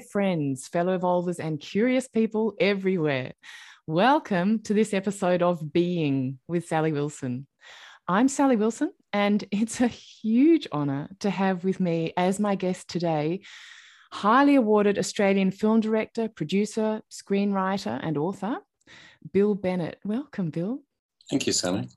Friends, 0.00 0.68
fellow 0.68 0.94
evolvers, 0.94 1.38
and 1.38 1.60
curious 1.60 2.08
people 2.08 2.54
everywhere. 2.60 3.32
Welcome 3.86 4.60
to 4.64 4.74
this 4.74 4.92
episode 4.92 5.42
of 5.42 5.72
Being 5.72 6.38
with 6.48 6.66
Sally 6.66 6.92
Wilson. 6.92 7.46
I'm 8.08 8.28
Sally 8.28 8.56
Wilson, 8.56 8.92
and 9.12 9.44
it's 9.50 9.80
a 9.80 9.88
huge 9.88 10.68
honour 10.72 11.08
to 11.20 11.30
have 11.30 11.64
with 11.64 11.80
me 11.80 12.12
as 12.16 12.38
my 12.38 12.54
guest 12.54 12.88
today 12.88 13.42
highly 14.12 14.54
awarded 14.54 14.98
Australian 14.98 15.50
film 15.50 15.80
director, 15.80 16.28
producer, 16.28 17.02
screenwriter, 17.10 17.98
and 18.02 18.16
author, 18.16 18.58
Bill 19.32 19.54
Bennett. 19.54 19.98
Welcome, 20.04 20.50
Bill. 20.50 20.80
Thank 21.30 21.46
you, 21.46 21.52
Sally. 21.52 21.88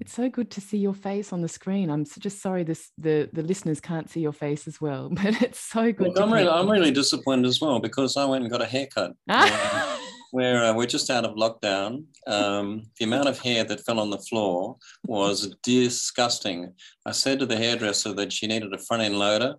It's 0.00 0.14
so 0.14 0.28
good 0.28 0.50
to 0.52 0.60
see 0.60 0.78
your 0.78 0.94
face 0.94 1.32
on 1.32 1.42
the 1.42 1.48
screen. 1.48 1.90
I'm 1.90 2.04
just 2.04 2.40
sorry 2.40 2.64
this 2.64 2.90
the 2.98 3.28
the 3.32 3.42
listeners 3.42 3.80
can't 3.80 4.08
see 4.08 4.20
your 4.20 4.32
face 4.32 4.68
as 4.68 4.80
well, 4.80 5.08
but 5.12 5.42
it's 5.42 5.60
so 5.60 5.92
good. 5.92 6.08
Look, 6.08 6.20
I'm 6.20 6.32
really 6.32 6.48
I'm 6.48 6.70
really 6.70 6.90
disappointed 6.90 7.46
as 7.46 7.60
well 7.60 7.80
because 7.80 8.16
I 8.16 8.24
went 8.24 8.44
and 8.44 8.52
got 8.52 8.62
a 8.62 8.66
haircut. 8.66 9.14
where 10.30 10.64
uh, 10.64 10.74
we're 10.74 10.86
just 10.86 11.10
out 11.10 11.24
of 11.24 11.36
lockdown. 11.36 12.04
Um, 12.26 12.82
the 12.98 13.04
amount 13.04 13.28
of 13.28 13.38
hair 13.38 13.64
that 13.64 13.84
fell 13.84 14.00
on 14.00 14.10
the 14.10 14.18
floor 14.18 14.76
was 15.04 15.54
disgusting. 15.62 16.72
I 17.06 17.12
said 17.12 17.38
to 17.38 17.46
the 17.46 17.56
hairdresser 17.56 18.12
that 18.14 18.32
she 18.32 18.46
needed 18.46 18.72
a 18.74 18.78
front 18.78 19.02
end 19.02 19.18
loader 19.18 19.54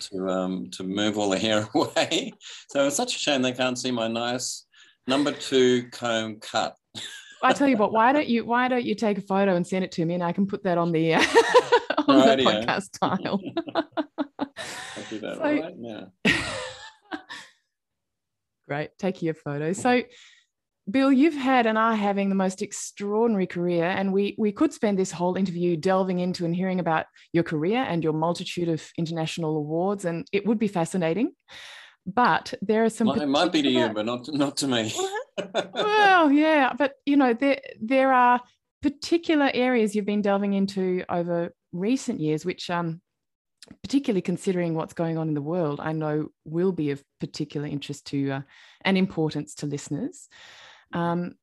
to 0.00 0.28
um, 0.28 0.70
to 0.72 0.84
move 0.84 1.18
all 1.18 1.30
the 1.30 1.38
hair 1.38 1.68
away. 1.74 2.32
So 2.70 2.86
it's 2.86 2.96
such 2.96 3.16
a 3.16 3.18
shame 3.18 3.42
they 3.42 3.52
can't 3.52 3.78
see 3.78 3.90
my 3.90 4.08
nice 4.08 4.64
number 5.06 5.32
two 5.32 5.88
comb 5.90 6.36
cut. 6.40 6.76
I 7.42 7.52
tell 7.52 7.68
you 7.68 7.76
what, 7.76 7.92
why 7.92 8.12
don't 8.12 8.28
you 8.28 8.44
why 8.44 8.68
don't 8.68 8.84
you 8.84 8.94
take 8.94 9.18
a 9.18 9.22
photo 9.22 9.54
and 9.54 9.66
send 9.66 9.84
it 9.84 9.92
to 9.92 10.04
me 10.04 10.14
and 10.14 10.22
I 10.22 10.32
can 10.32 10.46
put 10.46 10.62
that 10.64 10.78
on 10.78 10.92
the 10.92 11.14
uh, 11.14 11.20
on 12.08 12.18
right, 12.18 12.38
the 12.38 12.44
podcast 12.44 12.98
tile. 13.00 13.40
I'll 14.38 15.04
do 15.10 15.18
that 15.20 15.36
so, 15.36 15.42
right 15.42 15.78
now. 15.78 16.12
Great, 18.68 18.90
take 18.98 19.22
your 19.22 19.34
photo. 19.34 19.72
So 19.72 20.02
Bill, 20.90 21.12
you've 21.12 21.34
had 21.34 21.66
and 21.66 21.78
are 21.78 21.94
having 21.94 22.28
the 22.28 22.34
most 22.34 22.60
extraordinary 22.60 23.46
career, 23.46 23.84
and 23.84 24.12
we 24.12 24.34
we 24.36 24.50
could 24.50 24.72
spend 24.72 24.98
this 24.98 25.12
whole 25.12 25.36
interview 25.36 25.76
delving 25.76 26.18
into 26.18 26.44
and 26.44 26.54
hearing 26.54 26.80
about 26.80 27.06
your 27.32 27.44
career 27.44 27.82
and 27.82 28.02
your 28.02 28.12
multitude 28.12 28.68
of 28.68 28.84
international 28.98 29.56
awards, 29.56 30.04
and 30.04 30.26
it 30.32 30.44
would 30.44 30.58
be 30.58 30.68
fascinating. 30.68 31.32
But 32.06 32.54
there 32.62 32.84
are 32.84 32.90
some. 32.90 33.06
Well, 33.06 33.14
particular... 33.14 33.30
It 33.30 33.44
might 33.44 33.52
be 33.52 33.62
to 33.62 33.70
you, 33.70 33.88
but 33.90 34.06
not 34.06 34.32
not 34.32 34.56
to 34.58 34.68
me. 34.68 34.92
well, 35.74 36.30
yeah, 36.30 36.72
but 36.76 36.94
you 37.06 37.16
know 37.16 37.32
there 37.32 37.60
there 37.80 38.12
are 38.12 38.40
particular 38.82 39.50
areas 39.54 39.94
you've 39.94 40.04
been 40.04 40.22
delving 40.22 40.52
into 40.52 41.04
over 41.08 41.54
recent 41.72 42.20
years, 42.20 42.44
which 42.44 42.68
um, 42.70 43.00
particularly 43.82 44.22
considering 44.22 44.74
what's 44.74 44.94
going 44.94 45.16
on 45.16 45.28
in 45.28 45.34
the 45.34 45.42
world, 45.42 45.80
I 45.80 45.92
know 45.92 46.28
will 46.44 46.72
be 46.72 46.90
of 46.90 47.02
particular 47.20 47.66
interest 47.66 48.06
to 48.08 48.30
uh, 48.30 48.40
and 48.84 48.98
importance 48.98 49.54
to 49.56 49.66
listeners. 49.66 50.28
Um, 50.92 51.34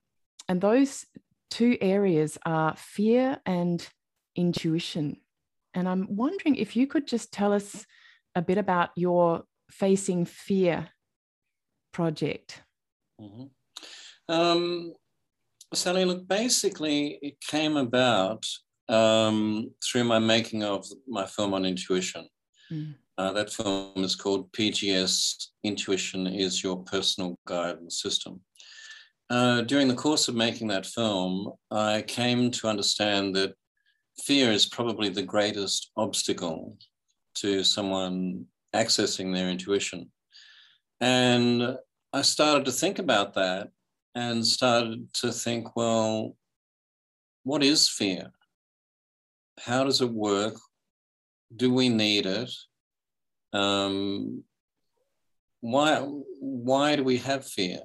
and 0.47 0.59
those 0.59 1.05
two 1.49 1.77
areas 1.79 2.37
are 2.45 2.75
fear 2.75 3.39
and 3.45 3.87
intuition. 4.35 5.17
And 5.73 5.87
I'm 5.87 6.15
wondering 6.15 6.55
if 6.55 6.75
you 6.75 6.87
could 6.87 7.07
just 7.07 7.31
tell 7.31 7.53
us 7.53 7.85
a 8.35 8.41
bit 8.41 8.57
about 8.57 8.89
your 8.95 9.43
Facing 9.69 10.25
Fear 10.25 10.89
project. 11.91 12.61
Mm-hmm. 13.21 14.33
Um, 14.33 14.93
Sally, 15.73 16.05
look, 16.05 16.27
basically, 16.27 17.19
it 17.21 17.39
came 17.41 17.77
about 17.77 18.45
um, 18.87 19.71
through 19.83 20.03
my 20.03 20.19
making 20.19 20.63
of 20.63 20.85
my 21.07 21.25
film 21.25 21.53
on 21.53 21.65
intuition. 21.65 22.27
Mm. 22.71 22.95
Uh, 23.17 23.33
that 23.33 23.51
film 23.51 24.03
is 24.03 24.15
called 24.15 24.51
PGS 24.53 25.47
Intuition 25.63 26.25
is 26.25 26.63
Your 26.63 26.77
Personal 26.83 27.37
Guidance 27.45 28.01
System. 28.01 28.39
Uh, 29.29 29.61
during 29.61 29.87
the 29.87 29.95
course 29.95 30.27
of 30.27 30.35
making 30.35 30.69
that 30.69 30.85
film, 30.85 31.51
I 31.69 32.01
came 32.01 32.49
to 32.51 32.67
understand 32.67 33.35
that 33.35 33.53
fear 34.23 34.51
is 34.51 34.65
probably 34.65 35.09
the 35.09 35.21
greatest 35.21 35.91
obstacle 35.97 36.77
to 37.35 37.63
someone 37.63 38.45
accessing 38.75 39.33
their 39.33 39.49
intuition. 39.49 40.11
And 41.01 41.77
I 42.13 42.21
started 42.21 42.65
to 42.65 42.71
think 42.71 42.99
about 42.99 43.33
that 43.35 43.69
and 44.15 44.45
started 44.45 45.13
to 45.15 45.31
think, 45.31 45.75
well, 45.75 46.35
what 47.43 47.63
is 47.63 47.89
fear? 47.89 48.31
How 49.59 49.83
does 49.83 50.01
it 50.01 50.11
work? 50.11 50.55
Do 51.55 51.73
we 51.73 51.89
need 51.89 52.25
it? 52.25 52.51
Um, 53.53 54.43
why, 55.61 55.97
why 56.39 56.95
do 56.95 57.03
we 57.03 57.17
have 57.17 57.45
fear? 57.45 57.79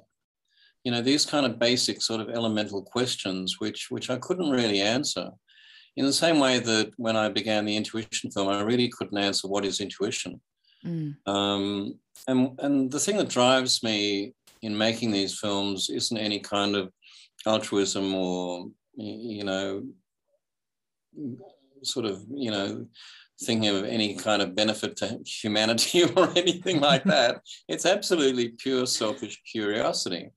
You 0.83 0.91
know, 0.91 1.01
these 1.01 1.25
kind 1.25 1.45
of 1.45 1.59
basic 1.59 2.01
sort 2.01 2.21
of 2.21 2.29
elemental 2.29 2.83
questions, 2.83 3.55
which, 3.59 3.87
which 3.89 4.09
I 4.09 4.17
couldn't 4.17 4.51
really 4.51 4.81
answer. 4.81 5.31
In 5.97 6.05
the 6.05 6.13
same 6.13 6.39
way 6.39 6.59
that 6.59 6.91
when 6.97 7.15
I 7.15 7.29
began 7.29 7.65
the 7.65 7.75
intuition 7.75 8.29
film, 8.29 8.49
I 8.49 8.61
really 8.61 8.89
couldn't 8.89 9.17
answer 9.17 9.47
what 9.47 9.65
is 9.65 9.79
intuition. 9.79 10.41
Mm. 10.85 11.15
Um, 11.25 11.99
and, 12.27 12.59
and 12.59 12.91
the 12.91 12.99
thing 12.99 13.17
that 13.17 13.29
drives 13.29 13.83
me 13.83 14.33
in 14.61 14.77
making 14.77 15.11
these 15.11 15.37
films 15.37 15.89
isn't 15.89 16.17
any 16.17 16.39
kind 16.39 16.75
of 16.75 16.91
altruism 17.45 18.13
or, 18.13 18.67
you 18.95 19.43
know, 19.43 19.83
sort 21.83 22.05
of, 22.05 22.23
you 22.33 22.51
know, 22.51 22.87
thinking 23.41 23.75
of 23.75 23.83
any 23.83 24.15
kind 24.15 24.41
of 24.41 24.55
benefit 24.55 24.95
to 24.97 25.19
humanity 25.25 26.03
or 26.15 26.29
anything 26.35 26.79
like 26.79 27.03
that. 27.05 27.41
It's 27.67 27.85
absolutely 27.85 28.49
pure 28.49 28.85
selfish 28.85 29.41
curiosity. 29.51 30.29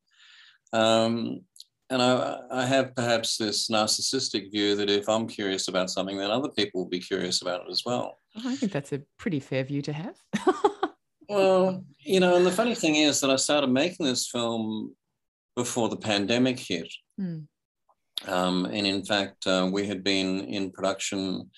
Um, 0.73 1.43
and 1.91 2.03
I, 2.03 2.39
I, 2.51 2.67
have 2.67 2.95
perhaps 2.95 3.37
this 3.39 3.69
narcissistic 3.69 4.51
view 4.51 4.77
that 4.77 4.91
if 4.91 5.09
I'm 5.09 5.27
curious 5.27 5.69
about 5.69 5.91
something, 5.91 6.19
then 6.19 6.31
other 6.31 6.51
people 6.51 6.83
will 6.83 6.89
be 6.89 7.01
curious 7.01 7.41
about 7.41 7.63
it 7.63 7.71
as 7.71 7.83
well. 7.85 8.19
I 8.45 8.57
think 8.57 8.73
that's 8.73 8.93
a 8.93 9.03
pretty 9.19 9.41
fair 9.41 9.65
view 9.65 9.81
to 9.83 9.93
have. 9.93 10.17
well, 11.29 11.85
you 12.01 12.21
know, 12.21 12.37
and 12.37 12.45
the 12.45 12.53
funny 12.53 12.75
thing 12.75 12.97
is 12.97 13.21
that 13.21 13.31
I 13.31 13.37
started 13.37 13.71
making 13.71 14.05
this 14.05 14.29
film 14.29 14.95
before 15.57 15.89
the 15.89 15.97
pandemic 15.97 16.59
hit. 16.59 16.93
Mm. 17.19 17.47
Um, 18.27 18.67
and 18.67 18.87
in 18.87 19.05
fact, 19.05 19.47
uh, 19.47 19.69
we 19.73 19.87
had 19.87 20.05
been 20.05 20.41
in 20.41 20.71
production 20.71 21.51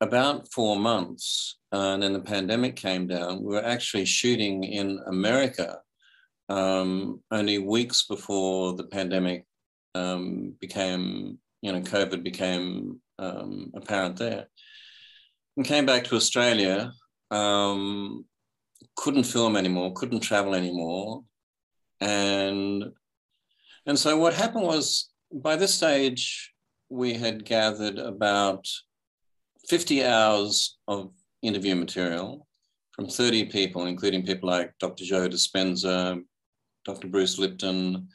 about 0.00 0.50
four 0.52 0.76
months, 0.76 1.58
uh, 1.72 1.94
and 1.94 2.02
then 2.02 2.12
the 2.12 2.20
pandemic 2.20 2.76
came 2.76 3.06
down. 3.06 3.42
We 3.42 3.54
were 3.54 3.64
actually 3.64 4.04
shooting 4.04 4.64
in 4.64 5.00
America 5.06 5.78
um, 6.52 7.22
only 7.30 7.58
weeks 7.58 8.04
before 8.06 8.74
the 8.74 8.84
pandemic 8.84 9.46
um, 9.94 10.54
became, 10.60 11.38
you 11.62 11.72
know, 11.72 11.80
COVID 11.80 12.22
became 12.22 13.00
um, 13.18 13.70
apparent 13.74 14.16
there. 14.18 14.48
And 15.56 15.64
came 15.64 15.86
back 15.86 16.04
to 16.04 16.16
Australia, 16.16 16.92
um, 17.30 18.26
couldn't 18.96 19.24
film 19.24 19.56
anymore, 19.56 19.94
couldn't 19.94 20.20
travel 20.20 20.54
anymore. 20.54 21.24
And, 22.02 22.84
and 23.86 23.98
so 23.98 24.18
what 24.18 24.34
happened 24.34 24.64
was 24.64 25.10
by 25.32 25.56
this 25.56 25.74
stage, 25.74 26.52
we 26.90 27.14
had 27.14 27.46
gathered 27.46 27.98
about 27.98 28.66
50 29.68 30.04
hours 30.04 30.76
of 30.86 31.12
interview 31.40 31.76
material 31.76 32.46
from 32.92 33.08
30 33.08 33.46
people, 33.46 33.86
including 33.86 34.26
people 34.26 34.50
like 34.50 34.74
Dr. 34.78 35.04
Joe 35.04 35.28
Dispenza, 35.28 36.22
Dr. 36.84 37.08
Bruce 37.08 37.38
Lipton, 37.38 38.08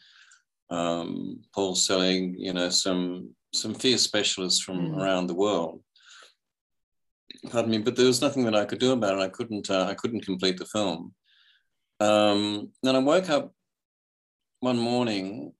um, 0.69 1.41
Paul 1.53 1.75
Selig, 1.75 2.35
you 2.37 2.53
know, 2.53 2.69
some 2.69 3.33
some 3.53 3.73
fear 3.73 3.97
specialists 3.97 4.61
from 4.61 4.91
mm. 4.91 4.97
around 4.97 5.27
the 5.27 5.33
world. 5.33 5.81
Pardon 7.49 7.71
me, 7.71 7.77
but 7.77 7.95
there 7.95 8.05
was 8.05 8.21
nothing 8.21 8.43
that 8.45 8.55
I 8.55 8.65
could 8.65 8.79
do 8.79 8.91
about 8.91 9.17
it. 9.17 9.21
I 9.21 9.29
couldn't. 9.29 9.69
Uh, 9.69 9.85
I 9.89 9.93
couldn't 9.93 10.25
complete 10.25 10.57
the 10.57 10.65
film. 10.65 11.13
Um, 11.99 12.71
then 12.83 12.95
I 12.95 12.99
woke 12.99 13.29
up 13.29 13.53
one 14.59 14.77
morning 14.77 15.53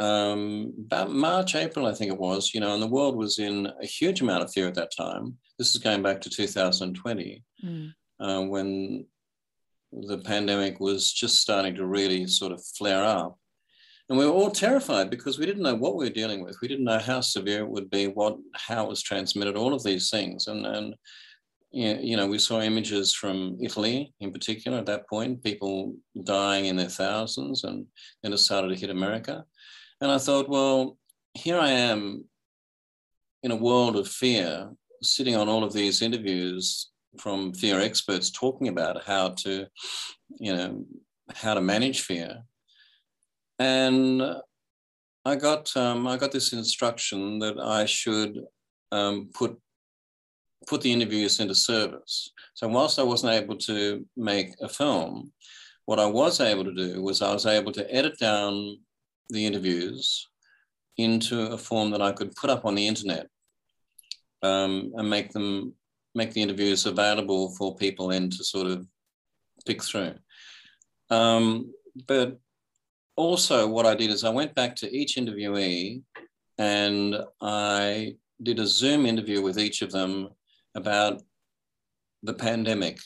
um, 0.00 0.72
about 0.86 1.10
March, 1.10 1.54
April, 1.54 1.86
I 1.86 1.92
think 1.92 2.10
it 2.10 2.18
was, 2.18 2.52
you 2.54 2.60
know, 2.60 2.72
and 2.72 2.82
the 2.82 2.86
world 2.86 3.16
was 3.16 3.38
in 3.38 3.70
a 3.82 3.86
huge 3.86 4.22
amount 4.22 4.42
of 4.42 4.50
fear 4.50 4.66
at 4.66 4.74
that 4.74 4.92
time. 4.96 5.36
This 5.58 5.74
is 5.74 5.82
going 5.82 6.02
back 6.02 6.22
to 6.22 6.30
2020, 6.30 7.44
mm. 7.62 7.92
uh, 8.18 8.40
when 8.44 9.04
the 9.92 10.18
pandemic 10.18 10.80
was 10.80 11.12
just 11.12 11.40
starting 11.40 11.74
to 11.74 11.86
really 11.86 12.26
sort 12.26 12.52
of 12.52 12.64
flare 12.64 13.04
up. 13.04 13.38
And 14.08 14.18
we 14.18 14.26
were 14.26 14.32
all 14.32 14.50
terrified 14.50 15.08
because 15.08 15.38
we 15.38 15.46
didn't 15.46 15.62
know 15.62 15.76
what 15.76 15.94
we 15.94 16.04
were 16.04 16.10
dealing 16.12 16.42
with. 16.42 16.58
We 16.60 16.68
didn't 16.68 16.84
know 16.84 16.98
how 16.98 17.20
severe 17.20 17.60
it 17.60 17.68
would 17.68 17.90
be, 17.90 18.08
what, 18.08 18.38
how 18.54 18.84
it 18.84 18.88
was 18.88 19.02
transmitted, 19.02 19.56
all 19.56 19.72
of 19.72 19.84
these 19.84 20.10
things. 20.10 20.48
And, 20.48 20.66
and 20.66 20.94
you 21.70 22.16
know, 22.16 22.26
we 22.26 22.38
saw 22.38 22.60
images 22.60 23.14
from 23.14 23.56
Italy 23.60 24.12
in 24.18 24.32
particular 24.32 24.78
at 24.78 24.86
that 24.86 25.08
point, 25.08 25.44
people 25.44 25.94
dying 26.24 26.66
in 26.66 26.76
their 26.76 26.88
thousands, 26.88 27.62
and 27.62 27.86
then 28.22 28.32
it 28.32 28.38
started 28.38 28.68
to 28.68 28.80
hit 28.80 28.90
America. 28.90 29.44
And 30.00 30.10
I 30.10 30.18
thought, 30.18 30.48
well, 30.48 30.98
here 31.34 31.58
I 31.58 31.70
am 31.70 32.24
in 33.44 33.52
a 33.52 33.56
world 33.56 33.96
of 33.96 34.08
fear, 34.08 34.70
sitting 35.02 35.36
on 35.36 35.48
all 35.48 35.62
of 35.62 35.72
these 35.72 36.02
interviews 36.02 36.90
from 37.18 37.52
fear 37.52 37.80
experts 37.80 38.30
talking 38.30 38.68
about 38.68 39.04
how 39.04 39.30
to, 39.30 39.66
you 40.38 40.54
know, 40.54 40.84
how 41.34 41.54
to 41.54 41.60
manage 41.60 42.02
fear. 42.02 42.42
And 43.58 44.22
I 45.24 45.36
got 45.36 45.76
um, 45.76 46.06
I 46.06 46.16
got 46.16 46.32
this 46.32 46.52
instruction 46.52 47.38
that 47.40 47.58
I 47.58 47.84
should 47.84 48.40
um, 48.90 49.30
put 49.34 49.58
put 50.66 50.80
the 50.80 50.92
interviews 50.92 51.40
into 51.40 51.54
service. 51.54 52.32
So 52.54 52.68
whilst 52.68 52.98
I 52.98 53.02
wasn't 53.02 53.34
able 53.34 53.56
to 53.58 54.06
make 54.16 54.50
a 54.60 54.68
film, 54.68 55.32
what 55.86 55.98
I 55.98 56.06
was 56.06 56.40
able 56.40 56.64
to 56.64 56.74
do 56.74 57.02
was 57.02 57.22
I 57.22 57.32
was 57.32 57.46
able 57.46 57.72
to 57.72 57.94
edit 57.94 58.18
down 58.18 58.78
the 59.30 59.44
interviews 59.44 60.26
into 60.96 61.52
a 61.52 61.58
form 61.58 61.90
that 61.90 62.02
I 62.02 62.12
could 62.12 62.34
put 62.34 62.50
up 62.50 62.64
on 62.64 62.74
the 62.74 62.86
internet 62.86 63.26
um, 64.42 64.92
and 64.96 65.08
make 65.08 65.32
them 65.32 65.74
make 66.14 66.32
the 66.32 66.42
interviews 66.42 66.86
available 66.86 67.54
for 67.56 67.76
people 67.76 68.08
then 68.08 68.30
to 68.30 68.44
sort 68.44 68.66
of 68.66 68.86
pick 69.66 69.82
through. 69.82 70.14
Um, 71.10 71.72
but 72.06 72.38
also 73.16 73.68
what 73.68 73.86
I 73.86 73.94
did 73.94 74.10
is 74.10 74.24
I 74.24 74.30
went 74.30 74.54
back 74.54 74.76
to 74.76 74.96
each 74.96 75.16
interviewee 75.16 76.02
and 76.58 77.16
I 77.40 78.16
did 78.42 78.58
a 78.58 78.66
Zoom 78.66 79.06
interview 79.06 79.42
with 79.42 79.58
each 79.58 79.82
of 79.82 79.90
them 79.90 80.28
about 80.74 81.22
the 82.22 82.34
pandemic 82.34 82.98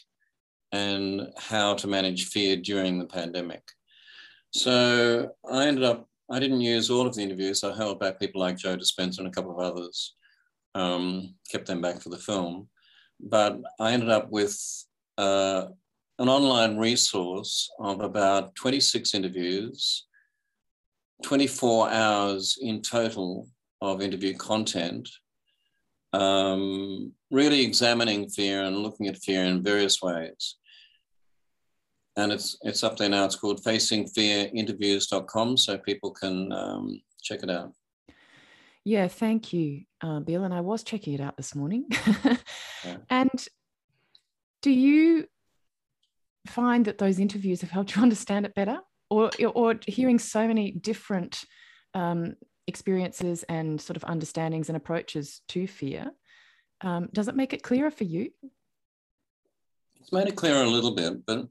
and 0.73 1.29
how 1.39 1.75
to 1.75 1.87
manage 1.87 2.29
fear 2.29 2.57
during 2.57 2.99
the 2.99 3.07
pandemic. 3.07 3.63
So 4.53 5.31
I 5.51 5.67
ended 5.67 5.85
up, 5.85 6.09
I 6.31 6.39
didn't 6.39 6.61
use 6.61 6.91
all 6.91 7.07
of 7.07 7.15
the 7.15 7.23
interviews. 7.23 7.65
I 7.65 7.75
held 7.75 8.01
back 8.01 8.19
people 8.19 8.41
like 8.41 8.57
Joe 8.57 8.77
Dispenza 8.77 9.19
and 9.19 9.29
a 9.29 9.31
couple 9.31 9.53
of 9.53 9.59
others, 9.59 10.15
um, 10.75 11.35
kept 11.51 11.67
them 11.67 11.81
back 11.81 12.01
for 12.01 12.09
the 12.09 12.19
film. 12.19 12.69
But 13.27 13.59
I 13.81 13.93
ended 13.93 14.11
up 14.11 14.31
with 14.31 14.57
uh, 15.17 15.67
an 16.19 16.29
online 16.29 16.77
resource 16.77 17.71
of 17.79 18.01
about 18.01 18.55
26 18.55 19.15
interviews, 19.15 20.07
24 21.23 21.91
hours 21.91 22.59
in 22.61 22.83
total 22.83 23.49
of 23.81 24.03
interview 24.03 24.37
content, 24.37 25.09
um, 26.13 27.13
really 27.31 27.63
examining 27.63 28.29
fear 28.29 28.63
and 28.65 28.77
looking 28.79 29.09
at 29.09 29.17
fear 29.17 29.45
in 29.45 29.63
various 29.63 30.03
ways. 30.03 30.57
And 32.17 32.31
it's, 32.31 32.57
it's 32.63 32.85
up 32.85 32.97
there 32.97 33.09
now. 33.09 33.25
It's 33.25 33.35
called 33.35 33.65
facingfearinterviews.com, 33.65 35.57
so 35.57 35.79
people 35.79 36.13
can 36.13 36.53
um, 36.53 37.01
check 37.23 37.43
it 37.43 37.51
out. 37.51 37.73
Yeah, 38.85 39.09
thank 39.09 39.53
you, 39.53 39.85
uh, 40.05 40.21
Bill. 40.21 40.45
And 40.45 40.53
I 40.53 40.61
was 40.61 40.83
checking 40.83 41.15
it 41.15 41.21
out 41.21 41.37
this 41.37 41.55
morning. 41.55 41.87
yeah. 42.85 42.97
And 43.11 43.49
do 44.61 44.71
you 44.71 45.27
find 46.47 46.85
that 46.85 46.99
those 46.99 47.19
interviews 47.19 47.63
have 47.63 47.71
helped 47.71 47.97
you 47.97 48.03
understand 48.09 48.47
it 48.47 48.55
better, 48.55 48.79
or 49.11 49.31
or 49.55 49.77
hearing 49.87 50.19
so 50.19 50.47
many 50.47 50.71
different 50.71 51.45
um, 51.95 52.35
experiences 52.67 53.45
and 53.45 53.81
sort 53.81 53.97
of 53.97 54.05
understandings 54.05 54.69
and 54.69 54.77
approaches 54.77 55.41
to 55.49 55.67
fear? 55.67 56.11
Um, 56.81 57.09
does 57.13 57.29
it 57.29 57.37
make 57.37 57.53
it 57.53 57.63
clearer 57.63 57.91
for 57.91 58.05
you? 58.05 58.31
It's 60.01 60.13
made 60.13 60.29
it 60.29 60.37
clearer 60.37 60.65
a 60.65 60.69
little 60.69 60.95
bit, 60.95 61.25
but 61.25 61.47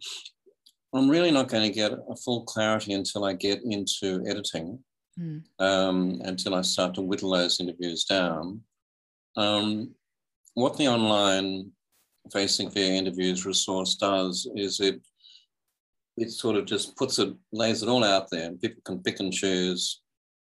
I'm 0.93 1.09
really 1.09 1.31
not 1.31 1.47
going 1.47 1.63
to 1.63 1.73
get 1.73 1.91
a 1.91 2.15
full 2.15 2.43
clarity 2.43 2.93
until 2.93 3.25
I 3.25 3.33
get 3.33 3.61
into 3.63 4.23
editing, 4.27 4.77
mm. 5.19 5.43
um, 5.59 6.21
until 6.23 6.55
I 6.55 6.61
start 6.61 6.95
to 6.95 7.01
whittle 7.01 7.31
those 7.31 7.59
interviews 7.59 8.05
down. 8.05 8.61
Um, 9.35 9.95
what 10.53 10.77
the 10.77 10.87
online 10.87 11.71
facing 12.31 12.69
fear 12.69 12.93
interviews 12.93 13.45
resource 13.45 13.95
does 13.95 14.49
is 14.55 14.79
it 14.79 15.01
it 16.15 16.29
sort 16.29 16.55
of 16.55 16.65
just 16.65 16.95
puts 16.95 17.19
it 17.19 17.33
lays 17.51 17.81
it 17.81 17.89
all 17.89 18.03
out 18.03 18.29
there 18.29 18.45
and 18.45 18.61
people 18.61 18.81
can 18.85 19.01
pick 19.01 19.19
and 19.19 19.33
choose 19.33 20.01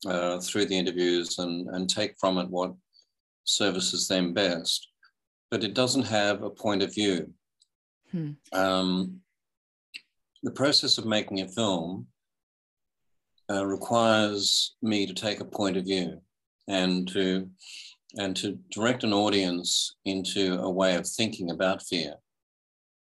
uh, 0.06 0.38
through 0.40 0.66
the 0.66 0.78
interviews 0.78 1.40
and 1.40 1.70
and 1.70 1.90
take 1.90 2.16
from 2.20 2.38
it 2.38 2.50
what 2.50 2.74
services 3.46 4.08
them 4.08 4.34
best 4.34 4.90
but 5.50 5.64
it 5.64 5.74
doesn't 5.74 6.04
have 6.04 6.44
a 6.44 6.50
point 6.50 6.84
of 6.84 6.94
view 6.94 7.32
hmm. 8.12 8.32
um, 8.52 9.20
the 10.44 10.52
process 10.52 10.98
of 10.98 11.06
making 11.06 11.42
a 11.42 11.48
film 11.48 12.06
uh, 13.54 13.66
requires 13.66 14.76
me 14.82 15.06
to 15.06 15.14
take 15.14 15.40
a 15.40 15.46
point 15.46 15.78
of 15.78 15.86
view 15.86 16.20
and 16.68 17.08
to 17.10 17.50
and 18.18 18.36
to 18.36 18.60
direct 18.72 19.04
an 19.04 19.14
audience 19.14 19.96
into 20.06 20.60
a 20.60 20.70
way 20.70 20.96
of 20.96 21.08
thinking 21.08 21.50
about 21.50 21.82
fear. 21.82 22.14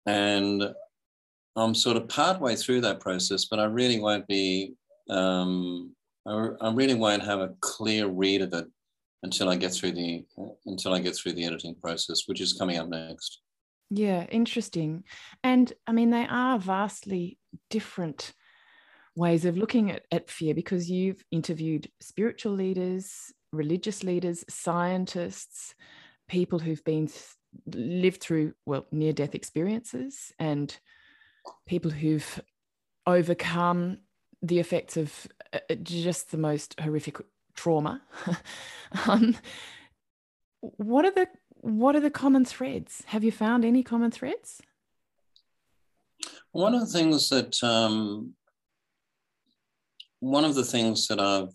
And 0.05 0.75
I'm 1.55 1.75
sort 1.75 1.97
of 1.97 2.09
partway 2.09 2.57
through 2.57 2.81
that 2.83 3.01
process, 3.01 3.45
but 3.45 3.61
I 3.61 3.65
really 3.65 4.01
won't 4.01 4.27
be, 4.27 4.75
um, 5.09 5.95
I, 6.27 6.49
I, 6.61 6.73
really 6.73 6.95
won't 6.95 7.23
have 7.23 7.39
a 7.39 7.55
clear 7.61 8.09
read 8.09 8.43
of 8.43 8.53
it 8.53 8.67
until 9.23 9.49
I 9.49 9.55
get 9.55 9.73
through 9.73 9.93
the 9.93 10.25
until 10.67 10.93
I 10.93 11.01
get 11.01 11.17
through 11.17 11.33
the 11.35 11.45
editing 11.45 11.77
process, 11.77 12.23
which 12.27 12.41
is 12.41 12.53
coming 12.53 12.77
up 12.77 12.89
next. 12.89 13.41
Yeah, 13.91 14.25
interesting. 14.25 15.05
And 15.45 15.73
I 15.87 15.93
mean, 15.93 16.11
they 16.11 16.27
are 16.29 16.59
vastly 16.59 17.39
different 17.71 18.33
ways 19.17 19.45
of 19.45 19.57
looking 19.57 19.91
at, 19.91 20.03
at 20.13 20.31
fear 20.31 20.55
because 20.55 20.91
you've 20.91 21.25
interviewed 21.33 21.91
spiritual 22.01 22.53
leaders, 22.53 23.33
religious 23.53 24.05
leaders, 24.05 24.45
scientists, 24.49 25.75
people 26.29 26.59
who've 26.59 26.85
been 26.85 27.09
lived 27.75 28.21
through 28.21 28.53
well 28.67 28.87
near 28.93 29.13
death 29.13 29.35
experiences 29.35 30.33
and 30.39 30.79
people 31.67 31.91
who've 31.91 32.41
overcome 33.07 33.99
the 34.43 34.59
effects 34.59 34.97
of 34.97 35.27
uh, 35.53 35.59
uh, 35.71 35.75
just 35.77 36.31
the 36.31 36.39
most 36.39 36.79
horrific 36.81 37.17
trauma. 37.55 38.03
Um, 39.09 39.37
what 40.61 41.05
are 41.05 41.11
the 41.11 41.27
what 41.57 41.97
are 41.97 42.01
the 42.01 42.09
common 42.09 42.45
threads? 42.45 43.03
Have 43.07 43.25
you 43.25 43.33
found 43.33 43.65
any 43.65 43.83
common 43.83 44.13
threads? 44.13 44.63
One 46.53 46.73
of 46.73 46.81
the 46.81 46.87
things 46.87 47.29
that 47.31 47.63
um, 47.65 48.35
one 50.21 50.45
of 50.45 50.55
the 50.55 50.65
things 50.65 51.07
that 51.09 51.21
i've 51.21 51.53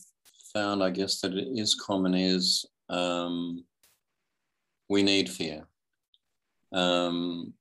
found, 0.54 0.84
I 0.84 0.90
guess, 0.90 1.22
that 1.22 1.34
it 1.34 1.48
is 1.54 1.76
common 1.76 2.14
is 2.14 2.66
um, 2.90 3.64
we 4.90 5.04
need 5.04 5.30
fear. 5.30 5.66
Um, 6.74 7.54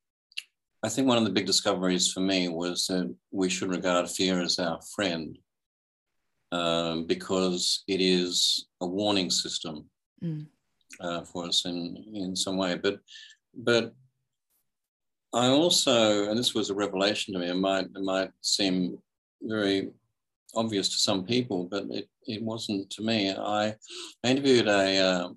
I 0.83 0.89
think 0.89 1.07
one 1.07 1.19
of 1.19 1.25
the 1.25 1.31
big 1.31 1.47
discoveries 1.47 2.11
for 2.11 2.21
me 2.21 2.49
was 2.49 2.87
that 2.87 3.15
we 3.31 3.49
should 3.49 3.71
regard 3.71 4.09
fear 4.09 4.41
as 4.41 4.59
our 4.59 4.81
friend 4.95 5.39
um, 6.53 7.07
because 7.07 7.85
it 7.87 8.01
is 8.01 8.67
a 8.81 8.87
warning 8.87 9.31
system 9.31 9.85
mm. 10.23 10.47
uh, 11.01 11.23
for 11.23 11.47
us 11.47 11.67
in, 11.67 12.05
in 12.15 12.35
some 12.35 12.57
way. 12.57 12.77
But, 12.77 13.01
but 13.55 13.93
I 15.35 15.49
also, 15.49 16.29
and 16.29 16.39
this 16.39 16.55
was 16.55 16.71
a 16.71 16.75
revelation 16.75 17.35
to 17.35 17.41
me, 17.41 17.51
it 17.51 17.55
might, 17.55 17.85
it 17.85 18.03
might 18.03 18.31
seem 18.41 18.99
very 19.43 19.91
obvious 20.55 20.89
to 20.89 20.97
some 20.97 21.25
people, 21.25 21.69
but 21.71 21.85
it, 21.91 22.09
it 22.27 22.43
wasn't 22.43 22.91
to 22.91 23.03
me. 23.03 23.31
I 23.33 23.75
interviewed 24.25 24.69
a, 24.69 24.99
uh, 24.99 25.29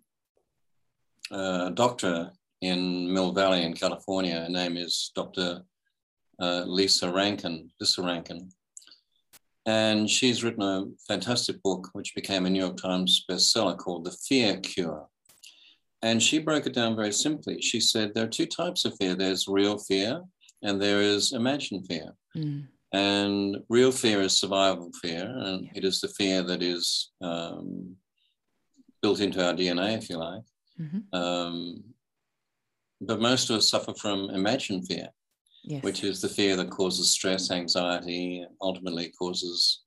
a 1.68 1.72
doctor 1.72 2.32
in 2.62 3.12
Mill 3.14 3.32
Valley 3.32 3.64
in 3.64 3.74
California. 3.74 4.42
Her 4.42 4.50
name 4.50 4.78
is 4.78 5.12
Dr. 5.16 5.62
Uh, 6.40 6.64
Lissa 6.66 7.12
Rankin, 7.12 7.70
Lissa 7.80 8.02
Rankin. 8.02 8.50
And 9.66 10.10
she's 10.10 10.44
written 10.44 10.64
a 10.64 10.86
fantastic 11.08 11.62
book, 11.64 11.90
which 11.94 12.16
became 12.16 12.46
a 12.46 12.50
New 12.50 12.62
York 12.62 12.78
Times 12.78 13.26
bestseller 13.30 13.78
called 13.78 14.06
The 14.06 14.12
Fear 14.12 14.58
Cure. 14.58 15.08
And 16.02 16.22
she 16.22 16.40
broke 16.40 16.66
it 16.66 16.74
down 16.74 16.98
very 16.98 17.14
simply. 17.14 17.62
She 17.62 17.80
said 17.80 18.14
there 18.14 18.26
are 18.26 18.30
two 18.30 18.46
types 18.46 18.84
of 18.84 18.94
fear 18.98 19.16
there's 19.16 19.48
real 19.48 19.78
fear 19.78 20.22
and 20.62 20.82
there 20.82 21.02
is 21.02 21.32
imagined 21.32 21.88
fear. 21.88 22.14
Mm. 22.36 22.68
And 22.94 23.58
real 23.70 23.92
fear 23.92 24.22
is 24.22 24.38
survival 24.38 24.92
fear, 25.02 25.26
and 25.26 25.66
yeah. 25.66 25.72
it 25.76 25.84
is 25.84 26.00
the 26.00 26.10
fear 26.10 26.44
that 26.44 26.62
is 26.62 27.12
um, 27.22 27.96
built 29.02 29.20
into 29.20 29.44
our 29.44 29.54
DNA, 29.54 29.98
if 29.98 30.10
you 30.10 30.18
like. 30.18 30.44
Mm-hmm. 30.80 31.16
Um, 31.16 31.84
but 33.02 33.20
most 33.20 33.50
of 33.50 33.58
us 33.58 33.70
suffer 33.70 33.94
from 33.96 34.30
imagined 34.30 34.88
fear, 34.88 35.08
yes. 35.64 35.84
which 35.84 36.04
is 36.04 36.22
the 36.22 36.30
fear 36.30 36.56
that 36.56 36.70
causes 36.70 37.12
stress, 37.12 37.50
anxiety, 37.50 38.46
ultimately 38.62 39.12
causes 39.18 39.82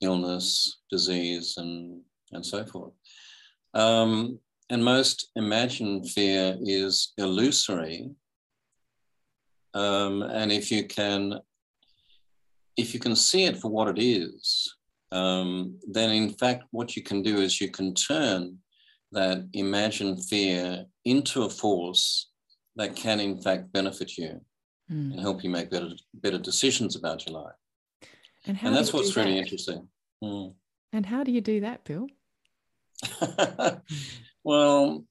illness, 0.00 0.80
disease, 0.90 1.54
and, 1.58 2.00
and 2.32 2.44
so 2.44 2.64
forth. 2.66 2.92
Um, 3.74 4.38
and 4.70 4.84
most 4.84 5.30
imagined 5.36 6.10
fear 6.10 6.56
is 6.60 7.12
illusory. 7.16 8.10
Um, 9.74 10.22
and 10.22 10.52
if 10.52 10.70
you 10.70 10.86
can 10.86 11.40
if 12.78 12.94
you 12.94 13.00
can 13.00 13.16
see 13.16 13.44
it 13.44 13.58
for 13.58 13.70
what 13.70 13.88
it 13.88 14.00
is, 14.00 14.74
um, 15.10 15.76
then 15.90 16.10
in 16.10 16.30
fact, 16.30 16.64
what 16.70 16.96
you 16.96 17.02
can 17.02 17.22
do 17.22 17.38
is 17.38 17.60
you 17.60 17.70
can 17.70 17.92
turn 17.92 18.58
that 19.12 19.46
imagined 19.52 20.24
fear 20.24 20.86
into 21.04 21.42
a 21.42 21.50
force 21.50 22.30
that 22.76 22.94
can 22.94 23.18
in 23.18 23.40
fact 23.40 23.72
benefit 23.72 24.16
you 24.16 24.40
mm. 24.90 25.12
and 25.12 25.20
help 25.20 25.42
you 25.42 25.50
make 25.50 25.70
better 25.70 25.90
better 26.14 26.38
decisions 26.38 26.94
about 26.94 27.26
your 27.26 27.40
life. 27.40 27.54
And, 28.46 28.58
and 28.62 28.74
that's 28.74 28.92
what's 28.92 29.16
really 29.16 29.34
that? 29.34 29.40
interesting. 29.40 29.88
Mm. 30.22 30.54
And 30.92 31.06
how 31.06 31.24
do 31.24 31.32
you 31.32 31.40
do 31.40 31.60
that, 31.60 31.84
Bill? 31.84 32.06
well, 34.44 35.04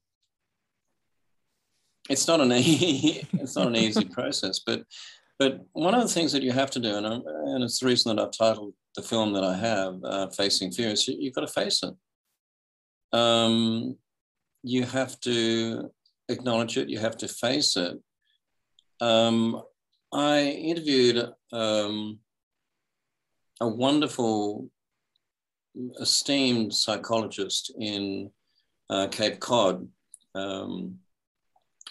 it's 2.09 2.27
not 2.27 2.39
an 2.39 2.51
e- 2.55 3.23
it's 3.33 3.55
not 3.55 3.67
an 3.67 3.75
easy 3.75 4.05
process, 4.05 4.59
but 4.59 4.83
but 5.39 5.65
one 5.73 5.93
of 5.93 6.01
the 6.01 6.07
things 6.07 6.31
that 6.31 6.41
you 6.41 6.51
have 6.51 6.71
to 6.71 6.79
do, 6.79 6.95
and, 6.95 7.05
and 7.05 7.63
it's 7.63 7.79
the 7.79 7.85
reason 7.85 8.15
that 8.15 8.21
I've 8.21 8.31
titled 8.31 8.73
the 8.95 9.03
film 9.03 9.33
that 9.33 9.43
I 9.43 9.55
have, 9.55 10.03
uh, 10.03 10.27
Facing 10.29 10.71
Fear, 10.71 10.89
is 10.89 11.07
you, 11.07 11.25
have 11.25 11.35
got 11.35 11.41
to 11.41 11.47
face 11.47 11.83
it. 11.83 11.93
Um, 13.17 13.97
you 14.63 14.83
have 14.83 15.19
to 15.21 15.91
acknowledge 16.27 16.77
it, 16.77 16.89
you 16.89 16.97
have 16.97 17.17
to 17.17 17.27
face 17.27 17.77
it. 17.77 17.97
Um, 18.99 19.61
I 20.11 20.41
interviewed 20.41 21.29
um, 21.53 22.19
a 23.61 23.67
wonderful, 23.67 24.69
esteemed 25.99 26.73
psychologist 26.73 27.71
in 27.79 28.31
uh, 28.89 29.07
Cape 29.07 29.39
Cod, 29.39 29.87
um, 30.33 30.95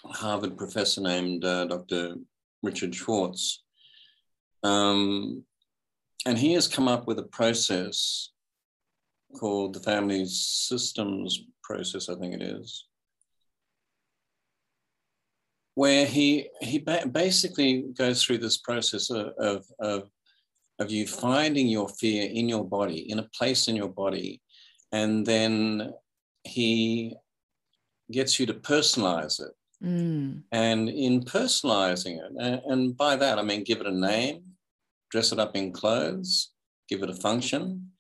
Harvard 0.05 0.57
professor 0.57 1.01
named 1.01 1.45
uh, 1.45 1.67
Dr. 1.67 2.17
Richard 2.67 2.95
Schwartz. 2.95 3.65
Um, 4.63 5.45
and 6.27 6.37
he 6.37 6.53
has 6.55 6.69
come 6.69 6.89
up 6.89 7.07
with 7.07 7.19
a 7.19 7.31
process 7.39 8.31
called 9.39 9.75
the 9.75 9.81
family 9.81 10.27
systems 10.27 11.45
process, 11.63 12.09
I 12.09 12.17
think 12.17 12.35
it 12.35 12.43
is, 12.43 12.87
where 15.75 16.07
he 16.07 16.49
he 16.61 16.79
ba- 16.79 17.07
basically 17.11 17.85
goes 17.97 18.23
through 18.23 18.39
this 18.39 18.59
process 18.59 19.11
of, 19.11 19.29
of, 19.39 19.65
of, 19.79 20.11
of 20.79 20.91
you 20.91 21.07
finding 21.07 21.69
your 21.69 21.89
fear 21.89 22.29
in 22.31 22.49
your 22.49 22.65
body, 22.65 23.11
in 23.11 23.19
a 23.19 23.29
place 23.39 23.69
in 23.69 23.77
your 23.77 23.89
body, 23.89 24.41
and 24.93 25.25
then 25.25 25.93
he 26.45 27.15
gets 28.11 28.41
you 28.41 28.47
to 28.47 28.55
personalize 28.55 29.41
it. 29.41 29.53
Mm. 29.83 30.43
And 30.53 30.89
in 30.89 31.23
personalizing 31.23 32.19
it, 32.19 32.33
and, 32.39 32.61
and 32.67 32.97
by 32.97 33.17
that 33.17 33.39
I 33.39 33.43
mean 33.43 33.65
give 33.65 33.81
it 33.81 33.87
a 33.87 33.91
name, 33.91 34.43
dress 35.11 35.33
it 35.33 35.39
up 35.39 35.57
in 35.57 35.73
clothes, 35.73 36.53
give 36.89 37.03
it 37.03 37.11
a 37.11 37.15
function. 37.15 37.91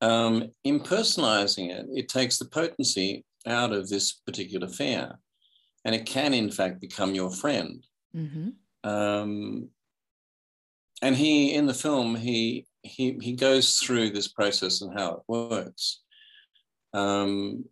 Um, 0.00 0.50
in 0.64 0.80
personalizing 0.80 1.70
it, 1.70 1.86
it 1.92 2.08
takes 2.08 2.38
the 2.38 2.46
potency 2.46 3.24
out 3.46 3.72
of 3.72 3.88
this 3.88 4.12
particular 4.12 4.68
fear 4.68 5.18
and 5.84 5.94
it 5.94 6.06
can 6.06 6.34
in 6.34 6.50
fact 6.50 6.80
become 6.80 7.14
your 7.14 7.30
friend. 7.30 7.84
Mm-hmm. 8.14 8.88
Um, 8.88 9.68
and 11.02 11.16
he, 11.16 11.54
in 11.54 11.66
the 11.66 11.74
film, 11.74 12.16
he 12.16 12.66
he 12.82 13.18
he 13.20 13.32
goes 13.32 13.76
through 13.76 14.10
this 14.10 14.28
process 14.28 14.82
and 14.82 14.98
how 14.98 15.14
it 15.14 15.20
works. 15.28 16.02
Um, 16.92 17.64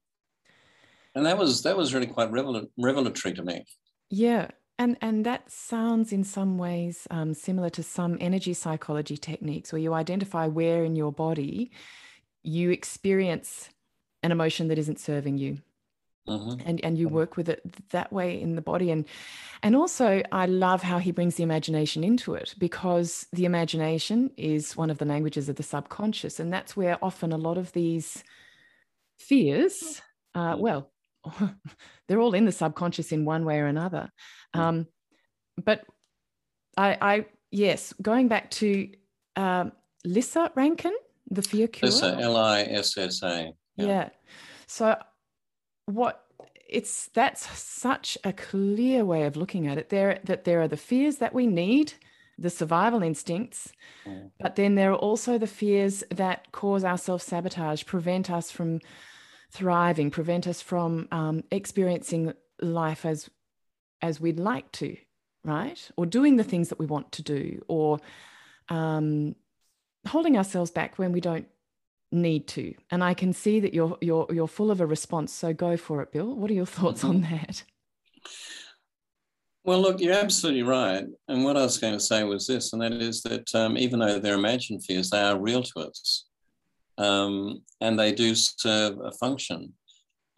and 1.17 1.27
that 1.27 1.39
was 1.39 1.63
that 1.63 1.77
was 1.77 1.93
really 1.93 2.07
quite 2.07 2.31
revelatory 2.31 3.35
to 3.35 3.43
me. 3.43 3.65
Yeah, 4.11 4.51
and 4.79 4.97
and 5.01 5.27
that 5.27 5.51
sounds 5.51 6.13
in 6.13 6.23
some 6.23 6.59
ways 6.59 7.09
um, 7.11 7.35
similar 7.35 7.71
to 7.71 7.83
some 7.83 8.19
energy 8.21 8.55
psychology 8.55 9.17
techniques, 9.17 9.73
where 9.73 9.81
you 9.81 9.95
identify 9.95 10.47
where 10.47 10.85
in 10.85 10.95
your 10.95 11.11
body 11.11 11.73
you 12.43 12.71
experience 12.71 13.71
an 14.23 14.31
emotion 14.31 14.69
that 14.69 14.79
isn't 14.79 15.01
serving 15.01 15.39
you 15.39 15.59
Mm-hmm. 16.29 16.69
and 16.69 16.85
and 16.85 16.99
you 16.99 17.09
work 17.09 17.37
with 17.37 17.49
it 17.49 17.63
that 17.91 18.13
way 18.13 18.41
in 18.41 18.57
the 18.57 18.61
body 18.61 18.91
and 18.91 19.05
and 19.63 19.77
also 19.77 20.25
i 20.33 20.45
love 20.45 20.83
how 20.83 20.99
he 20.99 21.13
brings 21.13 21.37
the 21.37 21.45
imagination 21.45 22.03
into 22.03 22.35
it 22.35 22.53
because 22.59 23.29
the 23.33 23.45
imagination 23.45 24.33
is 24.37 24.77
one 24.77 24.91
of 24.91 24.99
the 24.99 25.05
languages 25.05 25.49
of 25.49 25.55
the 25.55 25.63
subconscious 25.63 26.41
and 26.41 26.53
that's 26.53 26.77
where 26.77 26.99
often 27.01 27.31
a 27.31 27.39
lot 27.39 27.57
of 27.57 27.71
these 27.75 28.25
fears 29.21 30.03
uh, 30.35 30.57
mm. 30.57 30.59
well 30.59 30.91
they're 32.09 32.21
all 32.21 32.35
in 32.35 32.45
the 32.45 32.53
subconscious 32.53 33.13
in 33.13 33.25
one 33.25 33.45
way 33.45 33.59
or 33.59 33.67
another 33.67 34.11
mm. 34.55 34.61
um, 34.61 34.87
but 35.63 35.85
i 36.77 36.97
i 37.01 37.27
yes 37.51 37.93
going 38.03 38.29
back 38.29 38.51
to 38.51 38.89
um, 39.37 39.73
lissa 40.05 40.51
rankin 40.55 40.95
the 41.31 41.43
fear 41.43 41.67
cure 41.69 41.91
lissa 41.91 42.17
l-i-s-s-a 42.21 43.53
yeah. 43.77 43.87
yeah 43.87 44.09
so 44.67 44.97
what 45.87 46.25
it's 46.69 47.09
that's 47.15 47.59
such 47.59 48.19
a 48.25 48.33
clear 48.33 49.05
way 49.05 49.25
of 49.25 49.37
looking 49.37 49.67
at 49.67 49.79
it 49.79 49.89
there 49.89 50.21
that 50.25 50.45
there 50.45 50.61
are 50.61 50.69
the 50.69 50.77
fears 50.77 51.17
that 51.17 51.33
we 51.33 51.47
need 51.47 51.93
the 52.39 52.51
survival 52.51 53.03
instincts 53.03 53.73
mm. 54.07 54.31
but 54.41 54.57
then 54.57 54.75
there 54.75 54.93
are 54.93 54.97
also 54.97 55.39
the 55.39 55.47
fears 55.47 56.05
that 56.11 56.51
cause 56.53 56.85
our 56.85 56.99
self-sabotage 56.99 57.85
prevent 57.85 58.31
us 58.31 58.51
from 58.51 58.81
thriving 59.51 60.11
prevent 60.11 60.47
us 60.47 60.61
from 60.61 61.09
um, 61.11 61.43
experiencing 61.51 62.33
life 62.61 63.05
as 63.05 63.31
as 64.03 64.21
we'd 64.21 64.39
like 64.39 64.71
to 64.73 64.97
right? 65.47 65.91
Or 65.97 66.05
doing 66.05 66.37
the 66.37 66.45
things 66.45 66.69
that 66.69 66.79
we 66.79 66.87
want 66.87 67.13
to 67.13 67.23
do 67.23 67.65
or 67.69 68.01
um, 68.69 69.37
holding 70.07 70.37
ourselves 70.37 70.71
back 70.71 70.99
when 70.99 71.13
we 71.13 71.21
don't 71.21 71.47
need 72.13 72.47
to. 72.47 72.75
And 72.91 73.03
i 73.03 73.15
can 73.15 73.33
see 73.33 73.61
that 73.61 73.75
you're 73.75 73.99
you're 74.01 74.27
you're 74.33 74.49
full 74.49 74.71
of 74.71 74.81
a 74.81 74.87
response 74.87 75.33
so 75.33 75.53
go 75.53 75.77
for 75.77 76.03
it 76.03 76.13
bill. 76.13 76.35
What 76.35 76.51
are 76.51 76.55
your 76.55 76.67
thoughts 76.67 77.05
on 77.05 77.23
that? 77.23 77.65
Well 79.65 79.81
look 79.81 80.01
you're 80.01 80.15
absolutely 80.15 80.63
right. 80.63 81.05
And 81.29 81.45
what 81.45 81.57
i 81.57 81.63
was 81.63 81.79
going 81.79 81.95
to 81.95 82.01
say 82.01 82.23
was 82.23 82.47
this 82.47 82.73
and 82.73 82.83
that 82.83 82.93
is 82.93 83.23
that 83.23 83.53
um, 83.55 83.77
even 83.77 83.99
though 83.99 84.19
they're 84.19 84.35
imagined 84.35 84.85
fears 84.85 85.11
they 85.11 85.21
are 85.21 85.39
real 85.39 85.63
to 85.63 85.81
us 85.81 86.27
um, 86.99 87.63
and 87.81 87.99
they 87.99 88.13
do 88.13 88.35
serve 88.35 88.99
a 89.01 89.13
function 89.13 89.73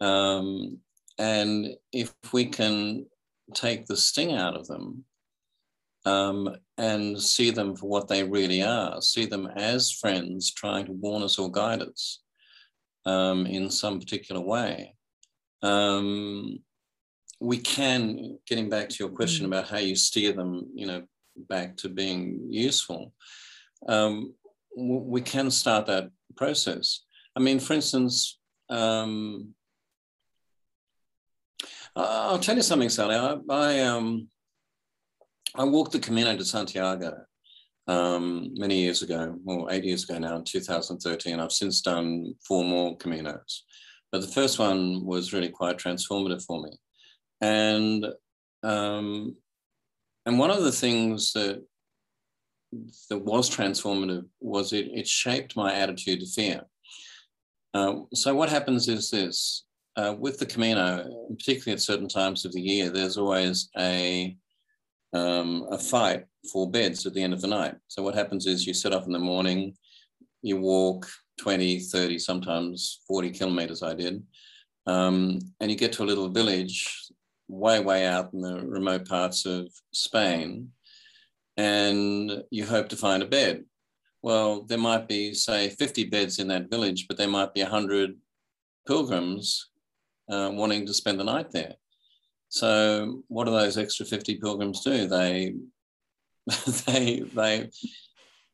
um, 0.01 0.77
and 1.17 1.75
if 1.91 2.13
we 2.31 2.45
can 2.45 3.05
take 3.53 3.85
the 3.85 3.97
sting 3.97 4.33
out 4.33 4.55
of 4.55 4.67
them 4.67 5.03
um, 6.05 6.55
and 6.77 7.21
see 7.21 7.51
them 7.51 7.75
for 7.75 7.87
what 7.87 8.07
they 8.07 8.23
really 8.23 8.63
are, 8.63 9.01
see 9.01 9.25
them 9.25 9.47
as 9.55 9.91
friends 9.91 10.53
trying 10.53 10.85
to 10.85 10.93
warn 10.93 11.23
us 11.23 11.37
or 11.37 11.51
guide 11.51 11.81
us 11.81 12.21
um, 13.05 13.45
in 13.45 13.69
some 13.69 13.99
particular 13.99 14.41
way. 14.41 14.95
Um, 15.61 16.59
we 17.41 17.57
can, 17.57 18.37
getting 18.47 18.69
back 18.69 18.89
to 18.89 18.95
your 18.99 19.09
question 19.09 19.45
mm. 19.45 19.49
about 19.49 19.67
how 19.67 19.77
you 19.77 19.95
steer 19.95 20.33
them, 20.33 20.69
you 20.73 20.85
know, 20.85 21.03
back 21.49 21.77
to 21.77 21.89
being 21.89 22.47
useful, 22.49 23.13
um, 23.87 24.33
we 24.79 25.21
can 25.21 25.51
start 25.51 25.85
that 25.87 26.09
process. 26.35 27.01
I 27.35 27.39
mean, 27.39 27.59
for 27.59 27.73
instance, 27.73 28.39
um, 28.69 29.53
I'll 31.95 32.39
tell 32.39 32.55
you 32.55 32.61
something, 32.61 32.89
Sally. 32.89 33.15
I, 33.15 33.37
I 33.49 33.79
um, 33.81 34.29
I 35.55 35.63
walked 35.63 35.91
the 35.91 35.99
Camino 35.99 36.35
de 36.35 36.45
Santiago 36.45 37.17
um, 37.87 38.51
many 38.55 38.79
years 38.79 39.01
ago, 39.01 39.35
well, 39.43 39.67
eight 39.71 39.83
years 39.83 40.03
ago 40.03 40.19
now, 40.19 40.35
in 40.35 40.43
2013. 40.43 41.39
I've 41.39 41.51
since 41.51 41.81
done 41.81 42.35
four 42.47 42.63
more 42.63 42.97
Caminos. 42.97 43.61
But 44.11 44.21
the 44.21 44.27
first 44.27 44.59
one 44.59 45.05
was 45.05 45.33
really 45.33 45.49
quite 45.49 45.77
transformative 45.77 46.43
for 46.43 46.61
me. 46.61 46.71
And, 47.41 48.05
um, 48.63 49.35
and 50.25 50.37
one 50.37 50.51
of 50.51 50.63
the 50.63 50.71
things 50.71 51.33
that, 51.33 51.63
that 53.09 53.19
was 53.19 53.49
transformative 53.49 54.25
was 54.39 54.73
it, 54.73 54.89
it 54.93 55.07
shaped 55.07 55.55
my 55.55 55.73
attitude 55.73 56.19
to 56.19 56.25
fear. 56.25 56.61
Uh, 57.73 57.95
so 58.13 58.33
what 58.35 58.49
happens 58.49 58.87
is 58.87 59.09
this, 59.09 59.65
uh, 59.95 60.15
with 60.17 60.39
the 60.39 60.45
Camino, 60.45 61.27
particularly 61.29 61.73
at 61.73 61.81
certain 61.81 62.07
times 62.07 62.45
of 62.45 62.51
the 62.51 62.61
year, 62.61 62.89
there's 62.89 63.17
always 63.17 63.69
a 63.77 64.35
um, 65.13 65.67
a 65.71 65.77
fight 65.77 66.25
for 66.51 66.69
beds 66.69 67.05
at 67.05 67.13
the 67.13 67.23
end 67.23 67.33
of 67.33 67.41
the 67.41 67.47
night. 67.47 67.75
So 67.87 68.03
what 68.03 68.13
happens 68.13 68.45
is 68.45 68.67
you 68.67 68.73
set 68.73 68.93
off 68.93 69.07
in 69.07 69.11
the 69.11 69.19
morning, 69.19 69.75
you 70.41 70.57
walk 70.57 71.07
20, 71.39 71.79
30, 71.79 72.19
sometimes 72.19 73.01
40 73.07 73.31
kilometers 73.31 73.81
I 73.81 73.95
did, 73.95 74.23
um, 74.85 75.39
and 75.59 75.71
you 75.71 75.77
get 75.77 75.93
to 75.93 76.03
a 76.03 76.05
little 76.05 76.29
village 76.29 77.09
way, 77.47 77.79
way 77.79 78.05
out 78.05 78.33
in 78.33 78.41
the 78.41 78.63
remote 78.65 79.07
parts 79.07 79.45
of 79.45 79.67
Spain, 79.91 80.71
and 81.59 82.41
you 82.51 82.65
hope 82.65 82.87
to 82.87 82.95
find 82.95 83.21
a 83.21 83.25
bed. 83.25 83.65
Well, 84.21 84.63
there 84.63 84.77
might 84.77 85.09
be, 85.09 85.33
say, 85.33 85.69
50 85.69 86.05
beds 86.05 86.39
in 86.39 86.47
that 86.47 86.69
village, 86.69 87.05
but 87.07 87.17
there 87.17 87.27
might 87.27 87.53
be 87.53 87.61
100 87.61 88.15
pilgrims 88.87 89.69
uh, 90.31 90.51
wanting 90.53 90.85
to 90.85 90.93
spend 90.93 91.19
the 91.19 91.25
night 91.25 91.51
there. 91.51 91.73
So 92.47 93.23
what 93.27 93.43
do 93.43 93.51
those 93.51 93.77
extra 93.77 94.05
50 94.05 94.37
pilgrims 94.37 94.81
do? 94.81 95.05
They 95.05 95.55
they 96.87 97.19
they 97.35 97.69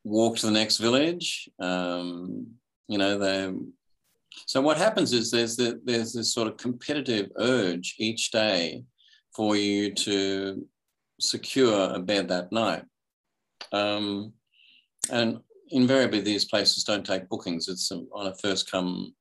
walk 0.03 0.37
to 0.37 0.47
the 0.47 0.51
next 0.51 0.77
village. 0.77 1.47
Um, 1.59 2.47
you 2.87 2.97
know, 2.97 3.19
they 3.19 3.53
so 4.47 4.61
what 4.61 4.77
happens 4.77 5.13
is 5.13 5.29
there's 5.29 5.55
the, 5.55 5.79
there's 5.85 6.11
this 6.11 6.33
sort 6.33 6.47
of 6.47 6.57
competitive 6.57 7.31
urge 7.37 7.95
each 7.99 8.31
day 8.31 8.83
for 9.33 9.55
you 9.55 9.93
to 9.93 10.67
secure 11.19 11.93
a 11.93 11.99
bed 11.99 12.27
that 12.29 12.51
night. 12.51 12.83
Um, 13.71 14.33
and 15.11 15.39
invariably, 15.69 16.21
these 16.21 16.45
places 16.45 16.83
don't 16.83 17.05
take 17.05 17.29
bookings. 17.29 17.67
It's 17.67 17.91
on 17.91 18.27
a 18.27 18.35
first 18.35 18.69
come, 18.69 19.13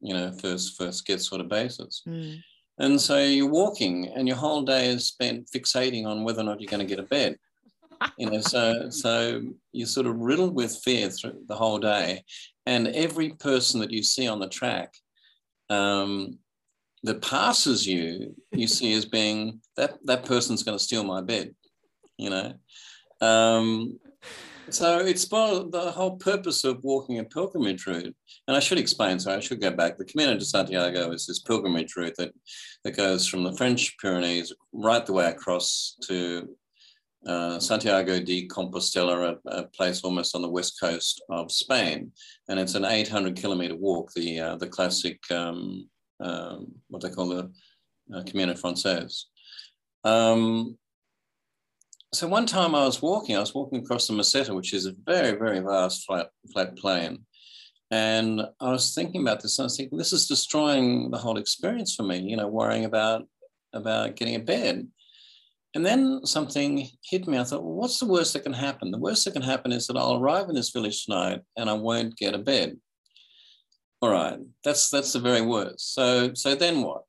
you 0.00 0.14
know, 0.14 0.32
first 0.32 0.76
first 0.76 1.06
get 1.06 1.20
sort 1.20 1.40
of 1.40 1.48
basis. 1.48 2.02
Mm. 2.06 2.40
And 2.78 3.00
so 3.00 3.18
you're 3.18 3.48
walking, 3.48 4.08
and 4.16 4.26
your 4.26 4.36
whole 4.36 4.62
day 4.62 4.88
is 4.88 5.06
spent 5.06 5.48
fixating 5.54 6.06
on 6.06 6.24
whether 6.24 6.40
or 6.40 6.44
not 6.44 6.60
you're 6.60 6.70
going 6.70 6.86
to 6.86 6.86
get 6.86 6.98
a 6.98 7.08
bed. 7.08 7.36
you 8.18 8.30
know, 8.30 8.40
so 8.40 8.90
so 8.90 9.42
you're 9.72 9.86
sort 9.86 10.06
of 10.06 10.18
riddled 10.18 10.54
with 10.54 10.80
fear 10.84 11.08
through 11.10 11.40
the 11.46 11.54
whole 11.54 11.78
day, 11.78 12.24
and 12.66 12.88
every 12.88 13.30
person 13.30 13.80
that 13.80 13.90
you 13.90 14.02
see 14.02 14.26
on 14.26 14.40
the 14.40 14.48
track 14.48 14.92
um, 15.70 16.38
that 17.02 17.22
passes 17.22 17.86
you, 17.86 18.34
you 18.52 18.66
see 18.66 18.92
as 18.94 19.04
being 19.04 19.60
that 19.76 19.98
that 20.04 20.24
person's 20.24 20.62
going 20.62 20.76
to 20.76 20.84
steal 20.84 21.04
my 21.04 21.20
bed, 21.20 21.54
you 22.18 22.30
know. 22.30 22.52
Um, 23.24 23.98
so 24.70 24.98
it's 24.98 25.24
part 25.24 25.70
the 25.72 25.90
whole 25.90 26.16
purpose 26.16 26.64
of 26.64 26.82
walking 26.82 27.18
a 27.18 27.24
pilgrimage 27.24 27.86
route. 27.86 28.14
And 28.48 28.56
I 28.56 28.60
should 28.60 28.78
explain, 28.78 29.18
so 29.18 29.34
I 29.34 29.40
should 29.40 29.60
go 29.60 29.70
back. 29.70 29.96
The 29.96 30.04
Camino 30.04 30.38
de 30.38 30.44
Santiago 30.44 31.10
is 31.12 31.26
this 31.26 31.40
pilgrimage 31.40 31.96
route 31.96 32.14
that, 32.18 32.32
that 32.82 32.96
goes 32.96 33.26
from 33.26 33.44
the 33.44 33.56
French 33.56 33.96
Pyrenees 33.98 34.52
right 34.72 35.04
the 35.04 35.12
way 35.12 35.26
across 35.26 35.96
to 36.08 36.48
uh, 37.26 37.58
Santiago 37.58 38.20
de 38.20 38.46
Compostela, 38.48 39.38
a, 39.46 39.48
a, 39.48 39.66
place 39.68 40.02
almost 40.02 40.34
on 40.34 40.42
the 40.42 40.48
west 40.48 40.78
coast 40.78 41.22
of 41.30 41.50
Spain. 41.50 42.12
And 42.48 42.60
it's 42.60 42.74
an 42.74 42.84
800 42.84 43.36
kilometer 43.36 43.76
walk, 43.76 44.12
the, 44.14 44.40
uh, 44.40 44.56
the 44.56 44.66
classic, 44.66 45.18
um, 45.30 45.88
um, 46.20 46.72
what 46.88 47.02
they 47.02 47.08
call 47.08 47.28
the 47.28 47.50
uh, 48.14 48.22
Camino 48.24 48.54
Frances. 48.54 49.28
Um, 50.04 50.76
so 52.14 52.28
one 52.28 52.46
time 52.46 52.74
I 52.74 52.84
was 52.84 53.02
walking, 53.02 53.36
I 53.36 53.40
was 53.40 53.54
walking 53.54 53.80
across 53.80 54.06
the 54.06 54.14
Meseta, 54.14 54.54
which 54.54 54.72
is 54.72 54.86
a 54.86 54.94
very, 55.04 55.32
very 55.38 55.60
vast 55.60 56.04
flat, 56.04 56.28
flat 56.52 56.76
plain. 56.76 57.24
And 57.90 58.42
I 58.60 58.70
was 58.70 58.94
thinking 58.94 59.22
about 59.22 59.40
this, 59.40 59.60
I 59.60 59.64
was 59.64 59.76
thinking, 59.76 59.98
this 59.98 60.12
is 60.12 60.26
destroying 60.26 61.10
the 61.10 61.18
whole 61.18 61.38
experience 61.38 61.94
for 61.94 62.02
me, 62.02 62.18
you 62.18 62.36
know, 62.36 62.48
worrying 62.48 62.84
about, 62.84 63.22
about 63.72 64.16
getting 64.16 64.34
a 64.34 64.40
bed. 64.40 64.88
And 65.74 65.84
then 65.84 66.24
something 66.24 66.88
hit 67.04 67.26
me. 67.26 67.38
I 67.38 67.44
thought, 67.44 67.64
well, 67.64 67.74
what's 67.74 67.98
the 67.98 68.06
worst 68.06 68.32
that 68.32 68.44
can 68.44 68.52
happen? 68.52 68.90
The 68.90 68.98
worst 68.98 69.24
that 69.24 69.32
can 69.32 69.42
happen 69.42 69.72
is 69.72 69.86
that 69.86 69.96
I'll 69.96 70.20
arrive 70.20 70.48
in 70.48 70.54
this 70.54 70.70
village 70.70 71.04
tonight 71.04 71.42
and 71.56 71.68
I 71.68 71.72
won't 71.72 72.16
get 72.16 72.34
a 72.34 72.38
bed. 72.38 72.76
All 74.00 74.10
right, 74.10 74.38
that's 74.62 74.90
that's 74.90 75.14
the 75.14 75.18
very 75.18 75.40
worst. 75.40 75.94
So 75.94 76.34
so 76.34 76.54
then 76.54 76.82
what? 76.82 77.04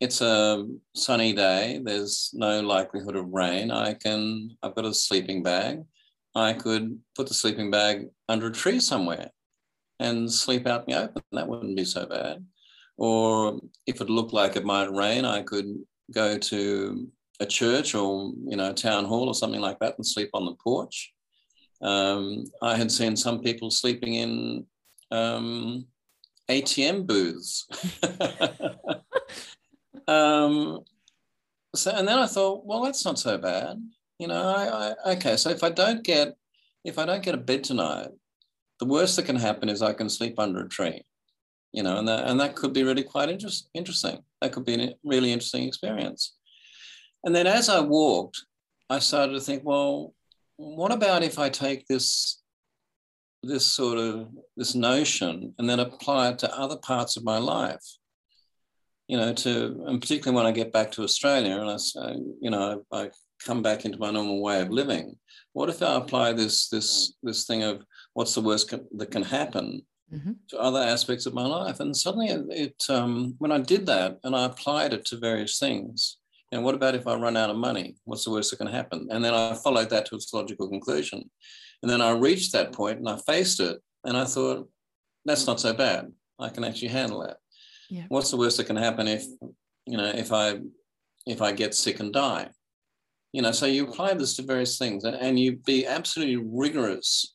It's 0.00 0.20
a 0.20 0.66
sunny 0.94 1.32
day, 1.32 1.80
there's 1.82 2.30
no 2.32 2.60
likelihood 2.60 3.16
of 3.16 3.32
rain. 3.32 3.70
I 3.70 3.94
can, 3.94 4.56
I've 4.62 4.74
got 4.74 4.84
a 4.84 4.94
sleeping 4.94 5.42
bag. 5.42 5.84
I 6.34 6.52
could 6.52 6.98
put 7.16 7.26
the 7.26 7.34
sleeping 7.34 7.70
bag 7.70 8.08
under 8.28 8.46
a 8.46 8.52
tree 8.52 8.78
somewhere 8.78 9.30
and 9.98 10.30
sleep 10.30 10.66
out 10.66 10.84
in 10.86 10.94
the 10.94 11.02
open. 11.02 11.22
That 11.32 11.48
wouldn't 11.48 11.76
be 11.76 11.84
so 11.84 12.06
bad. 12.06 12.44
Or 12.96 13.60
if 13.86 14.00
it 14.00 14.10
looked 14.10 14.32
like 14.32 14.56
it 14.56 14.64
might 14.64 14.92
rain, 14.92 15.24
I 15.24 15.42
could 15.42 15.66
go 16.12 16.38
to 16.38 17.08
a 17.40 17.46
church 17.46 17.94
or 17.94 18.32
you 18.46 18.56
know 18.56 18.70
a 18.70 18.74
town 18.74 19.04
hall 19.04 19.28
or 19.28 19.34
something 19.34 19.60
like 19.60 19.78
that 19.78 19.94
and 19.96 20.06
sleep 20.06 20.30
on 20.34 20.44
the 20.44 20.54
porch. 20.54 21.12
Um, 21.80 22.44
I 22.60 22.76
had 22.76 22.90
seen 22.90 23.16
some 23.16 23.40
people 23.40 23.70
sleeping 23.70 24.14
in 24.14 24.66
um, 25.10 25.86
ATM 26.48 27.06
booths. 27.06 27.68
Um, 30.08 30.80
so, 31.74 31.92
and 31.92 32.08
then 32.08 32.18
I 32.18 32.26
thought, 32.26 32.64
well, 32.64 32.82
that's 32.82 33.04
not 33.04 33.18
so 33.18 33.38
bad. 33.38 33.76
You 34.18 34.26
know, 34.26 34.42
I, 34.42 34.64
I, 34.64 35.12
okay. 35.12 35.36
So 35.36 35.50
if 35.50 35.62
I 35.62 35.68
don't 35.68 36.02
get, 36.02 36.34
if 36.84 36.98
I 36.98 37.04
don't 37.04 37.22
get 37.22 37.34
a 37.34 37.38
bed 37.38 37.62
tonight, 37.62 38.08
the 38.80 38.86
worst 38.86 39.16
that 39.16 39.26
can 39.26 39.36
happen 39.36 39.68
is 39.68 39.82
I 39.82 39.92
can 39.92 40.08
sleep 40.08 40.38
under 40.38 40.64
a 40.64 40.68
tree. 40.68 41.02
You 41.72 41.82
know, 41.82 41.98
and 41.98 42.08
that 42.08 42.26
and 42.26 42.40
that 42.40 42.56
could 42.56 42.72
be 42.72 42.82
really 42.82 43.02
quite 43.02 43.28
interest, 43.28 43.68
interesting. 43.74 44.20
That 44.40 44.52
could 44.52 44.64
be 44.64 44.82
a 44.82 44.94
really 45.04 45.32
interesting 45.32 45.64
experience. 45.64 46.34
And 47.24 47.34
then 47.36 47.46
as 47.46 47.68
I 47.68 47.80
walked, 47.80 48.42
I 48.88 49.00
started 49.00 49.34
to 49.34 49.40
think, 49.40 49.64
well, 49.64 50.14
what 50.56 50.92
about 50.92 51.22
if 51.22 51.38
I 51.38 51.50
take 51.50 51.86
this 51.86 52.40
this 53.42 53.66
sort 53.66 53.98
of 53.98 54.28
this 54.56 54.74
notion 54.74 55.54
and 55.58 55.68
then 55.68 55.78
apply 55.78 56.30
it 56.30 56.38
to 56.40 56.58
other 56.58 56.78
parts 56.78 57.16
of 57.18 57.24
my 57.24 57.38
life? 57.38 57.84
You 59.08 59.16
know, 59.16 59.32
to, 59.32 59.84
and 59.86 60.00
particularly 60.00 60.36
when 60.36 60.46
I 60.46 60.52
get 60.52 60.72
back 60.72 60.92
to 60.92 61.02
Australia 61.02 61.58
and 61.58 61.70
I 61.70 61.78
say, 61.78 62.16
you 62.40 62.50
know, 62.50 62.84
I, 62.92 63.04
I 63.04 63.10
come 63.44 63.62
back 63.62 63.84
into 63.84 63.98
my 63.98 64.10
normal 64.10 64.42
way 64.42 64.60
of 64.60 64.70
living. 64.70 65.16
What 65.54 65.70
if 65.70 65.82
I 65.82 65.96
apply 65.96 66.34
this, 66.34 66.68
this, 66.68 67.14
this 67.22 67.46
thing 67.46 67.62
of 67.62 67.82
what's 68.12 68.34
the 68.34 68.42
worst 68.42 68.72
that 68.96 69.10
can 69.10 69.22
happen 69.22 69.82
mm-hmm. 70.12 70.32
to 70.50 70.58
other 70.58 70.80
aspects 70.80 71.24
of 71.24 71.32
my 71.32 71.46
life? 71.46 71.80
And 71.80 71.96
suddenly 71.96 72.28
it, 72.28 72.44
it 72.50 72.84
um, 72.90 73.34
when 73.38 73.50
I 73.50 73.58
did 73.58 73.86
that 73.86 74.18
and 74.24 74.36
I 74.36 74.44
applied 74.44 74.92
it 74.92 75.06
to 75.06 75.16
various 75.16 75.58
things, 75.58 76.18
and 76.52 76.62
what 76.62 76.74
about 76.74 76.94
if 76.94 77.06
I 77.06 77.14
run 77.14 77.36
out 77.36 77.50
of 77.50 77.56
money? 77.56 77.96
What's 78.04 78.24
the 78.24 78.30
worst 78.30 78.50
that 78.50 78.56
can 78.58 78.66
happen? 78.66 79.08
And 79.10 79.24
then 79.24 79.34
I 79.34 79.54
followed 79.54 79.90
that 79.90 80.06
to 80.06 80.16
its 80.16 80.32
logical 80.32 80.68
conclusion. 80.68 81.30
And 81.82 81.90
then 81.90 82.00
I 82.00 82.10
reached 82.12 82.52
that 82.52 82.72
point 82.72 82.98
and 82.98 83.08
I 83.08 83.18
faced 83.26 83.60
it 83.60 83.78
and 84.04 84.16
I 84.16 84.24
thought, 84.24 84.68
that's 85.24 85.46
not 85.46 85.60
so 85.60 85.74
bad. 85.74 86.10
I 86.38 86.48
can 86.48 86.64
actually 86.64 86.88
handle 86.88 87.20
that 87.20 87.36
yeah. 87.88 88.04
what's 88.08 88.30
the 88.30 88.36
worst 88.36 88.56
that 88.56 88.66
can 88.66 88.76
happen 88.76 89.08
if 89.08 89.24
you 89.86 89.96
know 89.96 90.06
if 90.06 90.32
i 90.32 90.58
if 91.26 91.42
i 91.42 91.52
get 91.52 91.74
sick 91.74 92.00
and 92.00 92.12
die 92.12 92.48
you 93.32 93.42
know 93.42 93.52
so 93.52 93.66
you 93.66 93.84
apply 93.84 94.14
this 94.14 94.36
to 94.36 94.42
various 94.42 94.78
things 94.78 95.04
and 95.04 95.38
you 95.38 95.56
be 95.66 95.86
absolutely 95.86 96.36
rigorous 96.36 97.34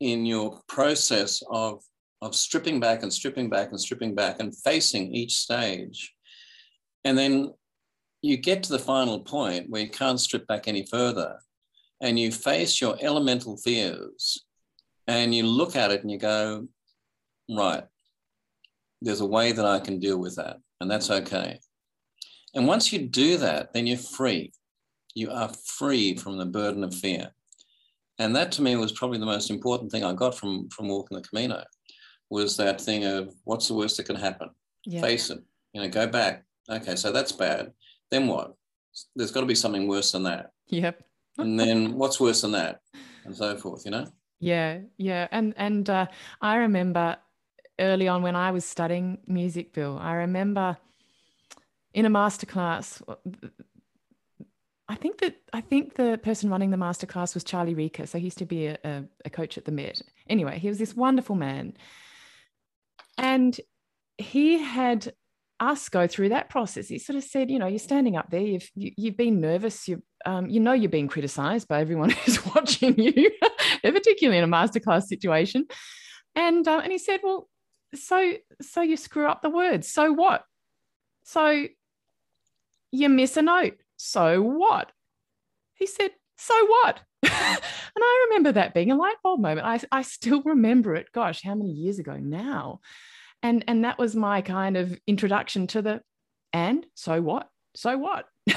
in 0.00 0.24
your 0.24 0.60
process 0.68 1.42
of 1.50 1.82
of 2.22 2.34
stripping 2.34 2.80
back 2.80 3.02
and 3.02 3.12
stripping 3.12 3.48
back 3.48 3.70
and 3.70 3.80
stripping 3.80 4.14
back 4.14 4.36
and 4.40 4.56
facing 4.56 5.14
each 5.14 5.36
stage 5.36 6.14
and 7.04 7.16
then 7.16 7.52
you 8.22 8.36
get 8.36 8.62
to 8.62 8.72
the 8.72 8.78
final 8.78 9.20
point 9.20 9.70
where 9.70 9.82
you 9.82 9.88
can't 9.88 10.20
strip 10.20 10.46
back 10.46 10.68
any 10.68 10.84
further 10.84 11.38
and 12.02 12.18
you 12.18 12.30
face 12.30 12.80
your 12.80 12.96
elemental 13.00 13.56
fears 13.56 14.44
and 15.06 15.34
you 15.34 15.44
look 15.44 15.76
at 15.76 15.90
it 15.90 16.02
and 16.02 16.10
you 16.10 16.18
go 16.18 16.66
right 17.50 17.84
there's 19.00 19.20
a 19.20 19.26
way 19.26 19.52
that 19.52 19.64
I 19.64 19.80
can 19.80 19.98
deal 19.98 20.18
with 20.18 20.36
that, 20.36 20.58
and 20.80 20.90
that's 20.90 21.10
okay. 21.10 21.60
And 22.54 22.66
once 22.66 22.92
you 22.92 23.00
do 23.06 23.36
that, 23.38 23.72
then 23.72 23.86
you're 23.86 23.96
free. 23.96 24.52
You 25.14 25.30
are 25.30 25.50
free 25.64 26.16
from 26.16 26.38
the 26.38 26.46
burden 26.46 26.84
of 26.84 26.94
fear. 26.94 27.30
And 28.18 28.36
that 28.36 28.52
to 28.52 28.62
me 28.62 28.76
was 28.76 28.92
probably 28.92 29.18
the 29.18 29.26
most 29.26 29.50
important 29.50 29.90
thing 29.90 30.04
I 30.04 30.12
got 30.12 30.36
from, 30.36 30.68
from 30.68 30.88
walking 30.88 31.16
the 31.16 31.22
Camino 31.22 31.64
was 32.28 32.56
that 32.56 32.80
thing 32.80 33.04
of 33.04 33.34
what's 33.44 33.68
the 33.68 33.74
worst 33.74 33.96
that 33.96 34.06
can 34.06 34.16
happen? 34.16 34.50
Yeah. 34.84 35.00
Face 35.00 35.30
it, 35.30 35.42
you 35.72 35.82
know, 35.82 35.88
go 35.88 36.06
back. 36.06 36.44
Okay, 36.70 36.96
so 36.96 37.10
that's 37.12 37.32
bad. 37.32 37.72
Then 38.10 38.26
what? 38.26 38.54
There's 39.16 39.32
got 39.32 39.40
to 39.40 39.46
be 39.46 39.54
something 39.54 39.88
worse 39.88 40.12
than 40.12 40.24
that. 40.24 40.50
Yep. 40.68 41.02
and 41.38 41.58
then 41.58 41.94
what's 41.94 42.20
worse 42.20 42.42
than 42.42 42.52
that? 42.52 42.80
And 43.24 43.34
so 43.34 43.56
forth, 43.56 43.84
you 43.84 43.90
know? 43.90 44.06
Yeah, 44.38 44.80
yeah. 44.96 45.28
And 45.30 45.54
and 45.56 45.88
uh, 45.90 46.06
I 46.40 46.56
remember 46.56 47.16
early 47.80 48.08
on 48.08 48.22
when 48.22 48.36
I 48.36 48.50
was 48.50 48.64
studying 48.64 49.18
music, 49.26 49.72
Bill. 49.72 49.98
I 50.00 50.14
remember 50.14 50.76
in 51.92 52.06
a 52.06 52.10
masterclass. 52.10 53.02
I 54.88 54.94
think 54.96 55.18
that 55.18 55.36
I 55.52 55.60
think 55.60 55.94
the 55.94 56.18
person 56.22 56.50
running 56.50 56.70
the 56.70 56.76
masterclass 56.76 57.34
was 57.34 57.44
Charlie 57.44 57.74
Riecker. 57.74 58.06
So 58.06 58.18
he 58.18 58.24
used 58.24 58.38
to 58.38 58.46
be 58.46 58.66
a, 58.66 58.78
a, 58.84 59.04
a 59.24 59.30
coach 59.30 59.56
at 59.56 59.64
the 59.64 59.72
Met. 59.72 60.02
Anyway, 60.28 60.58
he 60.58 60.68
was 60.68 60.78
this 60.78 60.94
wonderful 60.94 61.36
man. 61.36 61.74
And 63.18 63.58
he 64.18 64.58
had 64.58 65.12
us 65.60 65.88
go 65.88 66.06
through 66.06 66.30
that 66.30 66.48
process. 66.48 66.88
He 66.88 66.98
sort 66.98 67.16
of 67.16 67.24
said, 67.24 67.50
you 67.50 67.58
know, 67.58 67.66
you're 67.66 67.78
standing 67.78 68.16
up 68.16 68.30
there, 68.30 68.40
you've 68.40 68.68
you, 68.74 68.90
have 68.90 68.94
you 68.96 69.10
have 69.10 69.16
been 69.16 69.40
nervous, 69.40 69.86
you 69.86 70.02
um, 70.26 70.48
you 70.48 70.60
know 70.60 70.72
you're 70.72 70.90
being 70.90 71.08
criticized 71.08 71.68
by 71.68 71.80
everyone 71.80 72.10
who's 72.24 72.44
watching 72.46 72.98
you, 72.98 73.30
particularly 73.82 74.38
in 74.38 74.44
a 74.44 74.48
masterclass 74.48 75.04
situation. 75.04 75.66
And 76.34 76.66
uh, 76.66 76.80
and 76.82 76.92
he 76.92 76.98
said, 76.98 77.20
well, 77.22 77.48
so 77.94 78.34
so 78.60 78.82
you 78.82 78.96
screw 78.96 79.26
up 79.26 79.42
the 79.42 79.50
words. 79.50 79.88
So 79.88 80.12
what? 80.12 80.44
So 81.24 81.66
you 82.92 83.08
miss 83.08 83.36
a 83.36 83.42
note. 83.42 83.78
So 83.96 84.42
what? 84.42 84.92
He 85.74 85.86
said 85.86 86.10
so 86.36 86.66
what? 86.66 87.00
And 87.92 88.04
i 88.04 88.26
remember 88.28 88.52
that 88.52 88.72
being 88.72 88.92
a 88.92 88.96
light 88.96 89.16
bulb 89.22 89.40
moment. 89.40 89.66
I, 89.66 89.80
I 89.90 90.02
still 90.02 90.42
remember 90.42 90.94
it 90.94 91.10
gosh 91.12 91.42
how 91.42 91.56
many 91.56 91.70
years 91.70 91.98
ago 91.98 92.16
now? 92.16 92.80
And 93.42 93.64
and 93.66 93.84
that 93.84 93.98
was 93.98 94.14
my 94.14 94.42
kind 94.42 94.76
of 94.76 94.98
introduction 95.06 95.66
to 95.68 95.82
the 95.82 96.00
and? 96.52 96.86
So 96.94 97.20
what? 97.20 97.48
So 97.74 97.98
what? 97.98 98.26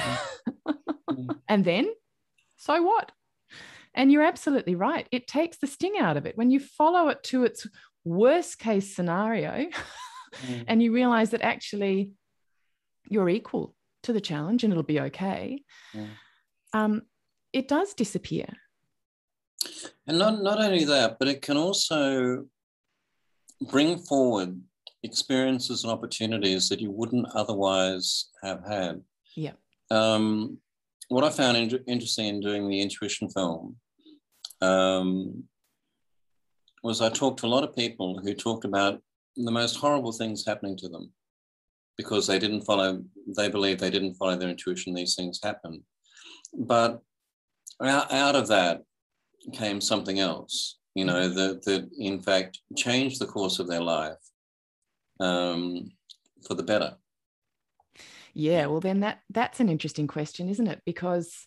And 1.48 1.64
then 1.64 1.92
so 2.56 2.82
what? 2.82 3.12
And 3.94 4.10
you're 4.10 4.22
absolutely 4.22 4.74
right. 4.74 5.06
It 5.12 5.28
takes 5.28 5.58
the 5.58 5.66
sting 5.66 5.98
out 5.98 6.16
of 6.16 6.26
it. 6.26 6.36
When 6.36 6.50
you 6.50 6.58
follow 6.58 7.08
it 7.08 7.22
to 7.24 7.44
its 7.44 7.66
worst 8.04 8.58
case 8.58 8.94
scenario 8.94 9.66
mm. 10.46 10.64
and 10.66 10.82
you 10.82 10.92
realize 10.92 11.30
that 11.30 11.42
actually 11.42 12.12
you're 13.08 13.28
equal 13.28 13.74
to 14.02 14.12
the 14.12 14.20
challenge 14.20 14.64
and 14.64 14.72
it'll 14.72 14.82
be 14.82 15.00
okay, 15.00 15.62
mm. 15.94 16.08
um, 16.72 17.02
it 17.52 17.68
does 17.68 17.94
disappear. 17.94 18.46
And 20.06 20.18
not, 20.18 20.42
not 20.42 20.62
only 20.62 20.84
that, 20.84 21.18
but 21.18 21.28
it 21.28 21.40
can 21.40 21.56
also 21.56 22.44
bring 23.70 23.98
forward 23.98 24.60
experiences 25.02 25.84
and 25.84 25.92
opportunities 25.92 26.68
that 26.68 26.80
you 26.80 26.90
wouldn't 26.90 27.26
otherwise 27.34 28.30
have 28.42 28.62
had. 28.66 29.02
Yeah. 29.36 29.52
Um, 29.90 30.58
what 31.08 31.24
I 31.24 31.30
found 31.30 31.56
in- 31.56 31.84
interesting 31.86 32.26
in 32.26 32.40
doing 32.40 32.68
the 32.68 32.80
intuition 32.80 33.28
film 33.30 33.76
um, 34.60 35.44
was 36.84 37.00
I 37.00 37.08
talked 37.08 37.40
to 37.40 37.46
a 37.46 37.54
lot 37.56 37.64
of 37.64 37.74
people 37.74 38.20
who 38.22 38.34
talked 38.34 38.66
about 38.66 39.00
the 39.36 39.50
most 39.50 39.76
horrible 39.76 40.12
things 40.12 40.44
happening 40.46 40.76
to 40.76 40.88
them 40.88 41.10
because 41.96 42.26
they 42.26 42.38
didn't 42.38 42.60
follow, 42.60 43.02
they 43.36 43.48
believe 43.48 43.78
they 43.78 43.90
didn't 43.90 44.14
follow 44.14 44.36
their 44.36 44.50
intuition, 44.50 44.92
these 44.92 45.14
things 45.14 45.40
happen. 45.42 45.82
But 46.52 47.00
out 47.82 48.36
of 48.36 48.48
that 48.48 48.82
came 49.54 49.80
something 49.80 50.20
else, 50.20 50.78
you 50.94 51.06
know, 51.06 51.28
that, 51.30 51.64
that 51.64 51.88
in 51.98 52.20
fact 52.20 52.60
changed 52.76 53.18
the 53.18 53.26
course 53.26 53.58
of 53.58 53.66
their 53.66 53.80
life 53.80 54.18
um, 55.20 55.90
for 56.46 56.54
the 56.54 56.62
better. 56.62 56.96
Yeah, 58.34 58.66
well, 58.66 58.80
then 58.80 59.00
that 59.00 59.20
that's 59.30 59.60
an 59.60 59.68
interesting 59.68 60.08
question, 60.08 60.48
isn't 60.48 60.66
it? 60.66 60.82
Because 60.84 61.46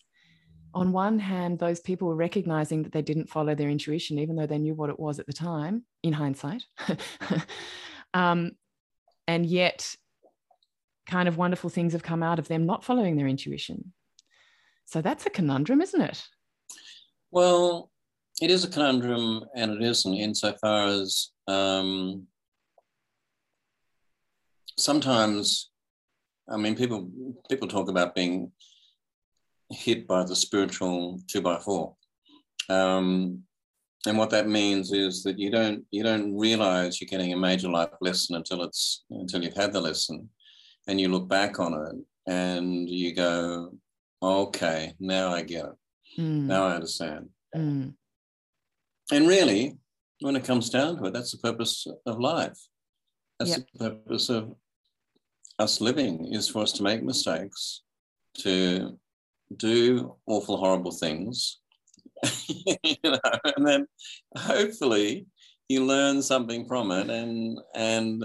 on 0.74 0.92
one 0.92 1.18
hand, 1.18 1.58
those 1.58 1.80
people 1.80 2.08
were 2.08 2.14
recognizing 2.14 2.82
that 2.82 2.92
they 2.92 3.02
didn't 3.02 3.28
follow 3.28 3.54
their 3.54 3.70
intuition, 3.70 4.18
even 4.18 4.36
though 4.36 4.46
they 4.46 4.58
knew 4.58 4.74
what 4.74 4.90
it 4.90 5.00
was 5.00 5.18
at 5.18 5.26
the 5.26 5.32
time, 5.32 5.84
in 6.02 6.12
hindsight. 6.12 6.64
um, 8.14 8.52
and 9.26 9.46
yet, 9.46 9.94
kind 11.06 11.28
of 11.28 11.36
wonderful 11.36 11.70
things 11.70 11.92
have 11.92 12.02
come 12.02 12.22
out 12.22 12.38
of 12.38 12.48
them 12.48 12.66
not 12.66 12.84
following 12.84 13.16
their 13.16 13.26
intuition. 13.26 13.92
So 14.84 15.00
that's 15.00 15.26
a 15.26 15.30
conundrum, 15.30 15.80
isn't 15.80 16.00
it? 16.00 16.22
Well, 17.30 17.90
it 18.40 18.50
is 18.50 18.64
a 18.64 18.70
conundrum, 18.70 19.44
and 19.54 19.72
it 19.72 19.82
isn't 19.82 20.14
insofar 20.14 20.86
as 20.86 21.30
um, 21.46 22.26
sometimes, 24.78 25.70
I 26.48 26.56
mean, 26.56 26.74
people 26.74 27.10
people 27.48 27.68
talk 27.68 27.88
about 27.88 28.14
being 28.14 28.52
hit 29.70 30.06
by 30.06 30.24
the 30.24 30.36
spiritual 30.36 31.20
two 31.26 31.40
by 31.40 31.58
four, 31.58 31.94
um, 32.68 33.42
and 34.06 34.16
what 34.16 34.30
that 34.30 34.48
means 34.48 34.92
is 34.92 35.22
that 35.24 35.38
you 35.38 35.50
don't 35.50 35.84
you 35.90 36.02
don't 36.02 36.36
realize 36.36 37.00
you're 37.00 37.08
getting 37.08 37.32
a 37.32 37.36
major 37.36 37.68
life 37.68 37.90
lesson 38.00 38.36
until 38.36 38.62
it's 38.62 39.04
until 39.10 39.42
you've 39.42 39.56
had 39.56 39.72
the 39.72 39.80
lesson, 39.80 40.28
and 40.86 41.00
you 41.00 41.08
look 41.08 41.28
back 41.28 41.58
on 41.60 41.74
it 41.74 42.32
and 42.32 42.88
you 42.88 43.14
go, 43.14 43.72
okay, 44.22 44.94
now 45.00 45.32
I 45.32 45.42
get 45.42 45.64
it. 45.64 46.20
Mm. 46.20 46.46
Now 46.46 46.66
I 46.66 46.74
understand. 46.74 47.28
Mm. 47.56 47.94
And 49.10 49.28
really, 49.28 49.78
when 50.20 50.36
it 50.36 50.44
comes 50.44 50.68
down 50.68 50.98
to 50.98 51.06
it, 51.06 51.12
that's 51.12 51.32
the 51.32 51.38
purpose 51.38 51.86
of 52.04 52.20
life. 52.20 52.58
That's 53.38 53.52
yep. 53.52 53.66
the 53.72 53.90
purpose 53.90 54.28
of 54.28 54.54
us 55.58 55.80
living 55.80 56.32
is 56.32 56.48
for 56.48 56.62
us 56.62 56.72
to 56.72 56.82
make 56.82 57.02
mistakes, 57.02 57.82
to 58.38 58.98
do 59.56 60.16
awful, 60.26 60.56
horrible 60.56 60.92
things, 60.92 61.60
you 62.82 62.96
know, 63.04 63.18
and 63.56 63.66
then 63.66 63.86
hopefully 64.36 65.26
you 65.68 65.84
learn 65.84 66.22
something 66.22 66.66
from 66.66 66.90
it, 66.90 67.10
and 67.10 67.58
and 67.74 68.24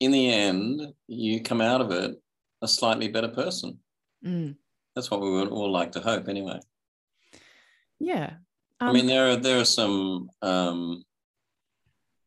in 0.00 0.10
the 0.10 0.32
end 0.32 0.82
you 1.06 1.42
come 1.42 1.60
out 1.60 1.80
of 1.80 1.90
it 1.90 2.14
a 2.62 2.68
slightly 2.68 3.08
better 3.08 3.28
person. 3.28 3.78
Mm. 4.24 4.56
That's 4.94 5.10
what 5.10 5.20
we 5.20 5.30
would 5.30 5.48
all 5.48 5.70
like 5.70 5.92
to 5.92 6.00
hope, 6.00 6.28
anyway. 6.28 6.60
Yeah. 7.98 8.34
Um, 8.80 8.88
I 8.88 8.92
mean, 8.92 9.06
there 9.06 9.30
are 9.30 9.36
there 9.36 9.60
are 9.60 9.64
some 9.64 10.28
um, 10.42 11.04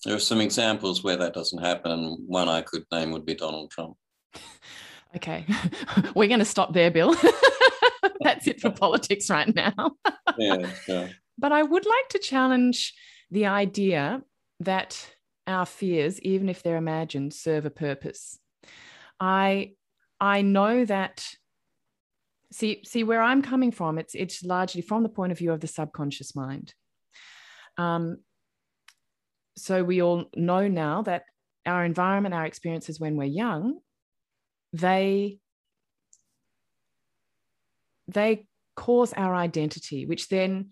there 0.06 0.16
are 0.16 0.20
some 0.20 0.42
examples 0.42 1.04
where 1.04 1.18
that 1.18 1.34
doesn't 1.34 1.64
happen, 1.64 1.92
and 1.92 2.18
one 2.28 2.48
I 2.50 2.62
could 2.62 2.86
name 2.92 3.12
would 3.12 3.26
be 3.26 3.36
Donald 3.36 3.72
Trump. 3.72 3.98
Okay, 5.16 5.46
we're 6.16 6.28
going 6.28 6.40
to 6.40 6.46
stop 6.46 6.74
there, 6.74 6.92
Bill. 6.92 7.16
That's 8.28 8.46
it 8.48 8.60
for 8.60 8.72
politics 8.72 9.30
right 9.30 9.54
now. 9.56 9.92
yeah, 10.38 10.70
yeah. 10.86 11.08
But 11.38 11.54
I 11.54 11.64
would 11.64 11.86
like 11.86 12.10
to 12.10 12.20
challenge 12.20 12.94
the 13.32 13.46
idea 13.46 14.22
that 14.60 15.10
our 15.48 15.66
fears, 15.66 16.20
even 16.22 16.50
if 16.50 16.62
they're 16.62 16.76
imagined, 16.76 17.34
serve 17.34 17.66
a 17.66 17.70
purpose. 17.70 18.38
I 19.18 19.76
I 20.20 20.42
know 20.42 20.84
that 20.84 21.26
see 22.52 22.84
see 22.86 23.06
where 23.06 23.22
I'm 23.22 23.42
coming 23.42 23.72
from. 23.72 23.98
It's 23.98 24.14
it's 24.14 24.44
largely 24.44 24.82
from 24.82 25.04
the 25.04 25.10
point 25.10 25.32
of 25.32 25.38
view 25.38 25.54
of 25.54 25.62
the 25.62 25.68
subconscious 25.68 26.36
mind. 26.36 26.74
Um, 27.78 28.18
so 29.56 29.86
we 29.86 30.02
all 30.02 30.26
know 30.36 30.68
now 30.68 31.04
that 31.04 31.24
our 31.66 31.86
environment, 31.86 32.36
our 32.36 32.46
experiences 32.46 33.00
when 33.00 33.16
we're 33.16 33.24
young, 33.24 33.80
they 34.74 35.40
they 38.08 38.48
cause 38.76 39.14
our 39.14 39.36
identity, 39.36 40.06
which 40.06 40.30
then, 40.30 40.70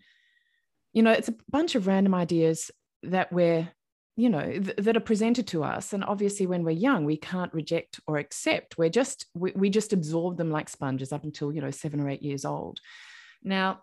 you 0.94 1.04
know, 1.04 1.12
it's 1.12 1.30
a 1.30 1.36
bunch 1.50 1.76
of 1.76 1.88
random 1.88 2.14
ideas 2.14 2.72
that 3.04 3.32
we're, 3.32 3.68
you 4.16 4.30
know, 4.30 4.44
th- 4.44 4.78
that 4.78 4.96
are 4.96 5.02
presented 5.02 5.48
to 5.48 5.64
us. 5.64 5.92
And 5.92 6.04
obviously, 6.04 6.48
when 6.48 6.64
we're 6.64 6.72
young, 6.72 7.04
we 7.06 7.18
can't 7.18 7.54
reject 7.54 8.00
or 8.08 8.18
accept. 8.18 8.78
We're 8.78 8.90
just, 8.90 9.26
we, 9.34 9.52
we 9.56 9.70
just 9.70 9.92
absorb 9.92 10.38
them 10.38 10.52
like 10.52 10.70
sponges 10.70 11.12
up 11.12 11.24
until, 11.24 11.52
you 11.52 11.62
know, 11.62 11.72
seven 11.72 12.00
or 12.00 12.10
eight 12.10 12.24
years 12.24 12.46
old. 12.46 12.80
Now, 13.44 13.82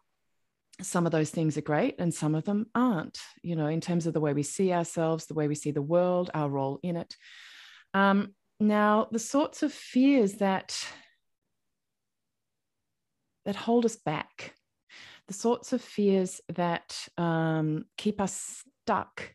some 0.81 1.05
of 1.05 1.13
those 1.13 1.31
things 1.31 1.59
are 1.59 1.63
great 1.63 1.97
and 1.99 2.15
some 2.15 2.35
of 2.35 2.45
them 2.45 2.67
aren't, 2.75 3.19
you 3.43 3.57
know, 3.57 3.67
in 3.67 3.81
terms 3.81 4.07
of 4.07 4.15
the 4.15 4.21
way 4.21 4.33
we 4.33 4.43
see 4.43 4.73
ourselves, 4.73 5.27
the 5.27 5.35
way 5.35 5.49
we 5.49 5.55
see 5.55 5.71
the 5.71 5.83
world, 5.83 6.31
our 6.33 6.49
role 6.49 6.81
in 6.83 6.97
it. 6.97 7.15
Um, 7.93 8.35
now, 8.59 9.09
the 9.11 9.19
sorts 9.19 9.63
of 9.63 9.73
fears 9.73 10.35
that 10.35 10.75
that 13.45 13.57
hold 13.57 13.85
us 13.85 13.97
back, 13.97 14.55
the 15.29 15.35
sorts 15.35 15.73
of 15.73 15.83
fears 15.83 16.41
that 16.55 17.09
um, 17.17 17.85
keep 17.97 18.21
us 18.21 18.63
stuck. 18.85 19.35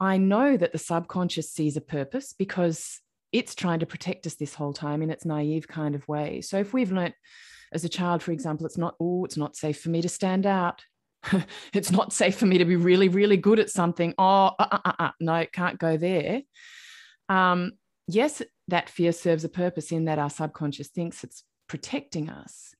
I 0.00 0.16
know 0.16 0.56
that 0.56 0.72
the 0.72 0.78
subconscious 0.78 1.50
sees 1.52 1.76
a 1.76 1.80
purpose 1.80 2.34
because 2.36 3.00
it's 3.32 3.54
trying 3.54 3.80
to 3.80 3.86
protect 3.86 4.26
us 4.26 4.34
this 4.34 4.54
whole 4.54 4.72
time 4.72 5.02
in 5.02 5.10
its 5.10 5.24
naive 5.24 5.66
kind 5.66 5.94
of 5.94 6.06
way. 6.06 6.40
So 6.40 6.58
if 6.58 6.72
we've 6.72 6.92
learnt 6.92 7.14
as 7.72 7.84
a 7.84 7.88
child, 7.88 8.22
for 8.22 8.32
example, 8.32 8.66
it's 8.66 8.78
not, 8.78 8.94
oh, 9.00 9.24
it's 9.24 9.36
not 9.36 9.56
safe 9.56 9.80
for 9.80 9.88
me 9.88 10.02
to 10.02 10.08
stand 10.08 10.46
out. 10.46 10.82
it's 11.72 11.90
not 11.90 12.12
safe 12.12 12.36
for 12.36 12.46
me 12.46 12.58
to 12.58 12.64
be 12.64 12.76
really, 12.76 13.08
really 13.08 13.36
good 13.36 13.58
at 13.58 13.70
something. 13.70 14.14
Oh, 14.18 14.52
uh, 14.58 14.66
uh, 14.70 14.78
uh, 14.84 14.92
uh. 14.98 15.10
no, 15.20 15.34
it 15.36 15.52
can't 15.52 15.78
go 15.78 15.96
there. 15.96 16.42
Um, 17.28 17.72
yes, 18.06 18.42
that 18.68 18.88
fear 18.88 19.12
serves 19.12 19.44
a 19.44 19.48
purpose 19.48 19.92
in 19.92 20.04
that 20.06 20.18
our 20.18 20.30
subconscious 20.30 20.88
thinks 20.88 21.24
it's 21.24 21.42
protecting 21.68 22.30
us. 22.30 22.73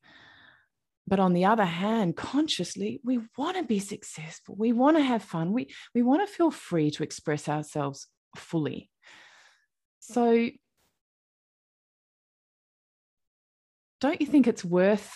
But 1.06 1.20
on 1.20 1.34
the 1.34 1.44
other 1.44 1.64
hand, 1.64 2.16
consciously, 2.16 3.00
we 3.04 3.20
want 3.36 3.56
to 3.56 3.62
be 3.62 3.78
successful. 3.78 4.54
We 4.56 4.72
want 4.72 4.96
to 4.96 5.02
have 5.02 5.22
fun. 5.22 5.52
We, 5.52 5.68
we 5.94 6.02
want 6.02 6.26
to 6.26 6.34
feel 6.34 6.50
free 6.50 6.90
to 6.92 7.02
express 7.02 7.48
ourselves 7.48 8.06
fully. 8.36 8.90
So, 10.00 10.48
don't 14.00 14.20
you 14.20 14.26
think 14.26 14.46
it's 14.46 14.64
worth 14.64 15.14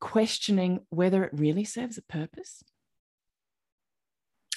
questioning 0.00 0.80
whether 0.90 1.24
it 1.24 1.30
really 1.32 1.64
serves 1.64 1.98
a 1.98 2.02
purpose? 2.02 2.62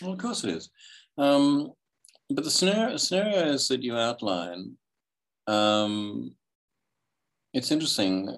Well, 0.01 0.13
of 0.13 0.19
course 0.19 0.43
it 0.43 0.51
is. 0.51 0.69
Um, 1.17 1.71
but 2.29 2.43
the 2.43 2.51
scenario, 2.51 2.97
scenarios 2.97 3.67
that 3.67 3.83
you 3.83 3.95
outline, 3.95 4.77
um, 5.47 6.35
it's 7.53 7.71
interesting. 7.71 8.37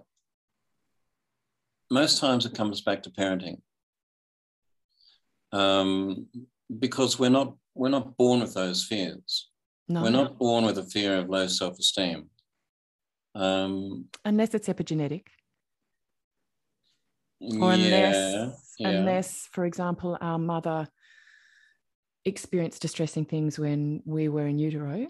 Most 1.94 2.20
times 2.20 2.44
it 2.48 2.56
comes 2.56 2.82
back 2.82 3.04
to 3.04 3.12
parenting. 3.12 3.62
Um, 5.52 6.26
because 6.80 7.20
we're 7.20 7.30
not 7.30 7.56
we're 7.76 7.90
not 7.90 8.18
born 8.18 8.40
with 8.40 8.56
those 8.56 8.84
fears. 8.84 9.52
No. 9.88 10.02
We're 10.02 10.10
not 10.10 10.40
born 10.40 10.66
with 10.66 10.80
a 10.80 10.84
fear 10.84 11.20
of 11.20 11.30
low 11.30 11.46
self-esteem. 11.46 12.30
Um, 13.36 14.06
unless 14.26 14.56
it's 14.56 14.68
epigenetic. 14.68 15.28
Or 17.42 17.74
unless, 17.74 18.76
yeah, 18.80 18.90
yeah. 18.90 18.98
unless, 18.98 19.48
for 19.52 19.66
example, 19.66 20.18
our 20.20 20.40
mother 20.40 20.88
experienced 22.26 22.82
distressing 22.82 23.26
things 23.26 23.60
when 23.60 24.02
we 24.06 24.30
were 24.30 24.48
in 24.48 24.58
utero. 24.58 25.08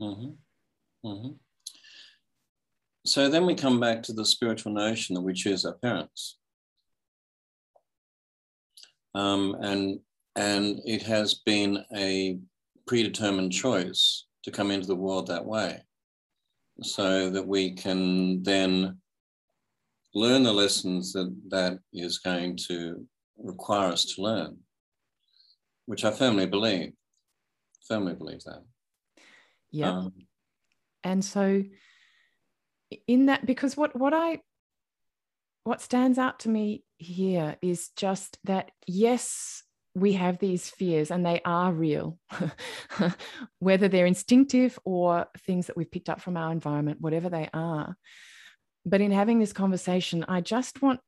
Mm-hmm. 0.00 1.08
Mm-hmm. 1.08 1.32
So 3.06 3.28
then 3.28 3.46
we 3.46 3.54
come 3.54 3.78
back 3.80 4.02
to 4.04 4.12
the 4.12 4.24
spiritual 4.24 4.72
notion 4.72 5.14
that 5.14 5.20
we 5.20 5.32
choose 5.32 5.64
our 5.64 5.74
parents. 5.74 6.38
Um, 9.14 9.56
and, 9.60 10.00
and 10.34 10.80
it 10.84 11.02
has 11.02 11.34
been 11.34 11.84
a 11.94 12.38
predetermined 12.86 13.52
choice 13.52 14.26
to 14.42 14.50
come 14.50 14.70
into 14.70 14.86
the 14.86 14.94
world 14.94 15.28
that 15.28 15.44
way. 15.44 15.82
so 16.82 17.30
that 17.30 17.46
we 17.46 17.72
can 17.72 18.42
then 18.42 18.98
learn 20.14 20.42
the 20.42 20.52
lessons 20.52 21.12
that 21.12 21.34
that 21.48 21.78
is 21.92 22.18
going 22.18 22.56
to 22.56 23.06
require 23.38 23.92
us 23.92 24.04
to 24.04 24.22
learn, 24.22 24.56
which 25.86 26.04
I 26.04 26.10
firmly 26.10 26.46
believe, 26.46 26.92
firmly 27.86 28.14
believe 28.14 28.42
that. 28.44 28.62
Yeah. 29.70 29.90
Um, 29.90 30.12
and 31.04 31.24
so 31.24 31.62
in 33.06 33.26
that, 33.26 33.46
because 33.46 33.76
what 33.76 33.98
what 33.98 34.14
I 34.14 34.40
what 35.64 35.80
stands 35.80 36.18
out 36.18 36.40
to 36.40 36.48
me 36.48 36.84
here 36.98 37.56
is 37.60 37.90
just 37.96 38.38
that 38.44 38.70
yes, 38.86 39.62
we 39.94 40.12
have 40.12 40.38
these 40.38 40.68
fears 40.68 41.10
and 41.10 41.24
they 41.24 41.40
are 41.44 41.72
real, 41.72 42.18
whether 43.58 43.88
they're 43.88 44.06
instinctive 44.06 44.78
or 44.84 45.26
things 45.46 45.66
that 45.66 45.76
we've 45.76 45.90
picked 45.90 46.08
up 46.10 46.20
from 46.20 46.36
our 46.36 46.52
environment, 46.52 47.00
whatever 47.00 47.28
they 47.28 47.48
are. 47.52 47.96
But 48.84 49.00
in 49.00 49.10
having 49.10 49.38
this 49.38 49.52
conversation, 49.52 50.24
I 50.28 50.42
just 50.42 50.82
want 50.82 51.00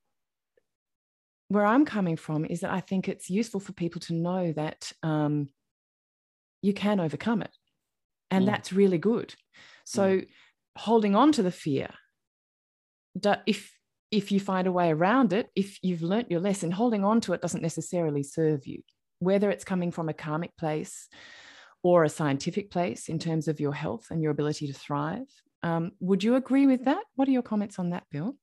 where 1.49 1.65
I'm 1.65 1.85
coming 1.85 2.17
from 2.17 2.45
is 2.45 2.61
that 2.61 2.73
I 2.73 2.81
think 2.81 3.09
it's 3.09 3.31
useful 3.31 3.61
for 3.61 3.73
people 3.73 4.01
to 4.03 4.15
know 4.15 4.53
that 4.53 4.93
um, 5.03 5.49
you 6.63 6.73
can 6.73 7.01
overcome 7.01 7.43
it. 7.43 7.55
And 8.31 8.45
mm. 8.45 8.47
that's 8.47 8.73
really 8.73 8.99
good. 8.99 9.35
So 9.85 10.19
mm. 10.19 10.27
Holding 10.79 11.17
on 11.17 11.33
to 11.33 11.43
the 11.43 11.51
fear, 11.51 11.91
if 13.47 13.75
if 14.11 14.33
you 14.33 14.41
find 14.41 14.67
a 14.67 14.73
way 14.73 14.91
around 14.91 15.33
it, 15.33 15.51
if 15.55 15.79
you've 15.83 16.03
learnt 16.03 16.31
your 16.31 16.41
lesson, 16.41 16.71
holding 16.71 17.05
on 17.05 17.21
to 17.21 17.35
it 17.35 17.43
doesn't 17.43 17.63
necessarily 17.63 18.23
serve 18.23 18.67
you, 18.67 18.83
whether 19.19 19.51
it's 19.51 19.65
coming 19.65 19.91
from 19.91 20.09
a 20.09 20.15
karmic 20.15 20.57
place 20.57 21.09
or 21.83 22.05
a 22.05 22.09
scientific 22.09 22.71
place 22.71 23.09
in 23.09 23.19
terms 23.19 23.49
of 23.49 23.61
your 23.61 23.73
health 23.73 24.07
and 24.11 24.23
your 24.23 24.33
ability 24.33 24.67
to 24.67 24.73
thrive. 24.73 25.29
Um, 25.63 25.93
would 26.01 26.25
you 26.25 26.37
agree 26.37 26.67
with 26.67 26.87
that? 26.87 27.05
What 27.17 27.29
are 27.29 27.33
your 27.33 27.43
comments 27.43 27.79
on 27.79 27.91
that, 27.91 28.05
Bill? 28.11 28.35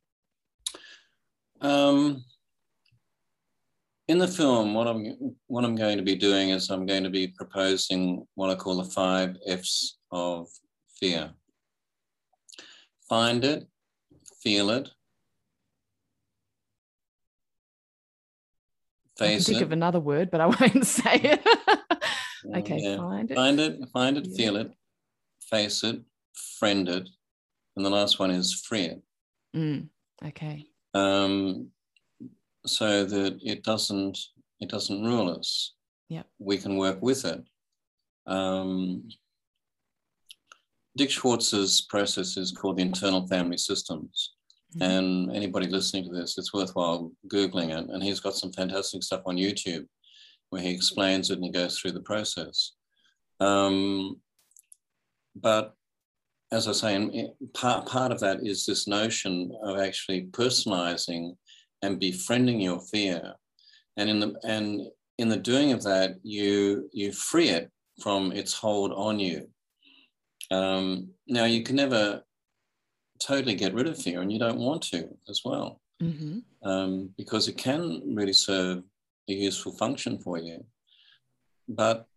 Um, 1.62 2.24
in 4.08 4.20
the 4.20 4.28
film, 4.28 4.76
what 4.76 4.88
I'm 4.88 5.36
what 5.48 5.66
I'm 5.66 5.76
going 5.76 5.98
to 5.98 6.04
be 6.04 6.16
doing 6.16 6.50
is 6.50 6.70
I'm 6.70 6.86
going 6.86 7.04
to 7.04 7.10
be 7.10 7.28
proposing 7.28 8.28
what 8.36 8.52
I 8.52 8.56
call 8.56 8.78
the 8.78 8.92
five 8.92 9.36
F's 9.48 9.98
of 10.12 10.48
fear. 11.00 11.34
Find 13.08 13.44
it, 13.44 13.68
feel 14.42 14.70
it, 14.72 14.90
face 19.18 19.28
I 19.28 19.36
can 19.36 19.44
think 19.44 19.62
it. 19.62 19.64
of 19.64 19.72
another 19.72 20.00
word, 20.00 20.32
but 20.32 20.42
I 20.42 20.46
won't 20.60 20.86
say 20.86 21.16
it. 21.16 21.42
okay, 22.56 22.80
yeah. 22.80 22.98
find 22.98 23.32
it. 23.32 23.36
Find 23.36 23.60
it, 23.60 23.80
find 23.94 24.18
it, 24.18 24.28
feel 24.36 24.56
it, 24.56 24.72
face 25.42 25.84
it, 25.84 26.02
friend 26.60 26.90
it, 26.90 27.10
and 27.76 27.86
the 27.86 27.90
last 27.90 28.20
one 28.20 28.32
is 28.32 28.54
free 28.54 28.86
it. 28.86 29.02
Mm, 29.56 29.90
okay. 30.26 30.66
Um, 30.94 31.68
so 32.66 33.06
that 33.06 33.40
it 33.42 33.64
doesn't 33.64 34.18
it 34.60 34.70
doesn't 34.70 35.04
rule 35.04 35.30
us. 35.30 35.74
Yeah. 36.10 36.24
We 36.40 36.58
can 36.58 36.78
work 36.78 37.02
with 37.02 37.26
it. 37.26 37.44
Um, 38.28 39.08
Dick 40.98 41.10
Schwartz's 41.10 41.82
process 41.82 42.38
is 42.38 42.52
called 42.52 42.78
the 42.78 42.84
internal 42.84 43.28
family 43.28 43.58
systems. 43.58 44.34
Mm-hmm. 44.76 44.82
And 44.82 45.36
anybody 45.36 45.68
listening 45.68 46.06
to 46.06 46.10
this, 46.10 46.38
it's 46.38 46.54
worthwhile 46.54 47.12
Googling 47.32 47.70
it. 47.70 47.90
And 47.90 48.02
he's 48.02 48.20
got 48.20 48.36
some 48.36 48.52
fantastic 48.54 49.04
stuff 49.04 49.22
on 49.26 49.38
YouTube 49.38 49.86
where 50.50 50.62
he 50.62 50.72
explains 50.72 51.30
it 51.30 51.36
and 51.36 51.44
he 51.44 51.52
goes 51.52 51.78
through 51.78 51.92
the 51.92 52.02
process. 52.02 52.74
Um, 53.40 54.18
but 55.36 55.74
as 56.52 56.68
I 56.68 56.72
say, 56.72 57.30
part, 57.54 57.88
part 57.88 58.12
of 58.12 58.20
that 58.22 58.40
is 58.44 58.66
this 58.66 58.88
notion 58.88 59.52
of 59.64 59.78
actually 59.80 60.28
personalizing 60.32 61.36
and 61.82 62.00
befriending 62.00 62.62
your 62.62 62.80
fear. 62.80 63.34
And 63.98 64.10
in 64.10 64.20
the 64.20 64.36
and 64.44 64.82
in 65.18 65.30
the 65.30 65.38
doing 65.38 65.72
of 65.72 65.84
that, 65.84 66.16
you 66.24 66.90
you 66.94 67.12
free 67.12 67.50
it 67.50 67.72
from 68.02 68.32
its 68.32 68.54
hold 68.54 68.92
on 68.94 69.20
you. 69.20 69.48
Um, 70.52 71.10
now 71.28 71.46
you 71.46 71.64
can 71.64 71.76
never 71.76 72.24
totally 73.20 73.56
get 73.56 73.74
rid 73.74 73.88
of 73.88 74.02
fear, 74.02 74.22
and 74.22 74.32
you 74.32 74.40
don't 74.40 74.60
want 74.60 74.82
to 74.84 75.10
as 75.30 75.42
well, 75.44 75.82
mm-hmm. 76.02 76.40
um, 76.68 77.10
because 77.18 77.48
it 77.48 77.58
can 77.58 78.02
really 78.16 78.34
serve 78.34 78.84
a 79.30 79.34
useful 79.34 79.72
function 79.72 80.20
for 80.20 80.38
you. 80.38 80.64
But 81.68 82.08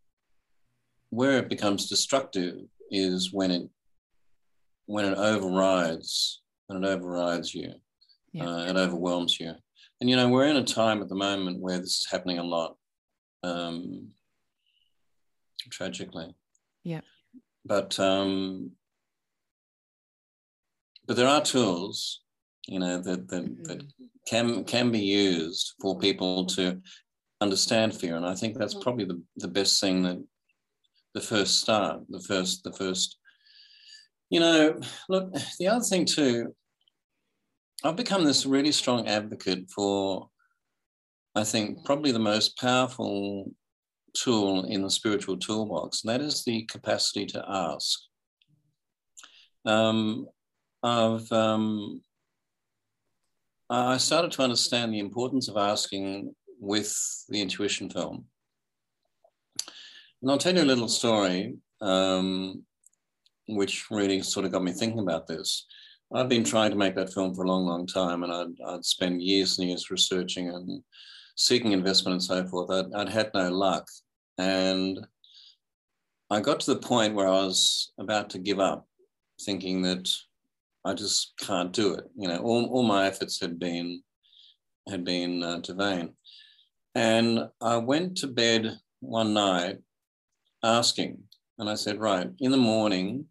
where 1.11 1.39
it 1.39 1.49
becomes 1.49 1.89
destructive 1.89 2.57
is 2.91 3.33
when 3.33 3.51
it 3.51 3.69
when 4.87 5.05
it 5.05 5.17
overrides 5.17 6.41
when 6.67 6.83
it 6.83 6.87
overrides 6.87 7.55
you 7.55 7.73
yeah. 8.33 8.45
uh, 8.45 8.65
it 8.65 8.77
overwhelms 8.77 9.39
you 9.39 9.53
and 10.01 10.09
you 10.09 10.17
know 10.17 10.29
we're 10.29 10.47
in 10.47 10.57
a 10.57 10.65
time 10.65 11.03
at 11.03 11.09
the 11.09 11.15
moment 11.15 11.61
where 11.61 11.79
this 11.79 12.01
is 12.01 12.07
happening 12.11 12.39
a 12.39 12.43
lot 12.43 12.77
um, 13.43 14.09
tragically 15.71 16.35
yeah 16.85 17.01
but 17.69 17.99
um, 18.01 18.73
but 21.07 21.17
there 21.17 21.29
are 21.29 21.43
tools, 21.43 22.23
you 22.67 22.79
know, 22.79 22.99
that 23.01 23.29
that, 23.29 23.45
mm-hmm. 23.45 23.63
that 23.65 23.83
can 24.27 24.65
can 24.65 24.91
be 24.91 25.01
used 25.01 25.75
for 25.81 25.99
people 25.99 26.47
to 26.47 26.81
understand 27.41 27.95
fear, 27.95 28.17
and 28.17 28.27
I 28.27 28.35
think 28.35 28.57
that's 28.57 28.75
mm-hmm. 28.75 28.83
probably 28.83 29.05
the, 29.05 29.23
the 29.37 29.49
best 29.49 29.81
thing 29.81 30.03
that 30.03 30.19
the 31.15 31.21
first 31.21 31.61
start, 31.61 32.01
the 32.09 32.21
first 32.21 32.65
the 32.65 32.73
first. 32.73 33.19
You 34.31 34.41
know, 34.41 34.81
look, 35.09 35.33
the 35.59 35.69
other 35.69 35.85
thing 35.85 36.05
too, 36.05 36.55
I've 37.83 37.97
become 37.97 38.25
this 38.25 38.45
really 38.45 38.73
strong 38.73 39.09
advocate 39.09 39.71
for, 39.75 40.29
I 41.35 41.45
think, 41.45 41.83
probably 41.87 42.13
the 42.13 42.19
most 42.19 42.59
powerful 42.59 43.51
tool 44.23 44.65
in 44.65 44.83
the 44.83 44.91
spiritual 44.91 45.37
toolbox, 45.37 46.03
and 46.03 46.11
that 46.11 46.21
is 46.21 46.45
the 46.45 46.65
capacity 46.65 47.27
to 47.27 47.45
ask. 47.49 47.99
Um, 49.65 50.27
of 50.83 51.31
um, 51.33 52.01
I 53.69 53.99
started 53.99 54.33
to 54.33 54.43
understand 54.43 54.93
the 54.93 55.01
importance 55.01 55.49
of 55.49 55.57
asking 55.57 56.35
with 56.61 56.97
the 57.29 57.41
intuition 57.41 57.91
film. 57.91 58.25
And 60.23 60.31
I'll 60.31 60.39
tell 60.39 60.55
you 60.55 60.63
a 60.63 60.65
little 60.65 60.89
story, 60.89 61.57
um, 61.81 62.65
which 63.47 63.87
really 63.91 64.23
sort 64.23 64.47
of 64.47 64.53
got 64.53 64.65
me 64.65 64.73
thinking 64.73 65.01
about 65.01 65.27
this. 65.27 65.67
I've 66.13 66.29
been 66.29 66.45
trying 66.45 66.71
to 66.71 66.77
make 66.77 66.97
that 66.97 67.13
film 67.13 67.35
for 67.35 67.45
a 67.45 67.49
long, 67.49 67.67
long 67.67 67.87
time, 67.87 68.25
and 68.25 68.33
I'd, 68.33 68.67
I'd 68.67 68.85
spent 68.85 69.21
years 69.21 69.59
and 69.59 69.69
years 69.69 69.91
researching 69.91 70.49
and 70.49 70.83
seeking 71.37 71.73
investment 71.73 72.15
and 72.15 72.23
so 72.23 72.47
forth. 72.47 72.71
I'd, 72.71 72.93
I'd 72.95 73.09
had 73.11 73.31
no 73.35 73.51
luck. 73.51 73.87
And 74.39 75.07
I 76.31 76.41
got 76.41 76.61
to 76.61 76.75
the 76.75 76.81
point 76.81 77.15
where 77.15 77.27
I 77.27 77.45
was 77.45 77.93
about 77.99 78.31
to 78.31 78.39
give 78.39 78.61
up, 78.61 78.87
thinking 79.41 79.83
that 79.83 80.09
I 80.85 80.95
just 80.95 81.35
can't 81.39 81.73
do 81.73 81.95
it. 81.95 82.05
You 82.17 82.29
know, 82.29 82.39
all, 82.39 82.67
all 82.67 82.83
my 82.83 83.07
efforts 83.07 83.41
had 83.41 83.59
been 83.59 84.03
had 84.89 85.05
been 85.05 85.43
uh, 85.43 85.61
to 85.61 85.75
vain. 85.75 86.15
And 86.95 87.49
I 87.61 87.77
went 87.77 88.17
to 88.19 88.27
bed 88.27 88.79
one 89.01 89.35
night 89.35 89.79
asking, 90.63 91.19
and 91.59 91.69
I 91.69 91.75
said, 91.75 92.01
right, 92.01 92.31
in 92.41 92.51
the 92.51 92.57
morning, 92.57 93.27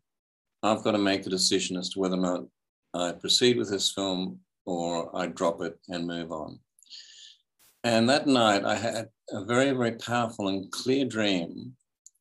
I've 0.63 0.83
got 0.83 0.91
to 0.91 0.99
make 0.99 1.25
a 1.25 1.31
decision 1.31 1.77
as 1.77 1.89
to 1.89 1.99
whether 1.99 2.15
or 2.15 2.19
not 2.19 2.45
I 2.93 3.11
proceed 3.13 3.57
with 3.57 3.69
this 3.69 3.91
film 3.91 4.39
or 4.65 5.15
I 5.15 5.27
drop 5.27 5.61
it 5.61 5.79
and 5.89 6.07
move 6.07 6.31
on. 6.31 6.59
And 7.87 8.09
that 8.09 8.27
night, 8.27 8.65
I 8.65 8.75
had 8.75 9.07
a 9.31 9.45
very, 9.45 9.71
very 9.71 9.93
powerful 9.93 10.49
and 10.49 10.69
clear 10.71 11.05
dream, 11.05 11.71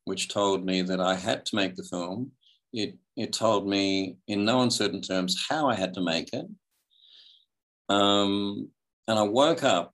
which 0.05 0.29
told 0.29 0.65
me 0.65 0.81
that 0.81 1.01
I 1.01 1.15
had 1.15 1.45
to 1.47 1.57
make 1.57 1.75
the 1.75 1.83
film. 1.83 2.31
It 2.71 2.95
it 3.17 3.33
told 3.33 3.67
me 3.67 4.15
in 4.29 4.45
no 4.45 4.61
uncertain 4.61 5.01
terms 5.01 5.45
how 5.49 5.67
I 5.67 5.75
had 5.75 5.93
to 5.95 6.01
make 6.01 6.31
it. 6.31 6.45
Um, 7.89 8.69
and 9.09 9.19
I 9.19 9.23
woke 9.23 9.65
up 9.65 9.93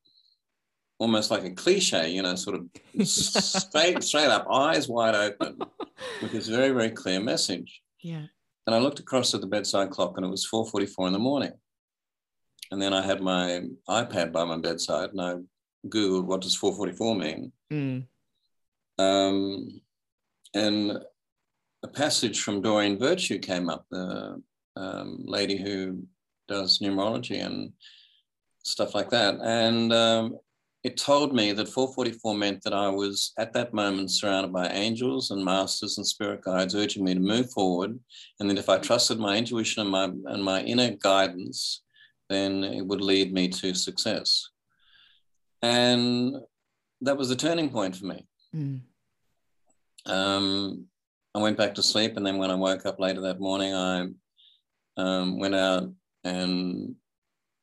almost 1.00 1.32
like 1.32 1.44
a 1.44 1.50
cliche, 1.50 2.12
you 2.12 2.22
know, 2.22 2.36
sort 2.36 2.60
of 2.60 3.08
straight, 3.08 4.04
straight 4.10 4.28
up, 4.28 4.46
eyes 4.52 4.88
wide 4.88 5.16
open, 5.16 5.58
with 6.22 6.34
this 6.34 6.50
very, 6.50 6.70
very 6.70 6.92
clear 6.92 7.20
message. 7.20 7.82
Yeah. 8.00 8.26
And 8.68 8.76
I 8.76 8.78
looked 8.78 9.00
across 9.00 9.34
at 9.34 9.42
the 9.42 9.48
bedside 9.48 9.90
clock 9.90 10.18
and 10.18 10.26
it 10.26 10.30
was 10.30 10.48
4.44 10.54 11.08
in 11.08 11.14
the 11.14 11.20
morning. 11.20 11.54
And 12.70 12.80
then 12.80 12.94
I 12.94 13.02
had 13.02 13.22
my 13.22 13.64
iPad 13.90 14.32
by 14.32 14.46
my 14.46 14.58
bedside 14.58 15.10
and 15.12 15.22
I 15.22 15.36
Googled 15.88 16.26
what 16.26 16.42
does 16.42 16.56
444 16.56 17.16
mean. 17.16 17.52
Mm. 17.72 18.08
Um, 19.00 19.82
and 20.54 21.00
a 21.84 21.88
passage 21.88 22.42
from 22.42 22.62
Doreen 22.62 22.98
Virtue 22.98 23.40
came 23.40 23.70
up, 23.70 23.86
the 23.90 24.42
um, 24.76 25.24
lady 25.26 25.58
who 25.58 26.04
does 26.48 26.80
numerology 26.80 27.44
and 27.46 27.74
stuff 28.64 28.96
like 28.96 29.10
that. 29.10 29.36
And 29.42 29.92
um, 29.92 30.38
it 30.84 30.98
told 30.98 31.34
me 31.34 31.52
that 31.54 31.70
444 31.70 32.36
meant 32.36 32.64
that 32.64 32.74
I 32.74 32.90
was 32.90 33.34
at 33.38 33.54
that 33.54 33.74
moment 33.74 34.12
surrounded 34.12 34.52
by 34.52 34.68
angels 34.68 35.32
and 35.32 35.44
masters 35.44 35.98
and 35.98 36.08
spirit 36.08 36.42
guides 36.42 36.76
urging 36.76 37.04
me 37.04 37.14
to 37.14 37.20
move 37.20 37.52
forward. 37.52 38.00
And 38.40 38.50
that 38.50 38.58
if 38.58 38.70
I 38.70 38.78
trusted 38.78 39.20
my 39.20 39.38
intuition 39.38 39.82
and 39.82 39.90
my, 39.90 40.04
and 40.06 40.44
my 40.44 40.62
inner 40.62 40.92
guidance, 40.92 41.84
then 42.30 42.64
it 42.64 42.86
would 42.86 43.02
lead 43.02 43.34
me 43.34 43.48
to 43.50 43.74
success. 43.74 44.50
And 45.64 46.36
that 47.02 47.18
was 47.18 47.30
the 47.30 47.36
turning 47.36 47.70
point 47.70 47.96
for 47.96 48.06
me. 48.06 48.28
Mm. 48.56 48.82
Um, 50.06 50.86
I 51.34 51.40
went 51.40 51.58
back 51.58 51.74
to 51.76 51.84
sleep. 51.84 52.18
And 52.18 52.26
then 52.26 52.38
when 52.38 52.52
I 52.52 52.56
woke 52.56 52.86
up 52.86 53.00
later 53.00 53.22
that 53.22 53.40
morning, 53.40 53.74
I 53.74 54.08
um, 54.98 55.40
went 55.40 55.56
out 55.56 55.90
and 56.24 56.96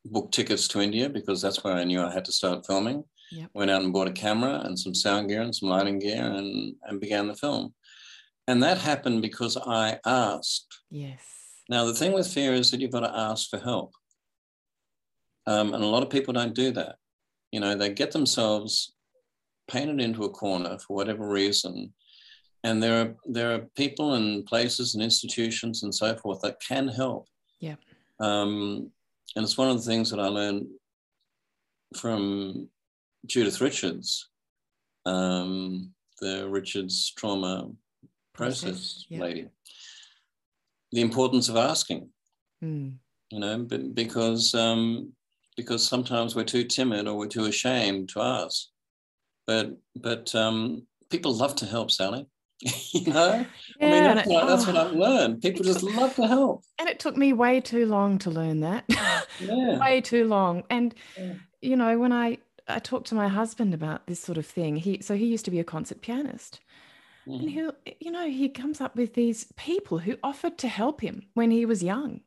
booked 0.05 0.35
tickets 0.35 0.67
to 0.69 0.81
India 0.81 1.09
because 1.09 1.41
that's 1.41 1.63
where 1.63 1.75
I 1.75 1.85
knew 1.85 2.03
I 2.03 2.13
had 2.13 2.25
to 2.25 2.33
start 2.33 2.67
filming. 2.67 3.05
Yep. 3.33 3.51
Went 3.55 3.71
out 3.71 3.83
and 3.83 3.93
bought 3.93 4.09
a 4.09 4.13
camera 4.13 4.63
and 4.65 4.77
some 4.77 4.95
sound 4.95 5.29
gear 5.29 5.43
and 5.43 5.55
some 5.55 5.69
lighting 5.69 6.01
gear 6.01 6.25
and, 6.25 6.75
and 6.83 7.01
began 7.01 7.29
the 7.29 7.37
film. 7.37 7.75
And 8.49 8.63
that 8.63 8.79
happened 8.79 9.23
because 9.23 9.57
I 9.57 10.01
asked. 10.05 10.67
Yes. 10.91 11.21
Now, 11.69 11.85
the 11.85 11.95
thing 11.95 12.13
with 12.13 12.27
fear 12.27 12.53
is 12.55 12.71
that 12.71 12.81
you've 12.81 12.91
got 12.91 13.01
to 13.01 13.17
ask 13.17 13.49
for 13.49 13.61
help. 13.61 13.93
Um, 15.47 15.73
and 15.73 15.85
a 15.85 15.87
lot 15.87 16.03
of 16.03 16.11
people 16.11 16.35
don't 16.35 16.55
do 16.55 16.73
that. 16.73 16.97
You 17.53 17.61
know, 17.61 17.75
they 17.75 17.91
get 17.91 18.13
themselves 18.13 18.95
painted 19.71 20.01
into 20.01 20.25
a 20.25 20.31
corner 20.31 20.79
for 20.79 20.97
whatever 20.97 21.29
reason. 21.29 21.93
And 22.65 22.83
there 22.83 23.01
are 23.01 23.15
there 23.25 23.55
are 23.55 23.67
people 23.77 24.15
and 24.15 24.45
places 24.45 24.95
and 24.95 25.03
institutions 25.03 25.83
and 25.83 25.95
so 25.95 26.15
forth 26.17 26.41
that 26.43 26.61
can 26.61 26.89
help. 26.89 27.27
Yeah. 27.61 27.77
Um, 28.21 28.91
and 29.35 29.45
it's 29.45 29.57
one 29.57 29.71
of 29.71 29.77
the 29.77 29.91
things 29.91 30.11
that 30.11 30.21
I 30.21 30.27
learned 30.27 30.67
from 31.97 32.69
Judith 33.27 33.61
Richards, 33.61 34.29
um, 35.07 35.93
the 36.21 36.49
Richards 36.49 37.13
trauma 37.17 37.71
process, 38.35 38.63
process 38.63 39.07
yeah. 39.09 39.21
lady. 39.21 39.49
The 40.93 41.01
importance 41.01 41.49
of 41.49 41.57
asking, 41.57 42.09
mm. 42.63 42.93
you 43.31 43.39
know, 43.39 43.59
because 43.95 44.55
um, 44.55 45.13
because 45.61 45.87
sometimes 45.87 46.35
we're 46.35 46.45
too 46.45 46.65
timid 46.65 47.07
or 47.07 47.17
we're 47.17 47.27
too 47.27 47.45
ashamed 47.45 48.09
to 48.11 48.21
ask. 48.21 48.67
But 49.47 49.77
but 49.97 50.35
um, 50.35 50.87
people 51.11 51.35
love 51.35 51.55
to 51.57 51.67
help, 51.67 51.91
Sally. 51.91 52.27
you 52.93 53.13
know, 53.13 53.47
yeah, 53.81 53.87
I 53.87 53.91
mean 53.91 54.05
that's, 54.05 54.29
what, 54.29 54.47
that's 54.47 54.69
oh, 54.69 54.73
what 54.73 54.77
I've 54.77 54.93
learned. 55.07 55.43
People 55.43 55.65
just 55.65 55.83
love 55.83 56.15
to 56.17 56.27
help. 56.27 56.65
And 56.79 56.89
it 56.89 56.99
took 56.99 57.17
me 57.17 57.33
way 57.33 57.61
too 57.61 57.87
long 57.87 58.19
to 58.19 58.31
learn 58.31 58.61
that. 58.61 58.85
Yeah. 59.41 59.79
way 59.79 60.03
too 60.03 60.27
long. 60.29 60.65
And 60.69 60.95
yeah. 61.17 61.33
you 61.63 61.75
know, 61.75 61.99
when 61.99 62.13
I 62.13 62.37
I 62.69 62.79
talked 62.79 63.07
to 63.07 63.15
my 63.15 63.29
husband 63.29 63.73
about 63.73 64.07
this 64.07 64.21
sort 64.21 64.37
of 64.37 64.45
thing, 64.45 64.77
he 64.77 65.01
so 65.01 65.17
he 65.17 65.25
used 65.25 65.47
to 65.47 65.51
be 65.51 65.61
a 65.61 65.65
concert 65.65 66.03
pianist. 66.03 66.61
Mm. 67.27 67.41
And 67.41 67.51
he, 67.51 67.97
you 68.01 68.11
know, 68.11 68.29
he 68.29 68.49
comes 68.51 68.81
up 68.81 68.97
with 68.97 69.15
these 69.15 69.47
people 69.57 69.99
who 69.99 70.17
offered 70.23 70.59
to 70.59 70.69
help 70.69 71.01
him 71.01 71.23
when 71.35 71.51
he 71.51 71.65
was 71.65 71.83
young. 71.83 72.21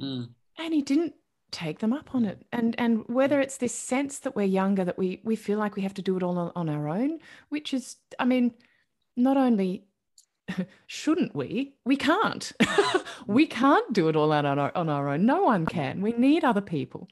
Mm. 0.00 0.30
And 0.58 0.74
he 0.74 0.82
didn't 0.82 1.14
take 1.54 1.78
them 1.78 1.92
up 1.92 2.14
on 2.14 2.24
it. 2.24 2.44
And 2.52 2.74
and 2.78 3.04
whether 3.06 3.40
it's 3.40 3.58
this 3.58 3.74
sense 3.74 4.18
that 4.20 4.36
we're 4.36 4.46
younger 4.46 4.84
that 4.84 4.98
we 4.98 5.20
we 5.24 5.36
feel 5.36 5.58
like 5.58 5.76
we 5.76 5.82
have 5.82 5.94
to 5.94 6.02
do 6.02 6.16
it 6.16 6.22
all 6.22 6.38
on, 6.38 6.52
on 6.56 6.68
our 6.68 6.88
own 6.88 7.20
which 7.48 7.72
is 7.72 7.96
i 8.18 8.24
mean 8.24 8.52
not 9.16 9.36
only 9.36 9.84
shouldn't 10.86 11.34
we 11.34 11.74
we 11.84 11.96
can't. 11.96 12.52
We 13.26 13.46
can't 13.46 13.90
do 13.94 14.08
it 14.08 14.16
all 14.16 14.32
out 14.32 14.44
on 14.44 14.58
our, 14.58 14.72
on 14.74 14.90
our 14.90 15.08
own. 15.08 15.24
No 15.24 15.44
one 15.44 15.64
can. 15.64 16.02
We 16.02 16.12
need 16.12 16.44
other 16.44 16.60
people. 16.60 17.08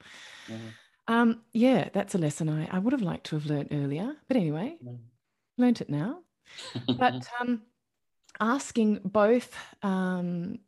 Mm-hmm. 0.47 0.67
um 1.13 1.41
yeah 1.53 1.87
that's 1.93 2.15
a 2.15 2.17
lesson 2.17 2.49
i 2.49 2.67
i 2.75 2.77
would 2.77 2.91
have 2.91 3.01
liked 3.01 3.25
to 3.27 3.35
have 3.37 3.45
learned 3.45 3.69
earlier. 3.71 4.15
But 4.27 4.37
anyway 4.37 4.77
mm-hmm. 4.83 5.61
learned 5.61 5.81
it 5.81 5.89
now. 5.89 6.19
But 7.03 7.27
um 7.39 7.61
asking 8.39 8.99
both 9.03 9.49
um 9.81 10.59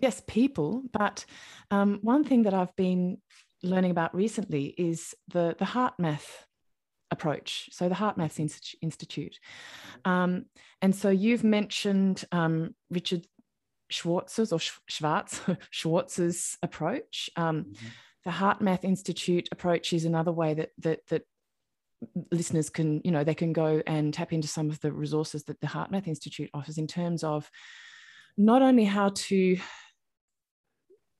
yes, 0.00 0.22
people. 0.26 0.82
But 0.92 1.24
um, 1.70 1.98
one 2.02 2.24
thing 2.24 2.44
that 2.44 2.54
I've 2.54 2.74
been 2.76 3.18
learning 3.62 3.90
about 3.90 4.14
recently 4.14 4.66
is 4.66 5.14
the 5.28 5.54
the 5.58 5.64
HeartMath 5.64 6.26
approach. 7.10 7.68
So 7.72 7.88
the 7.88 7.94
HeartMath 7.94 8.38
Institute, 8.80 9.38
um, 10.04 10.46
and 10.80 10.94
so 10.94 11.10
you've 11.10 11.44
mentioned 11.44 12.24
um, 12.32 12.74
Richard 12.90 13.26
Schwartz's 13.90 14.52
or 14.52 14.60
Schwartz 14.86 15.40
Schwartz's 15.70 16.56
approach. 16.62 17.30
Um, 17.36 17.64
mm-hmm. 17.64 17.86
The 18.24 18.30
HeartMath 18.30 18.84
Institute 18.84 19.48
approach 19.50 19.92
is 19.92 20.04
another 20.04 20.32
way 20.32 20.54
that 20.54 20.70
that 20.78 21.06
that 21.08 21.22
listeners 22.32 22.70
can 22.70 23.00
you 23.04 23.10
know 23.10 23.24
they 23.24 23.34
can 23.34 23.52
go 23.52 23.82
and 23.86 24.14
tap 24.14 24.32
into 24.32 24.48
some 24.48 24.70
of 24.70 24.80
the 24.80 24.92
resources 24.92 25.44
that 25.44 25.60
the 25.60 25.66
HeartMath 25.66 26.06
Institute 26.06 26.50
offers 26.54 26.78
in 26.78 26.86
terms 26.86 27.24
of 27.24 27.50
not 28.36 28.62
only 28.62 28.84
how 28.84 29.10
to 29.14 29.58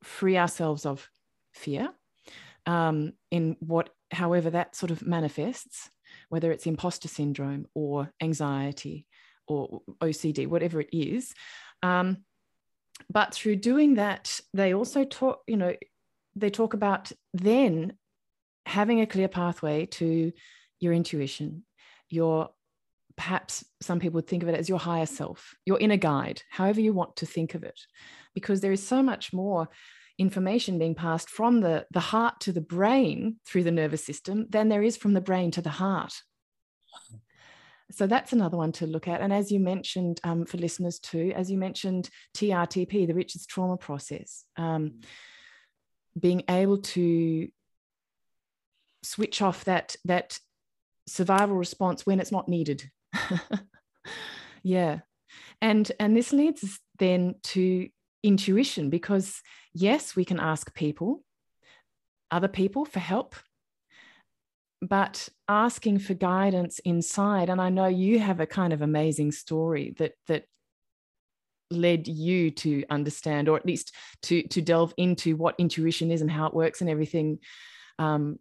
free 0.03 0.37
ourselves 0.37 0.87
of 0.87 1.09
fear 1.53 1.91
um, 2.67 3.13
in 3.31 3.57
what, 3.61 3.91
however, 4.11 4.51
that 4.51 4.77
sort 4.77 4.91
of 4.91 5.07
manifests, 5.07 5.91
whether 6.29 6.51
it's 6.53 6.67
imposter 6.67 7.09
syndrome 7.09 7.67
or 7.75 8.13
anxiety 8.21 9.07
or 9.47 9.83
OCD, 10.01 10.47
whatever 10.47 10.81
it 10.81 10.89
is. 10.93 11.35
Um, 11.83 12.19
but 13.09 13.35
through 13.35 13.57
doing 13.57 13.95
that, 13.95 14.41
they 14.55 14.75
also 14.75 15.05
talk, 15.05 15.41
you 15.47 15.57
know, 15.57 15.75
they 16.37 16.51
talk 16.51 16.75
about 16.75 17.11
then 17.33 17.95
having 18.67 19.01
a 19.01 19.07
clear 19.07 19.29
pathway 19.29 19.87
to 19.87 20.33
your 20.79 20.93
intuition, 20.93 21.65
your 22.09 22.51
perhaps 23.21 23.63
some 23.83 24.01
people 24.01 24.15
would 24.15 24.27
think 24.27 24.43
of 24.43 24.49
it 24.49 24.55
as 24.55 24.67
your 24.67 24.79
higher 24.79 25.05
self, 25.05 25.55
your 25.67 25.79
inner 25.79 25.99
guide, 25.99 26.41
however 26.49 26.81
you 26.81 26.95
want 26.95 27.17
to 27.17 27.27
think 27.27 27.55
of 27.55 27.63
it, 27.63 27.79
because 28.33 28.63
there 28.63 28.73
is 28.73 28.83
so 28.83 29.03
much 29.03 29.31
more 29.31 29.69
information 30.17 30.79
being 30.79 30.95
passed 30.95 31.29
from 31.29 31.61
the, 31.61 31.85
the 31.91 32.01
heart 32.01 32.41
to 32.41 32.51
the 32.51 32.63
brain 32.63 33.37
through 33.45 33.63
the 33.63 33.71
nervous 33.71 34.03
system 34.03 34.47
than 34.49 34.71
there 34.71 34.83
is 34.83 34.97
from 34.97 35.13
the 35.13 35.21
brain 35.21 35.51
to 35.51 35.61
the 35.61 35.69
heart. 35.69 36.15
So 37.91 38.07
that's 38.07 38.33
another 38.33 38.57
one 38.57 38.73
to 38.73 38.87
look 38.87 39.07
at. 39.07 39.21
And 39.21 39.35
as 39.35 39.53
you 39.53 39.61
mentioned, 39.61 40.19
um, 40.25 40.47
for 40.47 40.57
listeners 40.57 40.99
too, 40.99 41.35
as 41.37 41.51
you 41.51 41.59
mentioned, 41.59 42.09
TRTP, 42.39 43.07
the 43.07 43.13
Richards 43.13 43.45
trauma 43.45 43.77
process, 43.77 44.47
um, 44.57 45.03
being 46.19 46.43
able 46.49 46.79
to 46.79 47.49
switch 49.03 49.43
off 49.43 49.67
that 49.67 49.97
that 50.07 50.39
survival 51.07 51.57
response 51.57 52.07
when 52.07 52.19
it's 52.19 52.33
not 52.33 52.49
needed 52.49 52.91
yeah. 54.62 55.01
And 55.61 55.90
and 56.01 56.16
this 56.16 56.33
leads 56.33 56.81
then 56.99 57.35
to 57.42 57.88
intuition 58.23 58.90
because 58.90 59.40
yes 59.73 60.14
we 60.14 60.25
can 60.25 60.38
ask 60.38 60.75
people 60.75 61.23
other 62.31 62.49
people 62.49 62.85
for 62.85 63.01
help 63.01 63.35
but 64.83 65.29
asking 65.49 65.99
for 65.99 66.14
guidance 66.14 66.79
inside 66.81 67.49
and 67.49 67.61
i 67.61 67.70
know 67.70 67.87
you 67.87 68.18
have 68.18 68.40
a 68.40 68.46
kind 68.46 68.73
of 68.73 68.83
amazing 68.83 69.33
story 69.33 69.94
that 69.99 70.12
that 70.27 70.44
led 71.70 72.09
you 72.09 72.51
to 72.51 72.85
understand 72.90 73.49
or 73.49 73.57
at 73.57 73.64
least 73.64 73.94
to 74.23 74.42
to 74.49 74.61
delve 74.61 74.92
into 74.96 75.37
what 75.37 75.55
intuition 75.59 76.11
is 76.11 76.20
and 76.20 76.31
how 76.31 76.46
it 76.46 76.55
works 76.55 76.81
and 76.81 76.90
everything 76.90 77.38
um, 77.99 78.38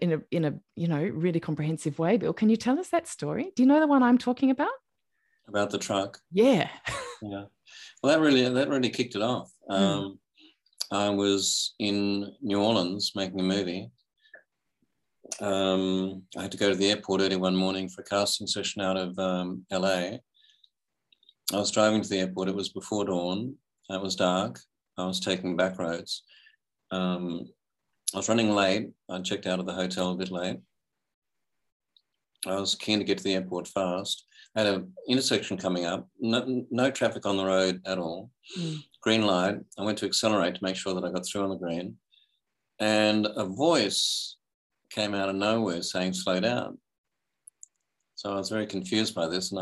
in 0.00 0.12
a 0.12 0.20
in 0.30 0.44
a 0.44 0.54
you 0.74 0.88
know 0.88 1.02
really 1.02 1.40
comprehensive 1.40 1.98
way 1.98 2.16
bill. 2.16 2.32
Can 2.32 2.50
you 2.50 2.56
tell 2.56 2.78
us 2.78 2.88
that 2.90 3.08
story? 3.08 3.52
Do 3.54 3.62
you 3.62 3.66
know 3.66 3.80
the 3.80 3.86
one 3.86 4.02
i'm 4.02 4.18
talking 4.18 4.50
about? 4.50 4.72
About 5.48 5.70
the 5.70 5.78
truck? 5.78 6.18
Yeah. 6.32 6.68
Yeah. 7.22 7.44
Well 8.02 8.12
that 8.12 8.20
really 8.20 8.46
that 8.46 8.68
really 8.68 8.90
kicked 8.90 9.16
it 9.16 9.22
off. 9.22 9.50
Um, 9.70 9.80
mm. 9.80 10.18
i 10.92 11.08
was 11.08 11.74
in 11.78 12.30
new 12.42 12.60
orleans 12.60 13.12
making 13.16 13.40
a 13.40 13.42
movie. 13.42 13.90
Um, 15.40 16.24
i 16.36 16.42
had 16.42 16.52
to 16.52 16.58
go 16.58 16.68
to 16.68 16.76
the 16.76 16.90
airport 16.90 17.22
early 17.22 17.36
one 17.36 17.56
morning 17.56 17.88
for 17.88 18.02
a 18.02 18.04
casting 18.04 18.46
session 18.46 18.82
out 18.82 18.98
of 18.98 19.18
um, 19.18 19.64
la 19.70 20.18
i 21.54 21.56
was 21.56 21.70
driving 21.70 22.02
to 22.02 22.08
the 22.08 22.18
airport. 22.18 22.48
It 22.48 22.54
was 22.54 22.68
before 22.68 23.06
dawn. 23.06 23.54
It 23.88 24.02
was 24.02 24.14
dark. 24.16 24.60
I 24.98 25.06
was 25.06 25.20
taking 25.20 25.56
back 25.56 25.78
roads. 25.78 26.22
Um, 26.90 27.48
I 28.14 28.18
was 28.18 28.28
running 28.28 28.50
late. 28.50 28.90
I 29.10 29.20
checked 29.20 29.46
out 29.46 29.58
of 29.58 29.66
the 29.66 29.72
hotel 29.72 30.12
a 30.12 30.16
bit 30.16 30.30
late. 30.30 30.58
I 32.46 32.54
was 32.54 32.74
keen 32.74 32.98
to 32.98 33.04
get 33.04 33.18
to 33.18 33.24
the 33.24 33.34
airport 33.34 33.66
fast. 33.66 34.24
I 34.54 34.60
had 34.60 34.74
an 34.74 34.92
intersection 35.08 35.58
coming 35.58 35.84
up, 35.84 36.08
no, 36.20 36.64
no 36.70 36.90
traffic 36.90 37.26
on 37.26 37.36
the 37.36 37.44
road 37.44 37.82
at 37.84 37.98
all. 37.98 38.30
Mm. 38.58 38.78
Green 39.02 39.22
light. 39.22 39.56
I 39.78 39.84
went 39.84 39.98
to 39.98 40.06
accelerate 40.06 40.54
to 40.54 40.64
make 40.64 40.76
sure 40.76 40.94
that 40.94 41.04
I 41.04 41.10
got 41.10 41.26
through 41.26 41.42
on 41.42 41.50
the 41.50 41.56
green. 41.56 41.96
And 42.78 43.26
a 43.36 43.44
voice 43.44 44.36
came 44.90 45.14
out 45.14 45.28
of 45.28 45.34
nowhere 45.34 45.82
saying, 45.82 46.14
slow 46.14 46.40
down. 46.40 46.78
So 48.14 48.32
I 48.32 48.36
was 48.36 48.48
very 48.48 48.66
confused 48.66 49.14
by 49.14 49.28
this. 49.28 49.52
And 49.52 49.60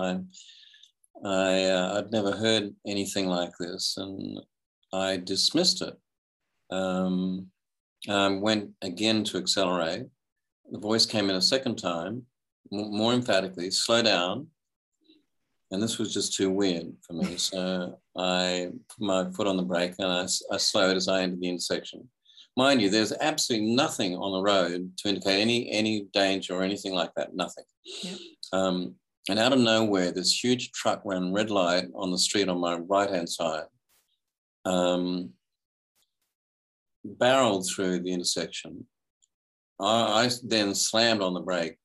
I, 1.25 1.29
I, 1.29 1.65
uh, 1.65 1.99
I'd 1.99 2.13
never 2.13 2.33
heard 2.33 2.75
anything 2.87 3.27
like 3.27 3.53
this. 3.59 3.97
And 3.97 4.39
I 4.93 5.17
dismissed 5.17 5.83
it. 5.83 5.95
Um, 6.71 7.49
um, 8.09 8.41
went 8.41 8.71
again 8.83 9.25
to 9.25 9.39
accelerate. 9.39 10.07
the 10.71 10.79
voice 10.79 11.07
came 11.07 11.31
in 11.31 11.37
a 11.37 11.43
second 11.43 11.77
time, 11.77 12.23
more 12.71 13.13
emphatically, 13.13 13.71
slow 13.71 14.03
down. 14.03 14.49
And 15.71 15.83
this 15.83 15.99
was 15.99 16.15
just 16.15 16.35
too 16.35 16.51
weird 16.51 16.93
for 17.07 17.15
me. 17.15 17.37
So 17.39 17.99
I 18.17 18.71
put 18.89 19.01
my 19.05 19.31
foot 19.33 19.47
on 19.47 19.57
the 19.57 19.63
brake 19.63 19.95
and 19.99 20.09
I, 20.09 20.27
I 20.53 20.57
slowed 20.57 20.97
as 20.97 21.09
I 21.09 21.23
entered 21.23 21.41
the 21.41 21.49
intersection. 21.49 22.09
Mind 22.57 22.81
you, 22.81 22.89
there's 22.89 23.13
absolutely 23.21 23.75
nothing 23.75 24.15
on 24.15 24.33
the 24.33 24.43
road 24.43 24.97
to 24.99 25.09
indicate 25.09 25.41
any 25.41 25.69
any 25.73 26.07
danger 26.13 26.55
or 26.55 26.63
anything 26.63 26.95
like 26.95 27.13
that. 27.17 27.35
Nothing. 27.35 27.65
Yep. 28.03 28.19
Um, 28.53 28.95
and 29.29 29.39
out 29.39 29.53
of 29.53 29.59
nowhere, 29.59 30.13
this 30.13 30.43
huge 30.43 30.71
truck 30.73 31.03
ran 31.05 31.33
red 31.33 31.51
light 31.51 31.87
on 31.95 32.13
the 32.13 32.19
street 32.19 32.49
on 32.49 32.61
my 32.61 32.77
right 32.77 33.11
hand 33.11 33.29
side, 33.29 33.65
um, 34.65 35.31
barreled 37.05 37.69
through 37.69 38.01
the 38.01 38.13
intersection. 38.13 38.87
I, 39.81 40.25
I, 40.25 40.31
then 40.43 40.75
slammed 40.75 41.23
on 41.23 41.35
the 41.35 41.41
brake 41.41 41.77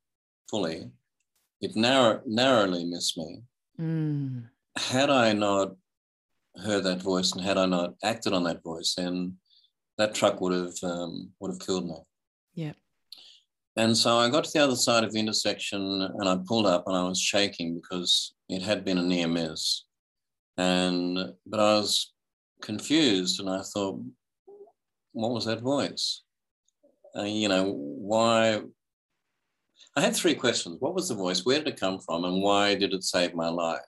fully. 0.49 0.89
It 1.61 1.75
narrow, 1.75 2.21
narrowly 2.25 2.85
missed 2.85 3.17
me. 3.17 3.41
Mm. 3.79 4.45
Had 4.77 5.09
I 5.09 5.33
not 5.33 5.75
heard 6.57 6.83
that 6.83 7.01
voice 7.01 7.33
and 7.33 7.41
had 7.41 7.57
I 7.57 7.65
not 7.65 7.95
acted 8.03 8.33
on 8.33 8.43
that 8.43 8.63
voice, 8.63 8.95
then 8.95 9.37
that 9.97 10.15
truck 10.15 10.39
would 10.41 10.53
have 10.53 10.75
um, 10.83 11.31
would 11.39 11.51
have 11.51 11.59
killed 11.59 11.87
me. 11.87 11.97
Yeah. 12.53 12.73
And 13.75 13.95
so 13.95 14.17
I 14.17 14.29
got 14.29 14.43
to 14.45 14.51
the 14.51 14.63
other 14.63 14.75
side 14.75 15.03
of 15.03 15.13
the 15.13 15.19
intersection 15.19 16.01
and 16.01 16.27
I 16.27 16.37
pulled 16.45 16.65
up 16.65 16.85
and 16.87 16.95
I 16.95 17.03
was 17.03 17.19
shaking 17.19 17.75
because 17.75 18.33
it 18.49 18.61
had 18.61 18.83
been 18.83 18.97
a 18.97 19.03
near 19.03 19.27
miss. 19.27 19.85
And 20.57 21.17
but 21.45 21.59
I 21.59 21.75
was 21.75 22.13
confused 22.61 23.39
and 23.39 23.49
I 23.49 23.61
thought, 23.61 24.01
what 25.21 25.31
was 25.31 25.45
that 25.45 25.61
voice? 25.61 26.23
Uh, 27.15 27.23
you 27.23 27.47
know, 27.49 27.73
why? 27.73 28.61
I 29.95 30.01
had 30.01 30.15
three 30.15 30.35
questions. 30.35 30.77
What 30.79 30.93
was 30.93 31.09
the 31.09 31.15
voice? 31.15 31.45
Where 31.45 31.57
did 31.59 31.67
it 31.67 31.79
come 31.79 31.99
from? 31.99 32.25
And 32.25 32.41
why 32.41 32.75
did 32.75 32.93
it 32.93 33.03
save 33.03 33.33
my 33.33 33.49
life? 33.49 33.79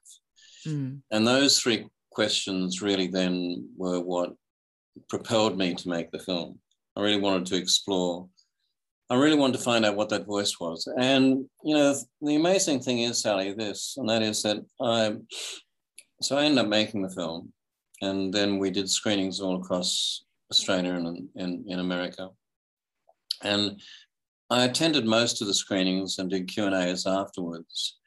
Mm. 0.68 1.02
And 1.12 1.28
those 1.28 1.60
three 1.60 1.88
questions 2.12 2.82
really 2.82 3.08
then 3.08 3.70
were 3.78 4.00
what 4.00 4.34
propelled 5.10 5.58
me 5.58 5.74
to 5.76 5.90
make 5.90 6.12
the 6.12 6.20
film. 6.20 6.60
I 6.96 7.02
really 7.02 7.22
wanted 7.22 7.46
to 7.48 7.56
explore. 7.56 8.28
I 9.10 9.16
really 9.16 9.38
wanted 9.38 9.58
to 9.58 9.64
find 9.64 9.86
out 9.86 9.96
what 9.96 10.10
that 10.10 10.26
voice 10.26 10.60
was. 10.60 10.88
And, 10.98 11.46
you 11.64 11.76
know, 11.76 11.96
the 12.22 12.36
amazing 12.36 12.80
thing 12.80 13.00
is, 13.00 13.22
Sally, 13.22 13.54
this, 13.54 13.96
and 13.98 14.10
that 14.10 14.22
is 14.22 14.42
that 14.44 14.58
I, 14.82 15.16
so 16.22 16.38
I 16.38 16.46
ended 16.46 16.60
up 16.60 16.68
making 16.68 17.02
the 17.02 17.10
film. 17.10 17.54
And 18.02 18.34
then 18.34 18.58
we 18.58 18.72
did 18.72 18.90
screenings 18.90 19.40
all 19.40 19.62
across 19.62 20.24
Australia 20.52 20.94
and 20.94 21.30
in, 21.36 21.66
in 21.68 21.80
America. 21.80 22.30
And 23.44 23.82
I 24.50 24.66
attended 24.66 25.06
most 25.06 25.42
of 25.42 25.48
the 25.48 25.54
screenings 25.54 26.20
and 26.20 26.30
did 26.30 26.48
Q 26.48 26.66
and 26.66 26.76
A's 26.76 27.08
afterwards. 27.08 27.98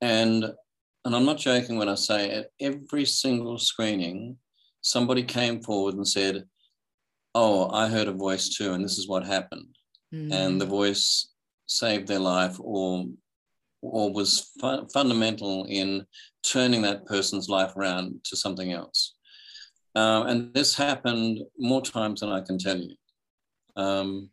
And 0.00 0.52
and 1.04 1.16
I'm 1.16 1.24
not 1.24 1.38
joking 1.38 1.78
when 1.78 1.88
I 1.88 1.96
say 1.96 2.30
at 2.30 2.50
every 2.60 3.04
single 3.04 3.58
screening, 3.58 4.36
somebody 4.82 5.24
came 5.24 5.60
forward 5.60 5.94
and 5.94 6.06
said, 6.06 6.44
"Oh, 7.34 7.70
I 7.70 7.88
heard 7.88 8.08
a 8.08 8.12
voice 8.12 8.48
too, 8.50 8.72
and 8.72 8.84
this 8.84 8.98
is 8.98 9.08
what 9.08 9.24
happened," 9.26 9.76
mm-hmm. 10.14 10.32
and 10.32 10.60
the 10.60 10.66
voice 10.66 11.30
saved 11.66 12.06
their 12.08 12.20
life 12.20 12.56
or 12.60 13.06
or 13.80 14.12
was 14.12 14.52
fu- 14.60 14.86
fundamental 14.92 15.66
in 15.68 16.06
turning 16.44 16.82
that 16.82 17.06
person's 17.06 17.48
life 17.48 17.76
around 17.76 18.20
to 18.24 18.36
something 18.36 18.72
else. 18.72 19.11
Um, 19.94 20.26
and 20.26 20.54
this 20.54 20.74
happened 20.74 21.40
more 21.58 21.82
times 21.82 22.20
than 22.20 22.30
I 22.30 22.40
can 22.40 22.58
tell 22.58 22.78
you. 22.78 22.94
Um, 23.76 24.30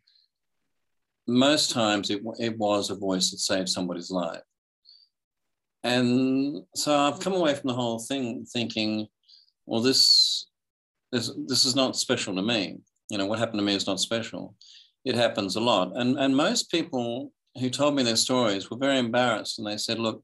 most 1.28 1.72
times 1.72 2.10
it, 2.10 2.22
it 2.40 2.58
was 2.58 2.90
a 2.90 2.96
voice 2.96 3.32
that 3.32 3.40
saved 3.40 3.70
somebody's 3.70 4.12
life. 4.12 4.42
And 5.84 6.64
so 6.76 6.98
I've 6.98 7.20
come 7.20 7.34
away 7.34 7.56
from 7.56 7.70
the 7.70 7.74
whole 7.74 8.00
thing 8.00 8.46
thinking, 8.46 9.08
well, 9.66 9.82
this, 9.82 10.48
this, 11.12 11.32
this 11.48 11.66
is 11.66 11.76
not 11.76 11.96
special 11.96 12.36
to 12.36 12.42
me. 12.42 12.80
You 13.10 13.18
know, 13.18 13.26
what 13.26 13.40
happened 13.40 13.60
to 13.60 13.66
me 13.66 13.76
is 13.76 13.88
not 13.88 14.00
special. 14.00 14.56
It 15.06 15.16
happens 15.16 15.56
a 15.56 15.62
lot. 15.62 15.92
And, 15.96 16.18
and 16.18 16.36
most 16.36 16.72
people 16.72 17.32
who 17.60 17.70
told 17.70 17.96
me 17.96 18.04
their 18.04 18.16
stories 18.16 18.70
were 18.70 18.78
very 18.78 19.00
embarrassed 19.00 19.60
and 19.60 19.68
they 19.68 19.78
said, 19.78 20.00
look, 20.00 20.24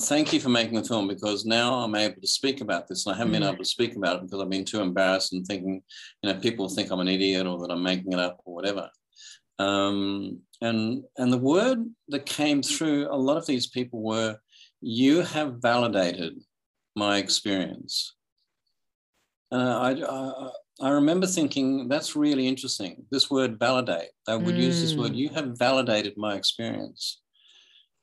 thank 0.00 0.32
you 0.32 0.40
for 0.40 0.48
making 0.48 0.74
the 0.74 0.84
film 0.84 1.06
because 1.06 1.44
now 1.44 1.74
I'm 1.74 1.94
able 1.94 2.20
to 2.20 2.26
speak 2.26 2.60
about 2.60 2.88
this. 2.88 3.06
And 3.06 3.14
I 3.14 3.18
haven't 3.18 3.32
mm. 3.32 3.40
been 3.40 3.48
able 3.48 3.58
to 3.58 3.64
speak 3.64 3.96
about 3.96 4.16
it 4.16 4.22
because 4.22 4.40
I've 4.40 4.50
been 4.50 4.64
too 4.64 4.80
embarrassed 4.80 5.32
and 5.32 5.46
thinking, 5.46 5.82
you 6.22 6.32
know, 6.32 6.38
people 6.40 6.68
think 6.68 6.90
I'm 6.90 7.00
an 7.00 7.08
idiot 7.08 7.46
or 7.46 7.58
that 7.60 7.70
I'm 7.70 7.82
making 7.82 8.12
it 8.12 8.18
up 8.18 8.40
or 8.44 8.54
whatever. 8.54 8.90
Um, 9.58 10.40
and, 10.60 11.04
and 11.16 11.32
the 11.32 11.38
word 11.38 11.78
that 12.08 12.26
came 12.26 12.62
through 12.62 13.08
a 13.08 13.16
lot 13.16 13.36
of 13.36 13.46
these 13.46 13.68
people 13.68 14.02
were, 14.02 14.36
you 14.80 15.22
have 15.22 15.62
validated 15.62 16.34
my 16.96 17.18
experience. 17.18 18.14
Uh, 19.52 19.56
I, 19.56 19.90
I, 20.02 20.50
I, 20.80 20.90
remember 20.90 21.26
thinking, 21.26 21.88
that's 21.88 22.16
really 22.16 22.48
interesting. 22.48 23.04
This 23.12 23.30
word 23.30 23.60
validate, 23.60 24.08
I 24.26 24.34
would 24.34 24.56
mm. 24.56 24.62
use 24.62 24.80
this 24.80 24.96
word, 24.96 25.12
mm. 25.12 25.16
you 25.16 25.28
have 25.30 25.56
validated 25.56 26.14
my 26.16 26.34
experience. 26.34 27.20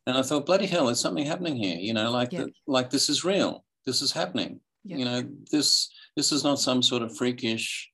And 0.07 0.17
I 0.17 0.23
thought, 0.23 0.45
bloody 0.45 0.65
hell, 0.65 0.87
there's 0.87 0.99
something 0.99 1.25
happening 1.25 1.55
here. 1.55 1.77
You 1.77 1.93
know, 1.93 2.09
like 2.11 2.31
the, 2.31 2.51
like 2.67 2.89
this 2.89 3.09
is 3.09 3.23
real. 3.23 3.63
This 3.85 4.01
is 4.01 4.11
happening. 4.11 4.59
You 4.83 5.05
know, 5.05 5.23
this 5.51 5.91
this 6.15 6.31
is 6.31 6.43
not 6.43 6.59
some 6.59 6.81
sort 6.81 7.03
of 7.03 7.15
freakish, 7.15 7.89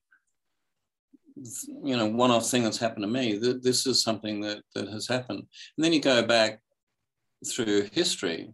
you 1.36 1.96
know, 1.96 2.06
one-off 2.06 2.48
thing 2.50 2.64
that's 2.64 2.78
happened 2.78 3.02
to 3.02 3.08
me. 3.08 3.36
This 3.36 3.86
is 3.86 4.02
something 4.02 4.40
that 4.40 4.62
that 4.74 4.88
has 4.88 5.06
happened. 5.06 5.40
And 5.76 5.84
then 5.84 5.92
you 5.92 6.00
go 6.00 6.22
back 6.22 6.60
through 7.46 7.88
history, 7.92 8.50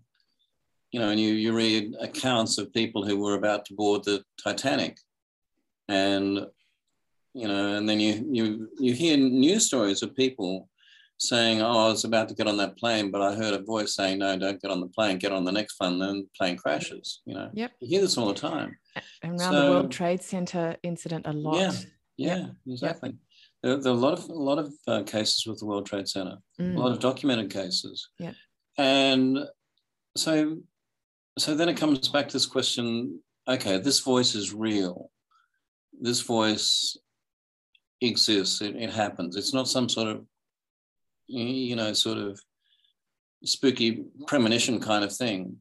you 0.90 1.00
know, 1.00 1.10
and 1.10 1.20
you 1.20 1.32
you 1.34 1.52
read 1.54 1.94
accounts 2.00 2.58
of 2.58 2.72
people 2.72 3.06
who 3.06 3.18
were 3.18 3.34
about 3.34 3.64
to 3.66 3.74
board 3.74 4.02
the 4.02 4.24
Titanic, 4.42 4.98
and 5.88 6.46
you 7.34 7.48
know, 7.48 7.76
and 7.76 7.88
then 7.88 8.00
you 8.00 8.26
you 8.32 8.68
you 8.80 8.94
hear 8.94 9.16
news 9.16 9.66
stories 9.66 10.02
of 10.02 10.16
people 10.16 10.68
saying, 11.18 11.62
"Oh, 11.62 11.86
I 11.86 11.88
was 11.88 12.04
about 12.04 12.28
to 12.28 12.34
get 12.34 12.46
on 12.46 12.56
that 12.58 12.76
plane, 12.76 13.10
but 13.10 13.22
I 13.22 13.34
heard 13.34 13.54
a 13.54 13.62
voice 13.62 13.94
saying, 13.94 14.18
no, 14.18 14.36
don't 14.38 14.60
get 14.60 14.70
on 14.70 14.80
the 14.80 14.88
plane. 14.88 15.18
Get 15.18 15.32
on 15.32 15.44
the 15.44 15.52
next 15.52 15.76
one." 15.78 15.98
Then 15.98 16.22
the 16.22 16.28
plane 16.36 16.56
crashes. 16.56 17.22
You 17.24 17.34
know, 17.34 17.50
yep. 17.54 17.72
you 17.80 17.88
hear 17.88 18.00
this 18.00 18.18
all 18.18 18.28
the 18.28 18.34
time. 18.34 18.76
Around 19.22 19.38
so, 19.38 19.52
the 19.52 19.70
World 19.70 19.90
Trade 19.90 20.22
Center 20.22 20.76
incident, 20.82 21.26
a 21.26 21.32
lot. 21.32 21.56
Yeah, 21.56 21.72
yeah, 22.16 22.36
yep. 22.36 22.50
exactly. 22.66 23.10
Yep. 23.10 23.18
There, 23.62 23.76
there, 23.78 23.92
are 23.92 23.96
a 23.96 23.98
lot 23.98 24.18
of 24.18 24.28
a 24.28 24.32
lot 24.32 24.58
of 24.58 24.72
uh, 24.86 25.02
cases 25.04 25.46
with 25.46 25.58
the 25.58 25.66
World 25.66 25.86
Trade 25.86 26.08
Center. 26.08 26.36
Mm. 26.60 26.76
A 26.76 26.78
lot 26.78 26.92
of 26.92 27.00
documented 27.00 27.50
cases. 27.50 28.08
Yeah, 28.18 28.32
and 28.78 29.38
so 30.16 30.58
so 31.38 31.54
then 31.54 31.68
it 31.68 31.76
comes 31.76 32.08
back 32.08 32.28
to 32.28 32.32
this 32.32 32.46
question. 32.46 33.20
Okay, 33.48 33.78
this 33.78 34.00
voice 34.00 34.34
is 34.34 34.54
real. 34.54 35.10
This 36.00 36.20
voice 36.20 36.96
exists. 38.00 38.60
It, 38.60 38.76
it 38.76 38.90
happens. 38.90 39.36
It's 39.36 39.54
not 39.54 39.68
some 39.68 39.88
sort 39.88 40.08
of 40.08 40.24
you 41.26 41.76
know, 41.76 41.92
sort 41.92 42.18
of 42.18 42.40
spooky 43.44 44.04
premonition 44.26 44.80
kind 44.80 45.04
of 45.04 45.14
thing. 45.14 45.56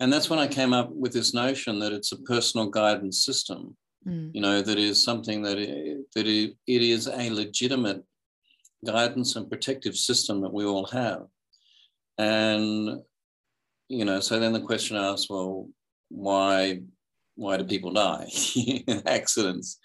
And 0.00 0.12
that's 0.12 0.28
when 0.28 0.38
I 0.38 0.48
came 0.48 0.72
up 0.72 0.90
with 0.90 1.12
this 1.12 1.32
notion 1.34 1.78
that 1.78 1.92
it's 1.92 2.12
a 2.12 2.20
personal 2.22 2.68
guidance 2.68 3.24
system, 3.24 3.76
mm. 4.06 4.30
you 4.34 4.40
know, 4.40 4.62
that 4.62 4.78
is 4.78 5.04
something 5.04 5.42
that, 5.42 5.58
it, 5.58 5.98
that 6.14 6.26
it, 6.26 6.56
it 6.66 6.82
is 6.82 7.06
a 7.06 7.30
legitimate 7.30 8.02
guidance 8.84 9.36
and 9.36 9.48
protective 9.48 9.96
system 9.96 10.40
that 10.40 10.52
we 10.52 10.64
all 10.64 10.86
have. 10.86 11.22
And, 12.18 13.02
you 13.88 14.04
know, 14.04 14.20
so 14.20 14.40
then 14.40 14.52
the 14.52 14.60
question 14.60 14.96
asks, 14.96 15.30
well, 15.30 15.68
why, 16.08 16.80
why 17.36 17.56
do 17.56 17.64
people 17.64 17.92
die 17.92 18.26
in 18.56 19.02
accidents? 19.06 19.78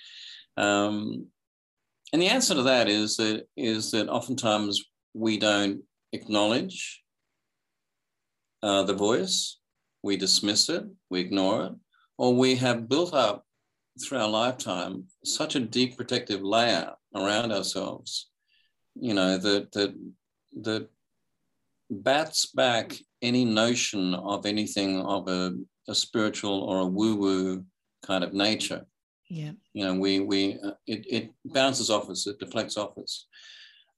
Um, 0.57 1.27
and 2.13 2.21
the 2.21 2.27
answer 2.27 2.55
to 2.55 2.63
that 2.63 2.87
is 2.87 3.17
that 3.17 3.47
is 3.55 3.91
that 3.91 4.09
oftentimes 4.09 4.83
we 5.17 5.37
don't 5.37 5.81
acknowledge 6.13 7.01
uh, 8.61 8.83
the 8.83 8.93
voice, 8.93 9.59
we 10.03 10.15
dismiss 10.17 10.69
it, 10.69 10.83
we 11.09 11.19
ignore 11.19 11.65
it, 11.65 11.71
or 12.17 12.35
we 12.35 12.55
have 12.55 12.87
built 12.87 13.13
up 13.13 13.43
through 13.99 14.19
our 14.19 14.29
lifetime 14.29 15.05
such 15.23 15.55
a 15.55 15.59
deep 15.59 15.97
protective 15.97 16.41
layer 16.41 16.91
around 17.15 17.51
ourselves, 17.51 18.29
you 18.95 19.13
know, 19.13 19.37
that 19.37 19.71
that 19.71 19.93
that 20.61 20.87
bats 21.89 22.47
back 22.47 22.93
any 23.21 23.45
notion 23.45 24.13
of 24.13 24.45
anything 24.45 25.01
of 25.01 25.27
a, 25.27 25.53
a 25.87 25.95
spiritual 25.95 26.61
or 26.61 26.79
a 26.81 26.85
woo-woo 26.85 27.63
kind 28.05 28.23
of 28.23 28.33
nature. 28.33 28.85
Yeah. 29.29 29.51
You 29.73 29.85
know, 29.85 29.95
we 29.95 30.19
we 30.19 30.59
uh, 30.63 30.71
it, 30.85 31.05
it 31.09 31.31
bounces 31.45 31.89
off 31.89 32.09
us, 32.09 32.27
it 32.27 32.39
deflects 32.39 32.77
off 32.77 32.97
us. 32.97 33.25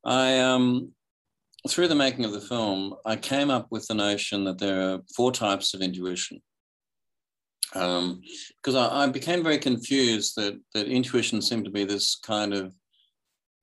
I 0.05 0.39
um 0.39 0.93
through 1.68 1.88
the 1.89 1.95
making 1.95 2.26
of 2.26 2.32
the 2.32 2.41
film, 2.41 2.95
I 3.05 3.16
came 3.16 3.49
up 3.49 3.68
with 3.70 3.88
the 3.88 3.93
notion 3.93 4.45
that 4.45 4.60
there 4.60 4.82
are 4.82 4.99
four 5.16 5.32
types 5.32 5.74
of 5.74 5.82
intuition. 5.82 6.41
Um, 7.76 8.22
because 8.57 8.76
I, 8.76 9.03
I, 9.03 9.07
became 9.07 9.43
very 9.43 9.60
confused 9.60 10.36
that, 10.38 10.60
that 10.74 10.88
intuition 10.88 11.39
seemed 11.39 11.66
to 11.66 11.72
be 11.72 11.84
this 11.84 12.16
kind 12.16 12.51
of 12.51 12.74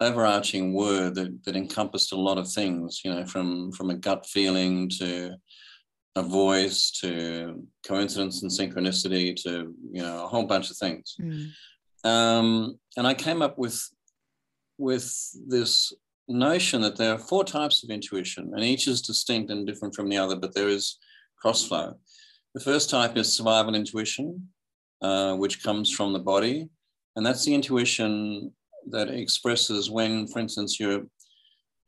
overarching 0.01 0.75
word 0.75 1.17
that, 1.17 1.45
that 1.45 1.57
encompassed 1.57 2.13
a 2.13 2.17
lot 2.17 2.39
of 2.39 2.49
things, 2.49 3.01
you 3.05 3.13
know, 3.13 3.27
from, 3.27 3.73
from 3.73 3.91
a 3.91 3.97
gut 3.97 4.25
feeling 4.25 4.89
to 5.01 5.35
a 6.15 6.23
voice 6.23 6.93
to 7.01 7.67
coincidence 7.85 8.43
and 8.43 8.51
synchronicity 8.51 9.35
to, 9.43 9.75
you 9.91 10.03
know, 10.03 10.25
a 10.25 10.29
whole 10.29 10.47
bunch 10.47 10.71
of 10.71 10.77
things. 10.77 11.17
Mm. 11.21 11.51
Um, 12.05 12.79
and 12.97 13.09
I 13.09 13.15
came 13.15 13.43
up 13.43 13.59
with, 13.59 13.83
with 14.79 15.13
this 15.49 15.93
notion 16.29 16.81
that 16.83 16.97
there 16.97 17.15
are 17.15 17.19
four 17.19 17.45
types 17.45 17.85
of 17.85 17.91
intuition 17.91 18.53
and 18.55 18.65
each 18.65 18.89
is 18.89 19.01
distinct 19.01 19.51
and 19.51 19.67
different 19.67 19.95
from 19.95 20.09
the 20.09 20.19
other, 20.19 20.37
but 20.37 20.55
there 20.55 20.69
is 20.69 20.99
crossflow. 21.43 21.95
The 22.55 22.61
first 22.61 22.91
type 22.91 23.17
is 23.17 23.37
survival 23.37 23.75
intuition, 23.75 24.49
uh, 25.03 25.35
which 25.37 25.63
comes 25.63 25.91
from 25.91 26.13
the 26.13 26.19
body. 26.19 26.69
And 27.15 27.25
that's 27.25 27.45
the 27.45 27.55
intuition 27.55 28.53
that 28.91 29.09
expresses 29.09 29.91
when, 29.91 30.27
for 30.27 30.39
instance, 30.39 30.81
you're 30.81 31.07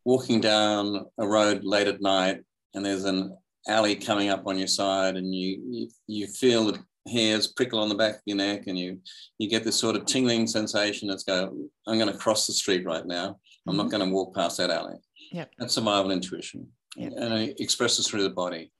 walking 0.04 0.40
down 0.40 1.06
a 1.18 1.26
road 1.26 1.64
late 1.64 1.86
at 1.86 2.00
night 2.00 2.42
and 2.74 2.84
there's 2.84 3.04
an 3.04 3.36
alley 3.68 3.94
coming 3.94 4.30
up 4.30 4.46
on 4.46 4.58
your 4.58 4.66
side 4.66 5.16
and 5.16 5.34
you, 5.34 5.62
you, 5.68 5.88
you 6.06 6.26
feel 6.26 6.66
the 6.66 6.78
hairs 7.10 7.46
prickle 7.46 7.78
on 7.78 7.88
the 7.88 7.94
back 7.94 8.16
of 8.16 8.22
your 8.26 8.36
neck 8.36 8.66
and 8.66 8.78
you, 8.78 9.00
you 9.38 9.48
get 9.48 9.64
this 9.64 9.78
sort 9.78 9.96
of 9.96 10.06
tingling 10.06 10.46
sensation 10.46 11.08
that's 11.08 11.24
go, 11.24 11.54
I'm 11.86 11.98
going 11.98 12.12
to 12.12 12.18
cross 12.18 12.46
the 12.46 12.52
street 12.52 12.86
right 12.86 13.06
now. 13.06 13.38
I'm 13.68 13.76
not 13.76 13.86
mm-hmm. 13.86 13.96
going 13.96 14.08
to 14.08 14.14
walk 14.14 14.34
past 14.34 14.58
that 14.58 14.70
alley. 14.70 14.96
Yep. 15.32 15.50
That's 15.58 15.74
survival 15.74 16.10
intuition. 16.10 16.68
Yep. 16.96 17.12
And 17.16 17.34
it 17.34 17.60
expresses 17.60 18.08
through 18.08 18.22
the 18.22 18.30
body. 18.30 18.72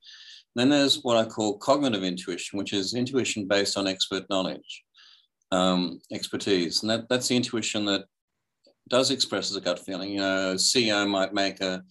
Then 0.54 0.70
there's 0.70 1.02
what 1.02 1.16
I 1.16 1.24
call 1.24 1.58
cognitive 1.58 2.02
intuition, 2.02 2.58
which 2.58 2.72
is 2.72 2.94
intuition 2.94 3.46
based 3.46 3.76
on 3.76 3.86
expert 3.86 4.24
knowledge 4.30 4.84
um, 5.52 6.00
expertise. 6.12 6.82
And 6.82 6.90
that, 6.90 7.08
that's 7.08 7.28
the 7.28 7.36
intuition 7.36 7.84
that 7.86 8.04
does 8.88 9.10
express 9.10 9.50
as 9.50 9.56
a 9.56 9.60
gut 9.60 9.78
feeling. 9.78 10.10
You 10.10 10.20
know, 10.20 10.52
a 10.52 10.54
CEO 10.54 11.08
might 11.08 11.34
make 11.34 11.60
a, 11.60 11.82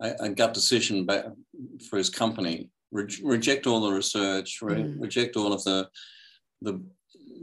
a, 0.00 0.12
a 0.20 0.28
gut 0.28 0.54
decision 0.54 1.06
for 1.88 1.96
his 1.96 2.10
company, 2.10 2.70
re- 2.90 3.20
reject 3.22 3.66
all 3.66 3.80
the 3.80 3.92
research, 3.92 4.58
re- 4.62 4.76
mm. 4.76 5.00
reject 5.00 5.36
all 5.36 5.52
of 5.52 5.64
the, 5.64 5.88
the, 6.60 6.82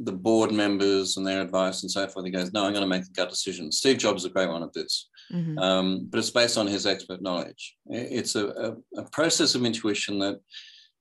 the 0.04 0.12
board 0.12 0.52
members 0.52 1.18
and 1.18 1.26
their 1.26 1.42
advice 1.42 1.82
and 1.82 1.92
so 1.92 2.08
forth. 2.08 2.26
He 2.26 2.32
goes, 2.32 2.54
no, 2.54 2.66
I'm 2.66 2.74
going 2.74 2.84
to 2.84 2.88
make 2.88 3.04
a 3.04 3.14
gut 3.16 3.30
decision. 3.30 3.72
Steve 3.72 3.98
Jobs 3.98 4.24
is 4.24 4.26
a 4.26 4.34
great 4.34 4.50
one 4.50 4.64
at 4.64 4.74
this. 4.74 5.10
Mm-hmm. 5.32 5.60
Um, 5.60 6.08
but 6.10 6.18
it's 6.18 6.30
based 6.30 6.58
on 6.58 6.68
his 6.68 6.86
expert 6.86 7.22
knowledge. 7.22 7.76
It's 7.88 8.36
a, 8.36 8.48
a, 8.48 9.02
a, 9.02 9.10
process 9.12 9.54
of 9.56 9.64
intuition 9.64 10.18
that 10.20 10.40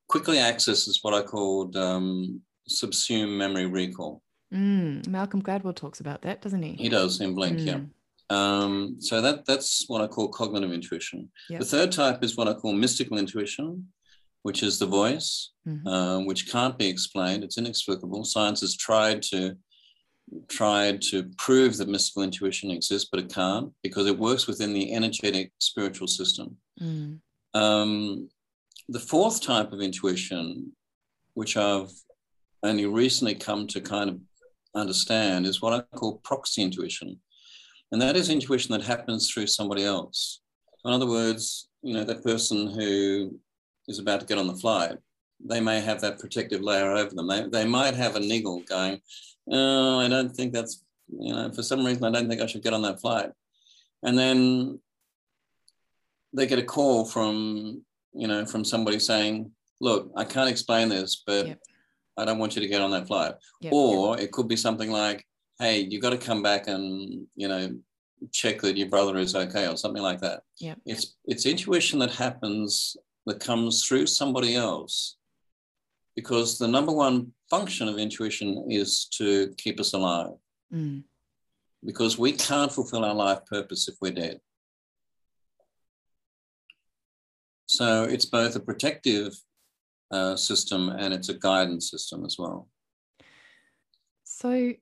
quickly 0.09 0.39
accesses 0.39 0.99
what 1.03 1.15
I 1.15 1.23
called 1.23 1.77
um, 1.77 2.43
subsume 2.69 3.37
memory 3.37 3.67
recall. 3.67 4.23
Mm, 4.53 5.07
Malcolm 5.09 5.43
Gladwell 5.43 5.75
talks 5.75 6.01
about 6.01 6.23
that, 6.23 6.43
doesn't 6.43 6.63
he? 6.63 6.73
He 6.73 6.89
does 6.89 7.21
in 7.21 7.35
Blink, 7.35 7.59
mm. 7.59 7.67
yeah. 7.67 7.81
Um, 8.31 8.97
so 8.99 9.23
that 9.23 9.47
that's 9.47 9.85
what 9.89 10.03
I 10.03 10.07
call 10.07 10.29
cognitive 10.29 10.73
intuition. 10.73 11.31
Yep. 11.49 11.61
The 11.61 11.67
third 11.67 11.93
type 11.93 12.23
is 12.23 12.37
what 12.37 12.49
I 12.49 12.53
call 12.53 12.75
mystical 12.75 13.19
intuition, 13.19 13.89
which 14.43 14.63
is 14.63 14.79
the 14.79 14.87
voice, 14.87 15.51
mm-hmm. 15.67 15.87
uh, 15.87 16.21
which 16.21 16.51
can't 16.51 16.79
be 16.79 16.89
explained. 16.89 17.45
It's 17.45 17.59
inexplicable. 17.59 18.25
Science 18.25 18.61
has 18.61 18.77
tried 18.77 19.23
to 19.31 19.57
tried 20.49 21.01
to 21.01 21.25
prove 21.39 21.79
that 21.79 21.89
mystical 21.89 22.23
intuition 22.23 22.71
exists, 22.71 23.09
but 23.11 23.21
it 23.21 23.33
can't 23.33 23.73
because 23.83 24.07
it 24.07 24.19
works 24.19 24.47
within 24.47 24.75
the 24.75 24.93
energetic 24.93 25.53
spiritual 25.59 26.07
system. 26.07 26.57
Mm. 26.81 27.21
Um, 27.55 28.29
the 28.89 29.01
fourth 29.01 29.43
type 29.43 29.73
of 29.73 29.81
intuition, 29.81 30.73
which 31.35 31.57
I've 31.57 31.91
only 32.63 32.87
recently 32.87 33.35
come 33.35 33.67
to 33.69 33.81
kind 33.81 34.11
of 34.11 34.21
understand 34.75 35.47
is 35.47 35.63
what 35.63 35.73
I 35.73 35.97
call 35.97 36.21
proxy 36.25 36.63
intuition. 36.63 37.19
And 37.93 38.03
that 38.03 38.17
is 38.17 38.29
intuition 38.29 38.73
that 38.73 38.85
happens 38.85 39.31
through 39.31 39.47
somebody 39.47 39.85
else. 39.85 40.41
In 40.85 40.93
other 40.93 41.07
words, 41.07 41.69
you 41.83 41.95
know, 41.95 42.05
that 42.05 42.25
person 42.25 42.69
who 42.69 43.39
is 43.89 43.99
about 43.99 44.21
to 44.21 44.27
get 44.27 44.39
on 44.39 44.47
the 44.47 44.55
flight, 44.55 44.99
they 45.45 45.61
may 45.61 45.81
have 45.81 46.01
that 46.01 46.19
protective 46.19 46.61
layer 46.63 46.93
over 46.93 47.15
them. 47.15 47.27
They, 47.29 47.47
they 47.49 47.65
might 47.65 47.95
have 47.95 48.17
a 48.17 48.21
niggle 48.21 48.63
going, 48.69 49.01
oh, 49.51 50.01
I 50.01 50.09
don't 50.09 50.35
think 50.35 50.53
that's, 50.53 50.85
you 51.09 51.33
know, 51.33 51.51
for 51.53 51.63
some 51.63 51.85
reason, 51.85 52.05
I 52.05 52.11
don't 52.11 52.29
think 52.29 52.41
I 52.41 52.47
should 52.47 52.63
get 52.63 52.75
on 52.75 52.83
that 52.83 53.01
flight. 53.01 53.31
And 54.03 54.19
then 54.19 54.81
they 56.33 56.47
get 56.47 56.59
a 56.59 56.65
call 56.65 57.05
from, 57.05 57.83
you 58.13 58.29
know, 58.29 58.45
from 58.45 58.65
somebody 58.65 58.99
saying, 58.99 59.51
look, 59.81 60.11
I 60.17 60.25
can't 60.25 60.51
explain 60.51 60.89
this, 60.89 61.23
but 61.27 61.47
yep. 61.47 61.61
I 62.17 62.25
don't 62.25 62.39
want 62.39 62.57
you 62.57 62.63
to 62.63 62.69
get 62.69 62.83
on 62.83 62.91
that 62.91 63.07
flight. 63.07 63.35
Yep, 63.61 63.73
or 63.73 64.17
yep. 64.17 64.25
it 64.25 64.33
could 64.33 64.49
be 64.49 64.57
something 64.57 64.91
like, 64.91 65.25
hey, 65.59 65.81
you've 65.81 66.03
got 66.03 66.11
to 66.11 66.19
come 66.19 66.43
back 66.43 66.69
and, 66.69 67.27
you 67.37 67.49
know, 67.49 67.79
check 68.33 68.61
that 68.61 68.77
your 68.77 68.89
brother 68.89 69.17
is 69.17 69.35
okay 69.35 69.69
or 69.69 69.77
something 69.77 70.03
like 70.03 70.21
that. 70.21 70.43
Yeah. 70.59 70.75
It's 70.85 71.17
it's 71.25 71.47
intuition 71.47 72.01
that 72.01 72.11
happens 72.11 72.97
that 73.29 73.41
comes 73.41 73.85
through 73.85 74.07
somebody 74.07 74.55
else. 74.55 75.17
Because 76.17 76.59
the 76.59 76.69
number 76.69 76.93
one 76.93 77.33
function 77.49 77.89
of 77.89 77.99
intuition 77.99 78.67
is 78.69 79.07
to 79.19 79.55
keep 79.57 79.79
us 79.79 79.93
alive. 79.93 80.35
Mm. 80.75 81.05
Because 81.85 82.19
we 82.19 82.33
can't 82.33 82.73
fulfill 82.73 83.05
our 83.05 83.15
life 83.15 83.47
purpose 83.47 83.89
if 83.89 83.95
we're 84.01 84.13
dead. 84.13 84.41
So 87.67 88.05
it's 88.05 88.25
both 88.25 88.57
a 88.57 88.61
protective 88.61 89.35
uh, 90.11 90.37
system 90.37 90.89
and 90.89 91.13
it's 91.13 91.29
a 91.29 91.35
guidance 91.35 91.91
system 91.91 92.25
as 92.25 92.37
well. 92.39 92.69
So, 94.25 94.73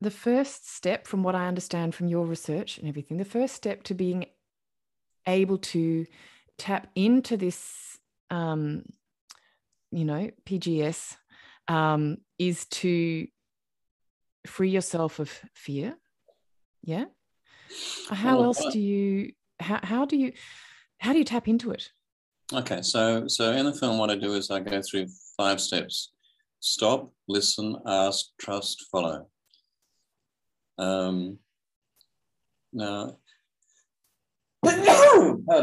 the 0.00 0.10
first 0.10 0.74
step, 0.74 1.06
from 1.06 1.22
what 1.22 1.34
I 1.34 1.46
understand 1.46 1.94
from 1.94 2.08
your 2.08 2.24
research 2.24 2.78
and 2.78 2.88
everything, 2.88 3.18
the 3.18 3.24
first 3.24 3.54
step 3.54 3.82
to 3.84 3.94
being 3.94 4.26
able 5.26 5.58
to 5.58 6.06
tap 6.60 6.88
into 6.94 7.36
this, 7.36 7.98
um, 8.30 8.84
you 9.90 10.04
know, 10.04 10.30
PGS 10.46 11.16
um, 11.68 12.18
is 12.38 12.66
to 12.66 13.26
free 14.46 14.70
yourself 14.70 15.18
of 15.18 15.30
fear. 15.54 15.96
Yeah. 16.82 17.06
How 18.10 18.36
well, 18.36 18.46
else 18.46 18.64
do 18.72 18.78
you, 18.78 19.32
how, 19.58 19.80
how 19.82 20.04
do 20.04 20.16
you, 20.16 20.32
how 20.98 21.12
do 21.12 21.18
you 21.18 21.24
tap 21.24 21.48
into 21.48 21.70
it? 21.70 21.90
Okay, 22.52 22.82
so 22.82 23.28
so 23.28 23.52
in 23.52 23.64
the 23.64 23.72
film, 23.72 23.96
what 23.98 24.10
I 24.10 24.16
do 24.16 24.34
is 24.34 24.50
I 24.50 24.58
go 24.58 24.82
through 24.82 25.06
five 25.36 25.60
steps: 25.60 26.10
stop, 26.58 27.12
listen, 27.28 27.76
ask, 27.86 28.26
trust, 28.40 28.86
follow. 28.90 29.28
Um, 30.76 31.38
now, 32.72 33.18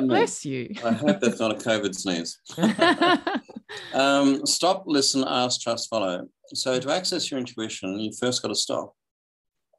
bless 0.07 0.45
you. 0.45 0.69
I 0.83 0.91
hope 0.91 1.19
that's 1.19 1.39
not 1.39 1.51
a 1.51 1.55
COVID 1.55 1.95
sneeze. 1.95 2.39
um, 3.93 4.45
stop, 4.45 4.83
listen, 4.87 5.23
ask, 5.27 5.61
trust, 5.61 5.89
follow. 5.89 6.27
So 6.53 6.79
to 6.79 6.91
access 6.91 7.29
your 7.29 7.39
intuition, 7.39 7.99
you 7.99 8.11
first 8.19 8.41
got 8.41 8.49
to 8.49 8.55
stop 8.55 8.95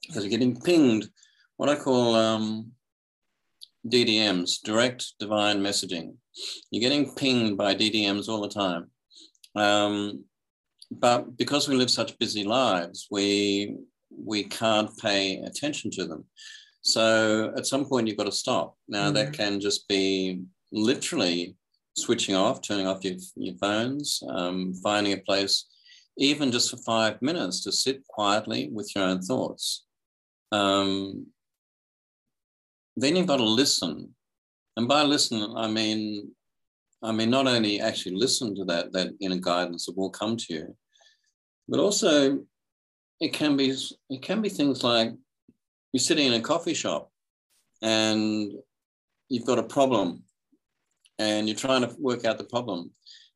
because 0.07 0.25
you're 0.25 0.31
getting 0.31 0.61
pinged. 0.61 1.09
What 1.57 1.69
I 1.69 1.77
call 1.77 2.15
um, 2.15 2.73
DDMs, 3.87 4.63
direct 4.63 5.13
divine 5.19 5.61
messaging. 5.61 6.15
You're 6.71 6.89
getting 6.89 7.15
pinged 7.15 7.57
by 7.57 7.75
DDMs 7.75 8.29
all 8.29 8.41
the 8.41 8.49
time. 8.49 8.91
Um, 9.57 10.25
but 10.91 11.37
because 11.37 11.69
we 11.69 11.77
live 11.77 11.91
such 11.91 12.19
busy 12.19 12.45
lives, 12.45 13.09
we 13.11 13.77
we 14.11 14.45
can't 14.45 14.97
pay 14.99 15.39
attention 15.41 15.91
to 15.93 16.07
them. 16.07 16.25
So 16.89 17.53
at 17.55 17.67
some 17.67 17.85
point 17.85 18.09
you've 18.09 18.17
got 18.17 18.25
to 18.25 18.33
stop. 18.33 18.75
Now 18.89 19.11
mm 19.11 19.15
that 19.15 19.35
can 19.35 19.61
just 19.61 19.87
be 19.89 20.41
literally 20.73 21.55
switching 21.95 22.35
off, 22.35 22.63
turning 22.63 22.87
off 22.87 23.05
your, 23.05 23.17
your 23.37 23.57
phones, 23.57 24.23
um, 24.31 24.73
finding 24.83 25.13
a 25.13 25.19
place, 25.19 25.67
even 26.17 26.51
just 26.51 26.71
for 26.71 26.79
five 26.79 27.21
minutes 27.21 27.63
to 27.65 27.73
sit 27.73 28.07
quietly 28.09 28.71
with 28.73 28.91
your 28.95 29.05
own 29.05 29.21
thoughts. 29.21 29.85
Um, 30.51 31.27
then 32.97 33.17
you've 33.17 33.27
got 33.27 33.37
to 33.37 33.45
listen. 33.63 34.15
And 34.79 34.89
by 34.89 35.03
listen, 35.03 35.55
I 35.57 35.69
mean, 35.69 36.31
I 37.03 37.13
mean 37.13 37.29
not 37.29 37.47
only 37.47 37.83
actually 37.83 38.17
listen 38.17 38.55
to 38.57 38.65
that 38.65 38.93
that 38.93 39.09
inner 39.21 39.43
guidance 39.51 39.85
that 39.85 39.97
will 39.97 40.11
come 40.11 40.39
to 40.39 40.55
you, 40.55 40.77
but 41.69 41.81
also 41.81 42.39
it 43.21 43.35
can 43.35 43.59
be 43.59 43.75
it 44.09 44.23
can 44.23 44.41
be 44.41 44.49
things 44.49 44.83
like 44.83 45.13
you're 45.93 46.01
sitting 46.01 46.27
in 46.27 46.35
a 46.35 46.41
coffee 46.41 46.75
shop 46.75 47.11
and 47.83 48.53
you've 49.29 49.47
got 49.47 49.59
a 49.59 49.63
problem 49.63 50.23
and 51.19 51.49
you're 51.49 51.57
trying 51.57 51.83
to 51.83 51.95
work 51.99 52.25
out 52.25 52.39
the 52.39 52.45
problem. 52.45 52.91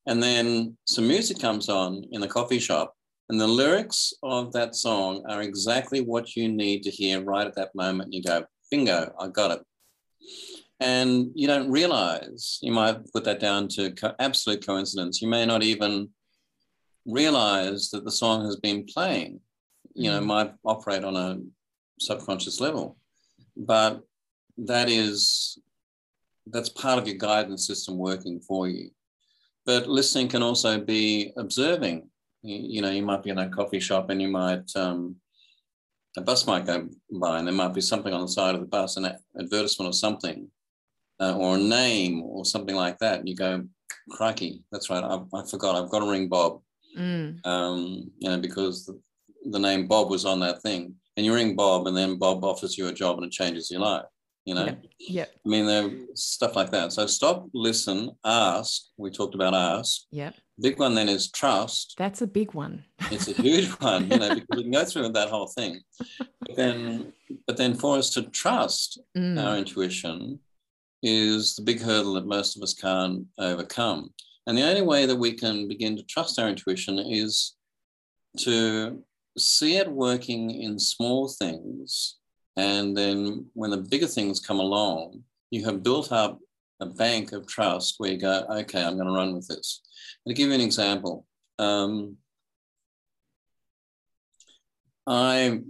And 0.06 0.22
then 0.22 0.76
some 0.84 1.06
music 1.06 1.38
comes 1.38 1.68
on 1.68 2.04
in 2.10 2.20
the 2.20 2.28
coffee 2.28 2.58
shop, 2.58 2.94
and 3.28 3.40
the 3.40 3.46
lyrics 3.46 4.12
of 4.22 4.52
that 4.52 4.74
song 4.74 5.24
are 5.28 5.42
exactly 5.42 6.00
what 6.00 6.34
you 6.34 6.48
need 6.48 6.82
to 6.82 6.90
hear 6.90 7.22
right 7.22 7.46
at 7.46 7.54
that 7.54 7.74
moment. 7.74 8.12
You 8.12 8.22
go, 8.22 8.44
bingo, 8.70 9.14
I 9.18 9.28
got 9.28 9.52
it. 9.52 9.60
And 10.80 11.30
you 11.36 11.46
don't 11.46 11.70
realize, 11.70 12.58
you 12.62 12.72
might 12.72 13.12
put 13.12 13.22
that 13.24 13.38
down 13.38 13.68
to 13.68 13.92
co- 13.92 14.14
absolute 14.18 14.66
coincidence. 14.66 15.22
You 15.22 15.28
may 15.28 15.46
not 15.46 15.62
even 15.62 16.10
realize 17.06 17.90
that 17.90 18.04
the 18.04 18.10
song 18.10 18.44
has 18.44 18.56
been 18.56 18.84
playing, 18.84 19.38
you 19.94 20.10
know, 20.10 20.20
mm. 20.20 20.26
might 20.26 20.52
operate 20.64 21.04
on 21.04 21.16
a 21.16 21.38
subconscious 22.00 22.60
level. 22.60 22.96
but 23.56 24.02
that 24.58 24.88
is 24.88 25.58
that's 26.46 26.68
part 26.68 26.98
of 26.98 27.06
your 27.06 27.16
guidance 27.16 27.66
system 27.66 27.96
working 27.96 28.40
for 28.40 28.68
you. 28.68 28.90
But 29.64 29.86
listening 29.86 30.28
can 30.28 30.42
also 30.42 30.80
be 30.80 31.32
observing. 31.36 32.08
You, 32.42 32.56
you 32.56 32.82
know, 32.82 32.90
you 32.90 33.02
might 33.02 33.22
be 33.22 33.30
in 33.30 33.38
a 33.38 33.48
coffee 33.48 33.80
shop 33.80 34.10
and 34.10 34.20
you 34.20 34.28
might 34.28 34.68
um, 34.74 35.16
a 36.16 36.20
bus 36.20 36.46
might 36.46 36.66
go 36.66 36.88
by 37.10 37.38
and 37.38 37.46
there 37.46 37.54
might 37.54 37.74
be 37.74 37.80
something 37.80 38.12
on 38.12 38.22
the 38.22 38.28
side 38.28 38.54
of 38.54 38.60
the 38.60 38.66
bus, 38.66 38.96
an 38.96 39.06
advertisement 39.38 39.88
or 39.88 39.92
something, 39.92 40.48
uh, 41.20 41.36
or 41.36 41.56
a 41.56 41.60
name 41.60 42.22
or 42.22 42.44
something 42.44 42.74
like 42.74 42.98
that. 42.98 43.20
And 43.20 43.28
you 43.28 43.36
go, 43.36 43.64
crikey, 44.10 44.62
that's 44.70 44.90
right. 44.90 45.04
I, 45.04 45.20
I 45.34 45.46
forgot. 45.48 45.76
I've 45.76 45.90
got 45.90 46.00
to 46.00 46.10
ring 46.10 46.28
Bob. 46.28 46.60
Mm. 46.98 47.44
Um, 47.46 48.10
you 48.18 48.28
know, 48.28 48.38
because 48.38 48.84
the, 48.84 49.00
the 49.50 49.58
name 49.58 49.86
Bob 49.86 50.10
was 50.10 50.26
on 50.26 50.40
that 50.40 50.60
thing. 50.60 50.96
And 51.16 51.26
you 51.26 51.34
ring 51.34 51.56
Bob, 51.56 51.86
and 51.86 51.96
then 51.96 52.16
Bob 52.16 52.44
offers 52.44 52.78
you 52.78 52.88
a 52.88 52.92
job 52.92 53.18
and 53.18 53.26
it 53.26 53.32
changes 53.32 53.70
your 53.70 53.80
life. 53.80 54.06
You 54.44 54.56
know, 54.56 54.76
yeah. 54.98 55.26
I 55.46 55.48
mean, 55.48 55.66
there's 55.66 56.20
stuff 56.20 56.56
like 56.56 56.72
that. 56.72 56.92
So 56.92 57.06
stop, 57.06 57.46
listen, 57.54 58.10
ask. 58.24 58.82
We 58.96 59.10
talked 59.10 59.36
about 59.36 59.54
ask. 59.54 60.02
Yeah. 60.10 60.32
Big 60.60 60.80
one 60.80 60.96
then 60.96 61.08
is 61.08 61.30
trust. 61.30 61.94
That's 61.96 62.22
a 62.22 62.26
big 62.26 62.52
one. 62.52 62.84
it's 63.12 63.28
a 63.28 63.34
huge 63.34 63.68
one, 63.80 64.10
you 64.10 64.18
know, 64.18 64.34
because 64.34 64.56
we 64.56 64.62
can 64.62 64.72
go 64.72 64.84
through 64.84 65.10
that 65.10 65.28
whole 65.28 65.46
thing. 65.46 65.80
But 66.40 66.56
then, 66.56 67.12
but 67.46 67.56
then 67.56 67.74
for 67.74 67.98
us 67.98 68.10
to 68.10 68.22
trust 68.22 69.00
mm. 69.16 69.40
our 69.40 69.56
intuition 69.56 70.40
is 71.04 71.54
the 71.54 71.62
big 71.62 71.80
hurdle 71.80 72.14
that 72.14 72.26
most 72.26 72.56
of 72.56 72.62
us 72.62 72.74
can't 72.74 73.26
overcome. 73.38 74.10
And 74.48 74.58
the 74.58 74.68
only 74.68 74.82
way 74.82 75.06
that 75.06 75.16
we 75.16 75.34
can 75.34 75.68
begin 75.68 75.96
to 75.96 76.02
trust 76.04 76.40
our 76.40 76.48
intuition 76.48 76.98
is 76.98 77.54
to 78.38 79.02
see 79.38 79.76
it 79.76 79.90
working 79.90 80.50
in 80.50 80.78
small 80.78 81.28
things. 81.28 82.16
And 82.56 82.96
then 82.96 83.46
when 83.54 83.70
the 83.70 83.78
bigger 83.78 84.06
things 84.06 84.40
come 84.40 84.60
along, 84.60 85.22
you 85.50 85.64
have 85.64 85.82
built 85.82 86.12
up 86.12 86.38
a 86.80 86.86
bank 86.86 87.32
of 87.32 87.46
trust 87.46 87.94
where 87.98 88.10
you 88.10 88.18
go, 88.18 88.44
okay, 88.50 88.82
I'm 88.82 88.96
going 88.96 89.06
to 89.06 89.14
run 89.14 89.34
with 89.34 89.48
this. 89.48 89.80
To 90.26 90.34
give 90.34 90.48
you 90.48 90.54
an 90.54 90.60
example, 90.60 91.26
um, 91.58 92.16
I, 95.06 95.60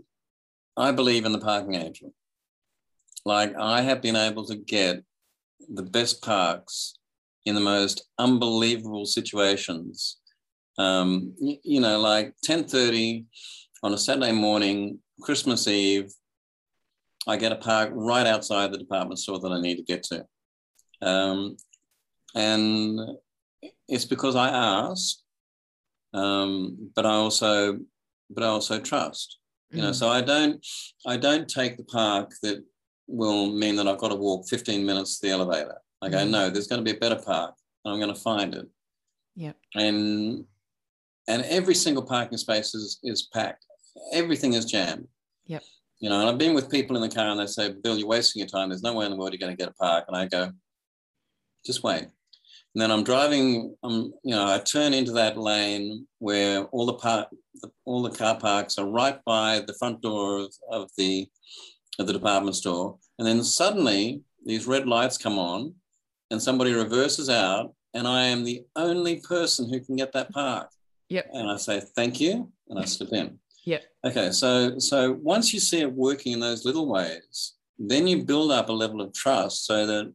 I 0.76 0.92
believe 0.92 1.24
in 1.24 1.32
the 1.32 1.38
parking 1.38 1.74
angel. 1.74 2.12
Like 3.24 3.54
I 3.56 3.82
have 3.82 4.02
been 4.02 4.16
able 4.16 4.44
to 4.46 4.56
get 4.56 5.04
the 5.68 5.82
best 5.82 6.22
parks 6.22 6.94
in 7.44 7.54
the 7.54 7.60
most 7.60 8.08
unbelievable 8.18 9.06
situations. 9.06 10.18
Um, 10.78 11.34
you, 11.38 11.80
know, 11.80 12.00
like 12.00 12.34
10:30 12.44 13.26
on 13.82 13.92
a 13.92 13.98
Saturday 13.98 14.32
morning, 14.32 14.98
Christmas 15.20 15.68
Eve, 15.68 16.12
I 17.26 17.36
get 17.36 17.52
a 17.52 17.56
park 17.56 17.90
right 17.92 18.26
outside 18.26 18.72
the 18.72 18.78
department 18.78 19.18
store 19.18 19.38
that 19.40 19.52
I 19.52 19.60
need 19.60 19.76
to 19.76 19.82
get 19.82 20.02
to. 20.04 20.26
Um, 21.00 21.56
and 22.34 23.00
it's 23.88 24.04
because 24.04 24.34
I 24.34 24.48
ask, 24.48 25.18
um, 26.14 26.90
but 26.94 27.06
I 27.06 27.12
also, 27.12 27.78
but 28.30 28.44
I 28.44 28.46
also 28.46 28.80
trust. 28.80 29.38
You 29.70 29.82
know, 29.82 29.90
mm. 29.90 29.94
so 29.94 30.08
I 30.08 30.20
don't, 30.20 30.64
I 31.06 31.16
don't 31.16 31.48
take 31.48 31.76
the 31.76 31.84
park 31.84 32.32
that 32.42 32.62
will 33.06 33.52
mean 33.52 33.76
that 33.76 33.88
I've 33.88 33.98
got 33.98 34.08
to 34.08 34.14
walk 34.14 34.48
15 34.48 34.84
minutes 34.84 35.18
to 35.18 35.26
the 35.26 35.32
elevator. 35.32 35.78
I 36.02 36.08
go, 36.08 36.18
mm. 36.18 36.30
no, 36.30 36.50
there's 36.50 36.66
going 36.66 36.84
to 36.84 36.90
be 36.90 36.96
a 36.96 37.00
better 37.00 37.20
park. 37.22 37.54
I'm 37.84 37.98
going 37.98 38.14
to 38.14 38.20
find 38.20 38.54
it. 38.54 38.68
Yeah. 39.34 39.52
And 39.74 40.44
and 41.28 41.42
every 41.44 41.74
single 41.74 42.02
parking 42.02 42.38
space 42.38 42.74
is, 42.74 42.98
is 43.02 43.28
packed. 43.32 43.64
Everything 44.12 44.54
is 44.54 44.64
jammed. 44.64 45.06
Yep. 45.46 45.62
You 46.00 46.08
know, 46.08 46.20
and 46.20 46.28
I've 46.28 46.38
been 46.38 46.54
with 46.54 46.70
people 46.70 46.96
in 46.96 47.02
the 47.02 47.14
car 47.14 47.28
and 47.28 47.38
they 47.38 47.46
say, 47.46 47.72
Bill, 47.82 47.96
you're 47.96 48.08
wasting 48.08 48.40
your 48.40 48.48
time. 48.48 48.70
There's 48.70 48.82
no 48.82 48.94
way 48.94 49.04
in 49.04 49.12
the 49.12 49.16
world 49.16 49.32
you're 49.32 49.38
going 49.38 49.56
to 49.56 49.62
get 49.62 49.70
a 49.70 49.74
park. 49.74 50.04
And 50.08 50.16
I 50.16 50.26
go, 50.26 50.50
just 51.64 51.84
wait. 51.84 52.02
And 52.02 52.80
then 52.80 52.90
I'm 52.90 53.04
driving, 53.04 53.76
um, 53.84 54.12
you 54.24 54.34
know, 54.34 54.46
I 54.46 54.58
turn 54.58 54.94
into 54.94 55.12
that 55.12 55.36
lane 55.36 56.06
where 56.18 56.64
all 56.66 56.86
the 56.86 56.94
park, 56.94 57.28
all 57.84 58.02
the 58.02 58.10
car 58.10 58.38
parks 58.38 58.78
are 58.78 58.86
right 58.86 59.18
by 59.24 59.62
the 59.66 59.74
front 59.74 60.00
door 60.00 60.38
of, 60.38 60.54
of 60.70 60.90
the 60.96 61.28
of 61.98 62.06
the 62.06 62.12
department 62.12 62.56
store. 62.56 62.96
And 63.18 63.28
then 63.28 63.44
suddenly 63.44 64.22
these 64.44 64.66
red 64.66 64.86
lights 64.86 65.18
come 65.18 65.38
on 65.38 65.74
and 66.30 66.42
somebody 66.42 66.72
reverses 66.72 67.28
out 67.28 67.74
and 67.94 68.08
I 68.08 68.24
am 68.24 68.44
the 68.44 68.64
only 68.76 69.20
person 69.20 69.70
who 69.70 69.80
can 69.80 69.96
get 69.96 70.12
that 70.12 70.30
park. 70.30 70.70
Yep. 71.12 71.28
And 71.34 71.50
I 71.50 71.56
say, 71.58 71.80
thank 71.94 72.20
you. 72.20 72.50
And 72.70 72.78
I 72.78 72.86
slip 72.86 73.12
in. 73.12 73.38
Yep. 73.66 73.82
Okay. 74.06 74.30
So, 74.30 74.78
so 74.78 75.12
once 75.22 75.52
you 75.52 75.60
see 75.60 75.80
it 75.80 75.92
working 75.92 76.32
in 76.32 76.40
those 76.40 76.64
little 76.64 76.88
ways, 76.88 77.54
then 77.78 78.06
you 78.06 78.24
build 78.24 78.50
up 78.50 78.70
a 78.70 78.72
level 78.72 79.02
of 79.02 79.12
trust 79.12 79.66
so 79.66 79.84
that 79.86 80.10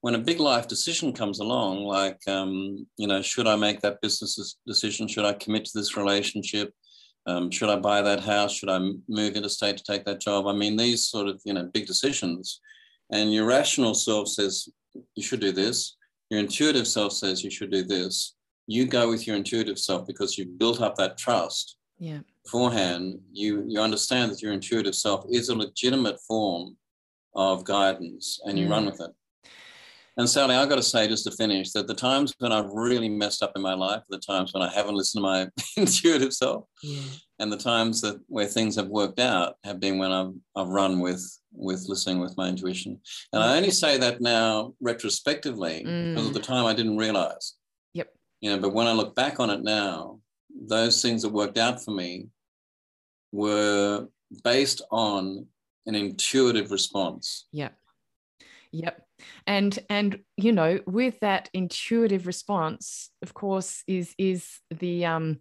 when 0.00 0.14
a 0.14 0.18
big 0.18 0.40
life 0.40 0.66
decision 0.66 1.12
comes 1.12 1.40
along, 1.40 1.84
like, 1.84 2.18
um, 2.26 2.86
you 2.96 3.06
know, 3.06 3.20
should 3.20 3.46
I 3.46 3.56
make 3.56 3.82
that 3.82 4.00
business 4.00 4.56
decision? 4.66 5.06
Should 5.08 5.26
I 5.26 5.34
commit 5.34 5.66
to 5.66 5.78
this 5.78 5.94
relationship? 5.94 6.72
Um, 7.26 7.50
should 7.50 7.68
I 7.68 7.76
buy 7.76 8.00
that 8.00 8.20
house? 8.20 8.54
Should 8.54 8.70
I 8.70 8.78
move 9.08 9.36
interstate 9.36 9.76
to 9.76 9.84
take 9.84 10.06
that 10.06 10.22
job? 10.22 10.46
I 10.46 10.54
mean, 10.54 10.74
these 10.74 11.06
sort 11.06 11.28
of, 11.28 11.38
you 11.44 11.52
know, 11.52 11.64
big 11.64 11.86
decisions. 11.86 12.60
And 13.12 13.34
your 13.34 13.44
rational 13.44 13.92
self 13.92 14.28
says, 14.28 14.70
you 15.14 15.22
should 15.22 15.40
do 15.40 15.52
this. 15.52 15.98
Your 16.30 16.40
intuitive 16.40 16.88
self 16.88 17.12
says 17.12 17.44
you 17.44 17.50
should 17.50 17.70
do 17.70 17.82
this. 17.82 18.36
You 18.70 18.86
go 18.86 19.08
with 19.08 19.26
your 19.26 19.36
intuitive 19.36 19.78
self 19.78 20.06
because 20.06 20.38
you've 20.38 20.58
built 20.58 20.80
up 20.80 20.94
that 20.96 21.18
trust. 21.18 21.76
Yeah. 21.98 22.20
Beforehand, 22.44 23.18
you 23.32 23.64
you 23.66 23.80
understand 23.80 24.30
that 24.30 24.42
your 24.42 24.52
intuitive 24.52 24.94
self 24.94 25.24
is 25.30 25.48
a 25.48 25.54
legitimate 25.54 26.18
form 26.20 26.76
of 27.34 27.64
guidance 27.64 28.40
and 28.44 28.58
you 28.58 28.68
run 28.68 28.86
with 28.86 29.00
it. 29.00 29.10
And 30.16 30.28
Sally, 30.28 30.54
I've 30.54 30.68
got 30.68 30.76
to 30.76 30.82
say, 30.82 31.08
just 31.08 31.24
to 31.24 31.30
finish, 31.30 31.70
that 31.72 31.86
the 31.86 31.94
times 31.94 32.34
when 32.38 32.52
I've 32.52 32.70
really 32.70 33.08
messed 33.08 33.42
up 33.42 33.52
in 33.56 33.62
my 33.62 33.74
life, 33.74 34.02
the 34.08 34.18
times 34.18 34.52
when 34.52 34.62
I 34.62 34.70
haven't 34.72 34.94
listened 34.94 35.22
to 35.22 35.22
my 35.22 35.48
intuitive 35.76 36.34
self, 36.34 36.64
yeah. 36.82 37.00
and 37.38 37.50
the 37.50 37.56
times 37.56 38.00
that 38.02 38.20
where 38.26 38.46
things 38.46 38.76
have 38.76 38.88
worked 38.88 39.18
out 39.18 39.54
have 39.64 39.80
been 39.80 39.98
when 39.98 40.12
I've, 40.12 40.32
I've 40.56 40.68
run 40.68 41.00
with 41.00 41.24
with 41.52 41.86
listening 41.88 42.20
with 42.20 42.36
my 42.36 42.48
intuition. 42.48 43.00
And 43.32 43.42
I 43.42 43.56
only 43.56 43.70
say 43.70 43.98
that 43.98 44.20
now 44.20 44.74
retrospectively 44.80 45.84
mm. 45.86 46.14
because 46.14 46.28
at 46.28 46.34
the 46.34 46.40
time 46.40 46.66
I 46.66 46.74
didn't 46.74 46.98
realize. 46.98 47.54
You 48.40 48.50
know, 48.50 48.58
but 48.58 48.72
when 48.72 48.86
I 48.86 48.92
look 48.92 49.14
back 49.14 49.40
on 49.40 49.50
it 49.50 49.62
now, 49.62 50.20
those 50.54 51.02
things 51.02 51.22
that 51.22 51.28
worked 51.30 51.58
out 51.58 51.84
for 51.84 51.90
me 51.90 52.28
were 53.32 54.08
based 54.44 54.82
on 54.90 55.46
an 55.86 55.94
intuitive 55.94 56.70
response. 56.70 57.46
Yep. 57.52 57.74
Yep. 58.72 59.02
And 59.46 59.78
and 59.90 60.20
you 60.36 60.52
know, 60.52 60.80
with 60.86 61.20
that 61.20 61.50
intuitive 61.52 62.26
response, 62.26 63.10
of 63.22 63.34
course, 63.34 63.82
is 63.86 64.14
is 64.16 64.48
the 64.70 65.04
um 65.04 65.40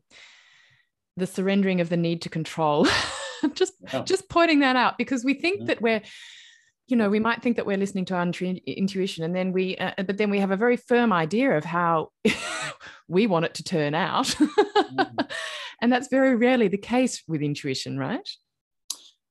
the 1.16 1.28
surrendering 1.28 1.82
of 1.82 1.90
the 1.90 1.98
need 1.98 2.24
to 2.24 2.30
control. 2.30 2.88
just 3.54 3.74
yeah. 3.82 4.04
just 4.04 4.30
pointing 4.30 4.60
that 4.60 4.76
out 4.76 4.98
because 4.98 5.24
we 5.24 5.34
think 5.34 5.62
yeah. 5.62 5.66
that 5.68 5.82
we're 5.82 6.02
you 6.90 6.98
know 6.98 7.10
we 7.10 7.20
might 7.20 7.42
think 7.42 7.56
that 7.56 7.66
we're 7.66 7.78
listening 7.78 8.06
to 8.06 8.16
our 8.16 8.24
intuition 8.24 9.24
and 9.24 9.36
then 9.36 9.52
we 9.52 9.78
uh, 9.78 9.92
but 10.06 10.18
then 10.18 10.30
we 10.30 10.40
have 10.40 10.52
a 10.52 10.58
very 10.58 10.78
firm 10.78 11.14
idea 11.14 11.56
of 11.56 11.64
how 11.66 12.12
we 13.08 13.28
want 13.28 13.46
it 13.46 13.54
to 13.56 13.64
turn 13.64 13.94
out. 13.94 14.28
Mm-hmm. 14.28 15.26
and 15.82 15.92
that's 15.92 16.08
very 16.08 16.36
rarely 16.36 16.68
the 16.68 16.78
case 16.78 17.24
with 17.28 17.42
intuition 17.42 17.98
right? 17.98 18.28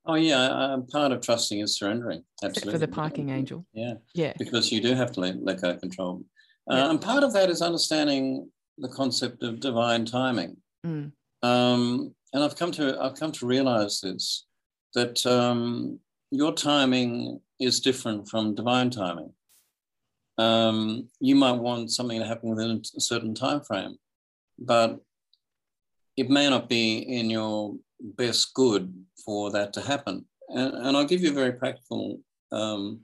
Oh 0.07 0.15
yeah 0.15 0.43
uh, 0.43 0.81
part 0.91 1.13
of 1.13 1.21
trusting 1.21 1.61
is 1.61 1.77
surrendering 1.77 2.25
absolutely 2.43 2.73
for 2.73 2.79
the 2.79 2.89
parking 2.89 3.31
angel. 3.31 3.67
Yeah. 3.73 3.95
Yeah. 4.15 4.33
Because 4.39 4.73
you 4.73 4.81
do 4.81 4.95
have 4.95 5.13
to 5.13 5.21
let, 5.21 5.43
let 5.43 5.61
go 5.61 5.71
of 5.71 5.81
control. 5.81 6.25
Uh, 6.71 6.77
yeah. 6.77 6.91
and 6.91 7.01
part 7.01 7.25
of 7.25 7.33
that 7.33 7.51
is 7.51 7.63
understanding 7.63 8.51
the 8.79 8.89
concept 8.89 9.43
of 9.43 9.61
divine 9.61 10.05
timing. 10.05 10.57
Mm. 10.87 11.11
um, 11.43 12.15
and 12.33 12.45
I've 12.45 12.57
come 12.57 12.71
to 12.73 12.97
I've 13.01 13.15
come 13.15 13.33
to 13.33 13.47
realize 13.47 14.01
this 14.01 14.47
that 14.95 15.25
um, 15.27 15.99
your 16.31 16.53
timing 16.53 17.41
is 17.61 17.81
different 17.81 18.29
from 18.29 18.55
divine 18.55 18.91
timing. 18.91 19.33
Um, 20.39 21.09
you 21.21 21.35
might 21.35 21.53
want 21.59 21.91
something 21.91 22.21
to 22.21 22.27
happen 22.27 22.51
within 22.51 22.83
a 22.97 23.01
certain 23.01 23.35
time 23.35 23.61
frame, 23.63 23.97
but 24.59 25.01
it 26.17 26.31
may 26.31 26.49
not 26.49 26.69
be 26.69 26.99
in 26.99 27.29
your 27.31 27.75
best 28.01 28.55
good 28.55 28.93
for 29.25 29.51
that 29.51 29.73
to 29.73 29.81
happen. 29.81 30.25
And, 30.49 30.75
and 30.75 30.97
I'll 30.97 31.05
give 31.05 31.23
you 31.23 31.31
a 31.31 31.35
very 31.35 31.53
practical, 31.53 32.21
um, 32.53 33.01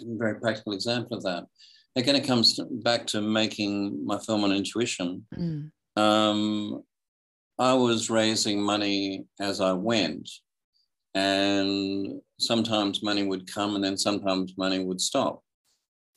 very 0.00 0.40
practical 0.40 0.72
example 0.72 1.16
of 1.16 1.22
that. 1.22 1.46
Again, 1.96 2.16
it 2.16 2.26
comes 2.26 2.58
back 2.82 3.06
to 3.08 3.20
making 3.20 4.04
my 4.04 4.18
film 4.18 4.42
on 4.42 4.52
intuition. 4.52 5.24
Mm. 5.36 5.70
Um, 5.96 6.82
I 7.58 7.74
was 7.74 8.10
raising 8.10 8.60
money 8.60 9.26
as 9.40 9.60
I 9.60 9.72
went. 9.72 10.28
And 11.14 12.20
sometimes 12.38 13.02
money 13.02 13.22
would 13.22 13.52
come 13.52 13.74
and 13.74 13.84
then 13.84 13.96
sometimes 13.96 14.54
money 14.56 14.84
would 14.84 15.00
stop. 15.00 15.42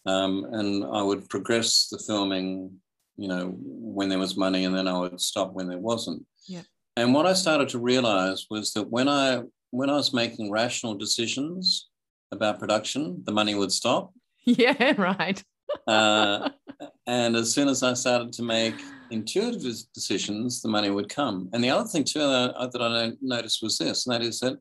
Um, 0.06 0.48
and 0.52 0.86
I 0.86 1.02
would 1.02 1.30
progress 1.30 1.88
the 1.92 2.00
filming, 2.00 2.72
you 3.18 3.28
know, 3.28 3.54
when 3.60 4.10
there 4.10 4.20
was 4.20 4.38
money 4.38 4.64
and 4.64 4.76
then 4.76 4.88
I 4.88 4.98
would 5.00 5.20
stop 5.22 5.54
when 5.54 5.68
there 5.68 5.78
wasn't. 5.78 6.26
Yeah. 6.48 6.62
And 6.96 7.14
what 7.14 7.28
I 7.28 7.34
started 7.34 7.70
to 7.70 7.80
realize 7.80 8.48
was 8.50 8.74
that 8.74 8.90
when 8.90 9.08
I 9.08 9.44
when 9.72 9.90
I 9.90 9.94
was 9.94 10.14
making 10.14 10.50
rational 10.50 10.96
decisions 10.96 11.90
about 12.32 12.58
production, 12.60 13.22
the 13.26 13.32
money 13.32 13.56
would 13.56 13.72
stop. 13.72 14.14
Yeah, 14.46 14.94
right. 14.98 15.44
uh, 15.88 16.50
and 17.06 17.36
as 17.36 17.52
soon 17.52 17.68
as 17.68 17.84
I 17.84 17.94
started 17.96 18.32
to 18.34 18.44
make 18.44 18.76
intuitive 19.12 19.64
decisions, 19.94 20.62
the 20.62 20.68
money 20.68 20.90
would 20.90 21.10
come. 21.10 21.50
And 21.54 21.64
the 21.64 21.70
other 21.70 21.88
thing 21.88 22.04
too 22.04 22.20
that 22.20 22.54
I, 22.58 22.68
that 22.68 22.82
I 22.82 23.12
noticed 23.22 23.64
was 23.64 23.78
this, 23.78 24.06
and 24.06 24.14
that 24.14 24.22
is 24.22 24.40
that 24.40 24.58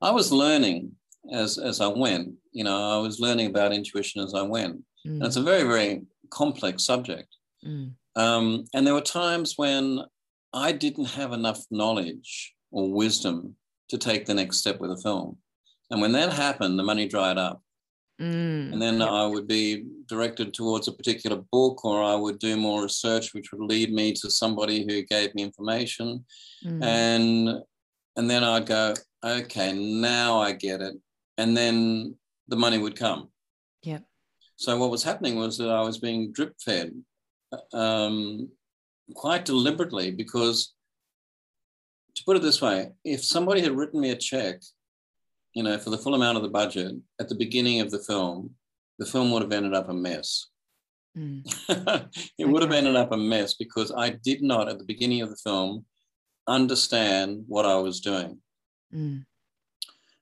I 0.00 0.10
was 0.10 0.32
learning 0.32 0.92
as 1.32 1.58
as 1.58 1.80
I 1.80 1.88
went. 1.88 2.34
You 2.52 2.64
know, 2.64 2.98
I 2.98 2.98
was 2.98 3.20
learning 3.20 3.46
about 3.46 3.72
intuition 3.72 4.22
as 4.22 4.34
I 4.34 4.42
went. 4.42 4.76
Mm. 5.06 5.16
And 5.16 5.24
it's 5.24 5.36
a 5.36 5.42
very 5.42 5.62
very 5.62 6.02
complex 6.30 6.84
subject. 6.84 7.28
Mm. 7.64 7.92
Um, 8.16 8.64
and 8.74 8.86
there 8.86 8.94
were 8.94 9.00
times 9.00 9.54
when 9.56 10.00
I 10.52 10.72
didn't 10.72 11.06
have 11.06 11.32
enough 11.32 11.64
knowledge 11.70 12.54
or 12.70 12.92
wisdom 12.92 13.56
to 13.88 13.98
take 13.98 14.26
the 14.26 14.34
next 14.34 14.58
step 14.58 14.80
with 14.80 14.90
a 14.90 14.96
film. 14.96 15.38
And 15.90 16.00
when 16.00 16.12
that 16.12 16.32
happened, 16.32 16.78
the 16.78 16.82
money 16.82 17.06
dried 17.06 17.38
up. 17.38 17.62
Mm, 18.22 18.72
and 18.72 18.80
then 18.80 19.00
yep. 19.00 19.08
I 19.08 19.26
would 19.26 19.48
be 19.48 19.84
directed 20.06 20.54
towards 20.54 20.86
a 20.86 20.92
particular 20.92 21.42
book, 21.50 21.84
or 21.84 22.00
I 22.00 22.14
would 22.14 22.38
do 22.38 22.56
more 22.56 22.84
research, 22.84 23.34
which 23.34 23.50
would 23.50 23.68
lead 23.68 23.92
me 23.92 24.12
to 24.12 24.30
somebody 24.30 24.86
who 24.86 25.02
gave 25.02 25.34
me 25.34 25.42
information. 25.42 26.24
Mm. 26.64 26.84
And 26.84 27.48
and 28.16 28.30
then 28.30 28.44
I'd 28.44 28.66
go, 28.66 28.94
okay, 29.24 29.72
now 29.72 30.38
I 30.38 30.52
get 30.52 30.80
it. 30.80 30.94
And 31.38 31.56
then 31.56 32.14
the 32.46 32.56
money 32.56 32.78
would 32.78 32.94
come. 32.94 33.30
Yeah. 33.82 34.00
So 34.56 34.76
what 34.78 34.90
was 34.90 35.02
happening 35.02 35.36
was 35.36 35.58
that 35.58 35.70
I 35.70 35.80
was 35.80 35.98
being 35.98 36.30
drip 36.30 36.54
fed 36.64 36.92
um, 37.72 38.50
quite 39.14 39.44
deliberately 39.44 40.10
because, 40.12 40.74
to 42.14 42.22
put 42.24 42.36
it 42.36 42.42
this 42.42 42.60
way, 42.60 42.90
if 43.04 43.24
somebody 43.24 43.62
had 43.62 43.72
written 43.72 44.00
me 44.00 44.10
a 44.10 44.16
check 44.16 44.60
you 45.54 45.62
know, 45.62 45.78
for 45.78 45.90
the 45.90 45.98
full 45.98 46.14
amount 46.14 46.36
of 46.36 46.42
the 46.42 46.48
budget 46.48 46.94
at 47.20 47.28
the 47.28 47.34
beginning 47.34 47.80
of 47.80 47.90
the 47.90 47.98
film, 47.98 48.50
the 48.98 49.06
film 49.06 49.30
would 49.30 49.42
have 49.42 49.52
ended 49.52 49.74
up 49.74 49.88
a 49.88 49.94
mess. 49.94 50.48
Mm. 51.16 51.42
it 51.68 51.80
okay. 52.40 52.44
would 52.44 52.62
have 52.62 52.72
ended 52.72 52.96
up 52.96 53.12
a 53.12 53.16
mess 53.16 53.54
because 53.54 53.92
I 53.96 54.10
did 54.10 54.42
not, 54.42 54.68
at 54.68 54.78
the 54.78 54.84
beginning 54.84 55.20
of 55.20 55.30
the 55.30 55.36
film, 55.36 55.84
understand 56.46 57.44
what 57.46 57.66
I 57.66 57.76
was 57.76 58.00
doing. 58.00 58.38
Mm. 58.94 59.24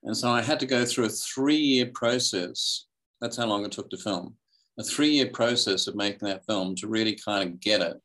And 0.02 0.16
so 0.16 0.30
I 0.30 0.42
had 0.42 0.60
to 0.60 0.66
go 0.66 0.84
through 0.84 1.06
a 1.06 1.10
three 1.10 1.56
year 1.56 1.90
process. 1.94 2.86
That's 3.20 3.36
how 3.36 3.46
long 3.46 3.64
it 3.64 3.72
took 3.72 3.90
to 3.90 3.96
film. 3.96 4.34
A 4.78 4.82
three 4.82 5.10
year 5.10 5.28
process 5.28 5.86
of 5.86 5.94
making 5.94 6.26
that 6.28 6.46
film 6.46 6.74
to 6.76 6.88
really 6.88 7.14
kind 7.14 7.48
of 7.48 7.60
get 7.60 7.82
it. 7.82 8.00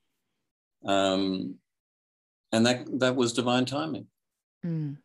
Um, 0.85 1.55
and 2.51 2.65
that, 2.65 2.99
that 2.99 3.15
was 3.15 3.33
divine 3.33 3.65
timing. 3.65 4.07
Mm. 4.65 4.97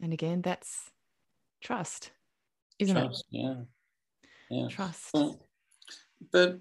And 0.00 0.12
again, 0.12 0.42
that's 0.42 0.90
trust, 1.60 2.12
isn't 2.78 2.94
trust, 2.94 3.24
it? 3.32 3.38
Yeah. 3.38 3.54
Yeah. 4.50 4.68
Trust. 4.68 5.10
Well, 5.12 5.40
but 6.32 6.58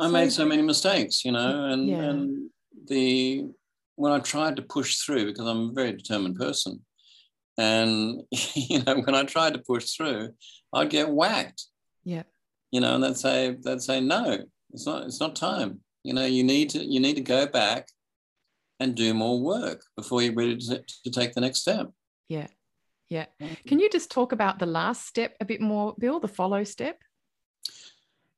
I 0.00 0.06
so, 0.06 0.12
made 0.12 0.32
so 0.32 0.44
many 0.44 0.62
mistakes, 0.62 1.24
you 1.24 1.32
know, 1.32 1.66
and, 1.66 1.88
yeah. 1.88 2.02
and 2.02 2.50
the 2.86 3.46
when 3.96 4.12
I 4.12 4.18
tried 4.18 4.56
to 4.56 4.62
push 4.62 4.98
through, 4.98 5.26
because 5.26 5.46
I'm 5.46 5.70
a 5.70 5.72
very 5.72 5.92
determined 5.92 6.36
person, 6.36 6.84
and 7.56 8.22
you 8.54 8.82
know, 8.82 9.00
when 9.00 9.14
I 9.14 9.24
tried 9.24 9.54
to 9.54 9.60
push 9.60 9.92
through, 9.92 10.30
I'd 10.72 10.90
get 10.90 11.10
whacked. 11.10 11.66
Yeah. 12.04 12.24
You 12.72 12.80
know, 12.80 12.96
and 12.96 13.04
they'd 13.04 13.16
say 13.16 13.56
they'd 13.64 13.82
say, 13.82 14.00
no, 14.00 14.38
it's 14.72 14.86
not, 14.86 15.04
it's 15.04 15.20
not 15.20 15.36
time. 15.36 15.80
You 16.02 16.12
know, 16.14 16.24
you 16.24 16.42
need 16.42 16.70
to 16.70 16.84
you 16.84 17.00
need 17.00 17.14
to 17.14 17.22
go 17.22 17.46
back 17.46 17.88
and 18.80 18.94
do 18.94 19.14
more 19.14 19.40
work 19.40 19.82
before 19.96 20.22
you're 20.22 20.34
ready 20.34 20.56
to, 20.56 20.82
to 21.04 21.10
take 21.10 21.32
the 21.32 21.40
next 21.40 21.60
step. 21.60 21.90
Yeah. 22.28 22.46
Yeah. 23.08 23.26
Can 23.66 23.78
you 23.78 23.90
just 23.90 24.10
talk 24.10 24.32
about 24.32 24.58
the 24.58 24.66
last 24.66 25.06
step 25.06 25.36
a 25.40 25.44
bit 25.44 25.60
more, 25.60 25.94
Bill, 25.98 26.20
the 26.20 26.28
follow 26.28 26.64
step? 26.64 26.98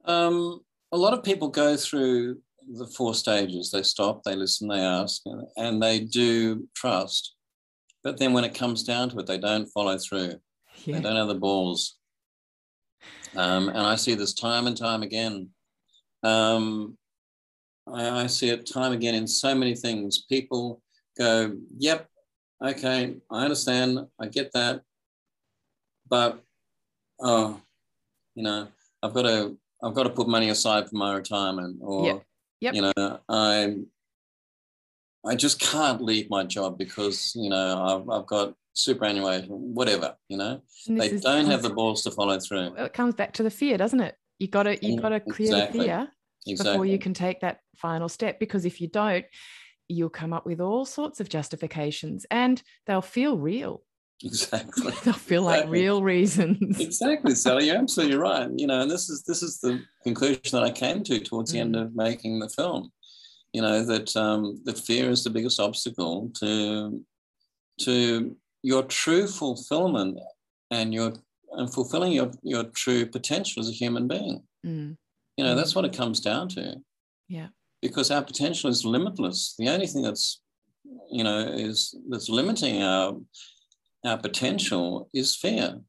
Um, 0.04 0.60
a 0.92 0.96
lot 0.96 1.14
of 1.14 1.22
people 1.22 1.48
go 1.48 1.76
through 1.76 2.38
the 2.74 2.86
four 2.86 3.14
stages. 3.14 3.70
They 3.70 3.82
stop, 3.82 4.22
they 4.22 4.34
listen, 4.34 4.68
they 4.68 4.80
ask, 4.80 5.22
and 5.56 5.82
they 5.82 6.00
do 6.00 6.68
trust. 6.74 7.34
But 8.02 8.18
then 8.18 8.32
when 8.32 8.44
it 8.44 8.54
comes 8.54 8.82
down 8.82 9.10
to 9.10 9.18
it, 9.18 9.26
they 9.26 9.38
don't 9.38 9.66
follow 9.68 9.98
through. 9.98 10.34
Yeah. 10.84 10.96
They 10.96 11.00
don't 11.00 11.16
have 11.16 11.28
the 11.28 11.34
balls. 11.34 11.96
Um, 13.34 13.68
and 13.68 13.78
I 13.78 13.96
see 13.96 14.14
this 14.14 14.34
time 14.34 14.66
and 14.66 14.76
time 14.76 15.02
again. 15.02 15.50
Um, 16.22 16.96
I, 17.86 18.22
I 18.22 18.26
see 18.26 18.50
it 18.50 18.70
time 18.70 18.92
again 18.92 19.14
in 19.14 19.26
so 19.26 19.54
many 19.54 19.74
things. 19.74 20.24
People 20.28 20.82
go, 21.18 21.56
Yep, 21.78 22.08
okay, 22.62 23.16
I 23.30 23.44
understand, 23.44 24.06
I 24.18 24.26
get 24.26 24.52
that, 24.52 24.82
but 26.08 26.42
oh, 27.20 27.60
you 28.34 28.42
know, 28.42 28.68
I've 29.02 29.14
got 29.14 29.22
to 29.22 29.56
I've 29.82 29.94
got 29.94 30.04
to 30.04 30.10
put 30.10 30.28
money 30.28 30.48
aside 30.48 30.88
for 30.88 30.96
my 30.96 31.14
retirement, 31.14 31.78
or 31.80 32.06
yep. 32.06 32.22
Yep. 32.60 32.74
you 32.74 32.82
know, 32.82 33.20
I 33.28 33.76
I 35.24 35.34
just 35.34 35.60
can't 35.60 36.00
leave 36.00 36.30
my 36.30 36.44
job 36.44 36.78
because 36.78 37.32
you 37.34 37.50
know 37.50 38.04
I've, 38.08 38.10
I've 38.10 38.26
got 38.26 38.54
superannuation, 38.76 39.74
whatever, 39.74 40.14
you 40.28 40.36
know, 40.36 40.60
they 40.86 41.16
don't 41.18 41.46
have 41.46 41.62
the 41.62 41.70
balls 41.70 42.02
to 42.02 42.10
follow 42.10 42.38
through. 42.38 42.74
It 42.76 42.92
comes 42.92 43.14
back 43.14 43.32
to 43.34 43.42
the 43.42 43.50
fear, 43.50 43.76
doesn't 43.76 44.00
it? 44.00 44.16
You 44.38 44.48
got 44.48 44.64
to 44.64 44.86
you 44.86 44.96
mm, 44.96 45.02
got 45.02 45.08
to 45.10 45.20
clear 45.20 45.48
exactly. 45.48 45.80
the 45.80 45.84
fear 45.84 46.08
exactly. 46.46 46.72
before 46.72 46.86
you 46.86 46.98
can 46.98 47.14
take 47.14 47.40
that 47.40 47.60
final 47.76 48.08
step. 48.08 48.38
Because 48.38 48.64
if 48.64 48.80
you 48.80 48.88
don't, 48.88 49.24
you'll 49.88 50.10
come 50.10 50.32
up 50.32 50.46
with 50.46 50.60
all 50.60 50.84
sorts 50.84 51.20
of 51.20 51.28
justifications 51.28 52.26
and 52.30 52.62
they'll 52.86 53.02
feel 53.02 53.38
real. 53.38 53.82
Exactly. 54.24 54.94
they'll 55.04 55.12
feel 55.12 55.42
like 55.42 55.56
exactly. 55.56 55.82
real 55.82 56.02
reasons. 56.02 56.80
exactly, 56.80 57.34
Sally. 57.34 57.66
You're 57.66 57.76
absolutely 57.76 58.16
right. 58.30 58.48
You 58.56 58.66
know, 58.66 58.80
and 58.80 58.90
this 58.90 59.10
is 59.10 59.24
this 59.24 59.42
is 59.42 59.60
the 59.60 59.82
conclusion 60.04 60.40
that 60.52 60.62
I 60.62 60.70
came 60.70 61.02
to 61.04 61.20
towards 61.20 61.52
the 61.52 61.58
mm. 61.58 61.62
end 61.62 61.76
of 61.76 61.94
making 61.94 62.38
the 62.38 62.48
film. 62.48 62.90
You 63.52 63.60
know, 63.60 63.84
that 63.84 64.16
um, 64.16 64.62
that 64.64 64.78
fear 64.78 65.10
is 65.10 65.22
the 65.22 65.28
biggest 65.28 65.60
obstacle 65.60 66.30
to 66.40 67.04
to 67.80 68.36
your 68.62 68.84
true 68.84 69.26
fulfillment 69.26 70.18
and 70.70 70.94
your 70.94 71.12
and 71.52 71.72
fulfilling 71.72 72.12
your, 72.12 72.30
your 72.42 72.64
true 72.64 73.04
potential 73.04 73.60
as 73.60 73.68
a 73.68 73.72
human 73.72 74.08
being. 74.08 74.42
Mm. 74.64 74.96
You 75.36 75.44
know, 75.44 75.52
mm. 75.52 75.56
that's 75.56 75.74
what 75.74 75.84
it 75.84 75.92
comes 75.92 76.20
down 76.20 76.48
to. 76.50 76.76
Yeah 77.28 77.48
because 77.88 78.10
our 78.10 78.22
potential 78.22 78.70
is 78.70 78.84
limitless. 78.84 79.54
The 79.58 79.68
only 79.68 79.86
thing 79.86 80.02
that's, 80.02 80.40
you 81.10 81.24
know, 81.24 81.38
is 81.38 81.94
that's 82.08 82.28
limiting 82.28 82.82
our 82.82 83.16
our 84.04 84.18
potential 84.18 85.08
is 85.12 85.36
fear. 85.36 85.80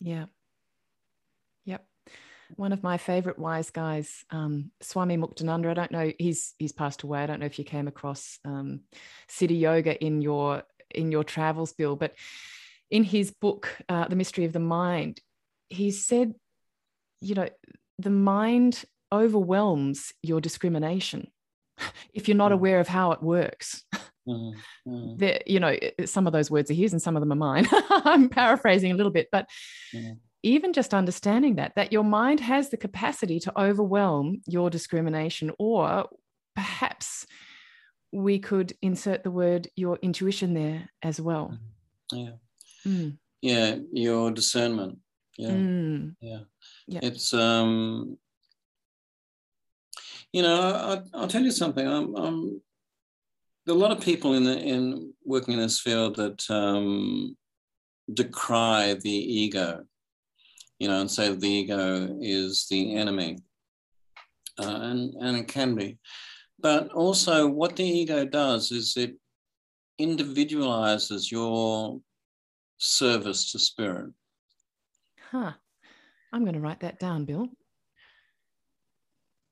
Yeah. 0.00 0.26
Yep. 1.64 1.84
One 2.56 2.72
of 2.72 2.82
my 2.82 2.96
favorite 2.96 3.38
wise 3.38 3.70
guys, 3.70 4.24
um, 4.30 4.70
Swami 4.80 5.16
Muktananda. 5.16 5.70
I 5.70 5.74
don't 5.74 5.90
know. 5.90 6.12
He's 6.18 6.54
he's 6.58 6.72
passed 6.72 7.02
away. 7.02 7.20
I 7.20 7.26
don't 7.26 7.40
know 7.40 7.46
if 7.46 7.58
you 7.58 7.64
came 7.64 7.88
across 7.88 8.38
um, 8.44 8.80
Siddha 9.28 9.58
Yoga 9.58 10.02
in 10.02 10.22
your 10.22 10.62
in 10.94 11.10
your 11.10 11.24
travels, 11.24 11.72
Bill, 11.72 11.96
but 11.96 12.14
in 12.90 13.02
his 13.02 13.32
book, 13.32 13.76
uh, 13.88 14.06
The 14.08 14.16
Mystery 14.16 14.44
of 14.44 14.52
the 14.52 14.60
Mind, 14.60 15.20
he 15.68 15.90
said, 15.90 16.34
you 17.20 17.34
know, 17.34 17.48
the 17.98 18.10
mind 18.10 18.84
overwhelms 19.12 20.12
your 20.22 20.40
discrimination 20.40 21.28
if 22.12 22.28
you're 22.28 22.36
not 22.36 22.52
mm. 22.52 22.54
aware 22.54 22.80
of 22.80 22.88
how 22.88 23.12
it 23.12 23.22
works. 23.22 23.84
Mm, 24.28 24.54
mm. 24.88 25.18
There, 25.18 25.40
you 25.46 25.60
know, 25.60 25.76
some 26.04 26.26
of 26.26 26.32
those 26.32 26.50
words 26.50 26.70
are 26.70 26.74
his 26.74 26.92
and 26.92 27.00
some 27.00 27.16
of 27.16 27.20
them 27.20 27.32
are 27.32 27.36
mine. 27.36 27.66
I'm 27.90 28.28
paraphrasing 28.28 28.90
a 28.90 28.94
little 28.94 29.12
bit, 29.12 29.28
but 29.30 29.48
mm. 29.94 30.18
even 30.42 30.72
just 30.72 30.94
understanding 30.94 31.56
that, 31.56 31.74
that 31.76 31.92
your 31.92 32.04
mind 32.04 32.40
has 32.40 32.70
the 32.70 32.76
capacity 32.76 33.38
to 33.40 33.60
overwhelm 33.60 34.40
your 34.46 34.70
discrimination, 34.70 35.52
or 35.58 36.08
perhaps 36.54 37.26
we 38.12 38.38
could 38.38 38.72
insert 38.82 39.22
the 39.22 39.30
word 39.30 39.68
your 39.76 39.98
intuition 40.02 40.54
there 40.54 40.88
as 41.02 41.20
well. 41.20 41.56
Yeah. 42.12 42.30
Mm. 42.86 43.18
Yeah, 43.42 43.76
your 43.92 44.30
discernment. 44.30 44.98
Yeah. 45.36 45.50
Mm. 45.50 46.16
Yeah. 46.20 46.40
Yeah. 46.88 47.00
It's 47.02 47.32
um 47.34 48.18
you 50.36 50.42
know, 50.42 51.02
I, 51.14 51.18
will 51.18 51.28
tell 51.28 51.42
you 51.42 51.50
something. 51.50 51.88
I'm, 51.88 52.14
I'm, 52.14 52.60
there 53.64 53.74
are 53.74 53.78
a 53.78 53.80
lot 53.80 53.90
of 53.90 54.02
people 54.02 54.34
in 54.34 54.44
the, 54.44 54.58
in 54.58 55.14
working 55.24 55.54
in 55.54 55.60
this 55.60 55.80
field 55.80 56.16
that 56.16 56.44
um, 56.50 57.34
decry 58.12 58.92
the 59.00 59.10
ego, 59.10 59.86
you 60.78 60.88
know, 60.88 61.00
and 61.00 61.10
say 61.10 61.34
the 61.34 61.48
ego 61.48 62.18
is 62.20 62.66
the 62.70 62.96
enemy, 62.96 63.38
uh, 64.58 64.78
and 64.82 65.14
and 65.22 65.38
it 65.38 65.48
can 65.48 65.74
be, 65.74 65.96
but 66.60 66.92
also 66.92 67.48
what 67.48 67.74
the 67.74 67.84
ego 67.84 68.26
does 68.26 68.70
is 68.72 68.94
it 68.98 69.16
individualizes 69.98 71.32
your 71.32 71.98
service 72.76 73.52
to 73.52 73.58
spirit. 73.58 74.12
Huh. 75.30 75.52
I'm 76.30 76.42
going 76.42 76.52
to 76.52 76.60
write 76.60 76.80
that 76.80 76.98
down, 76.98 77.24
Bill. 77.24 77.48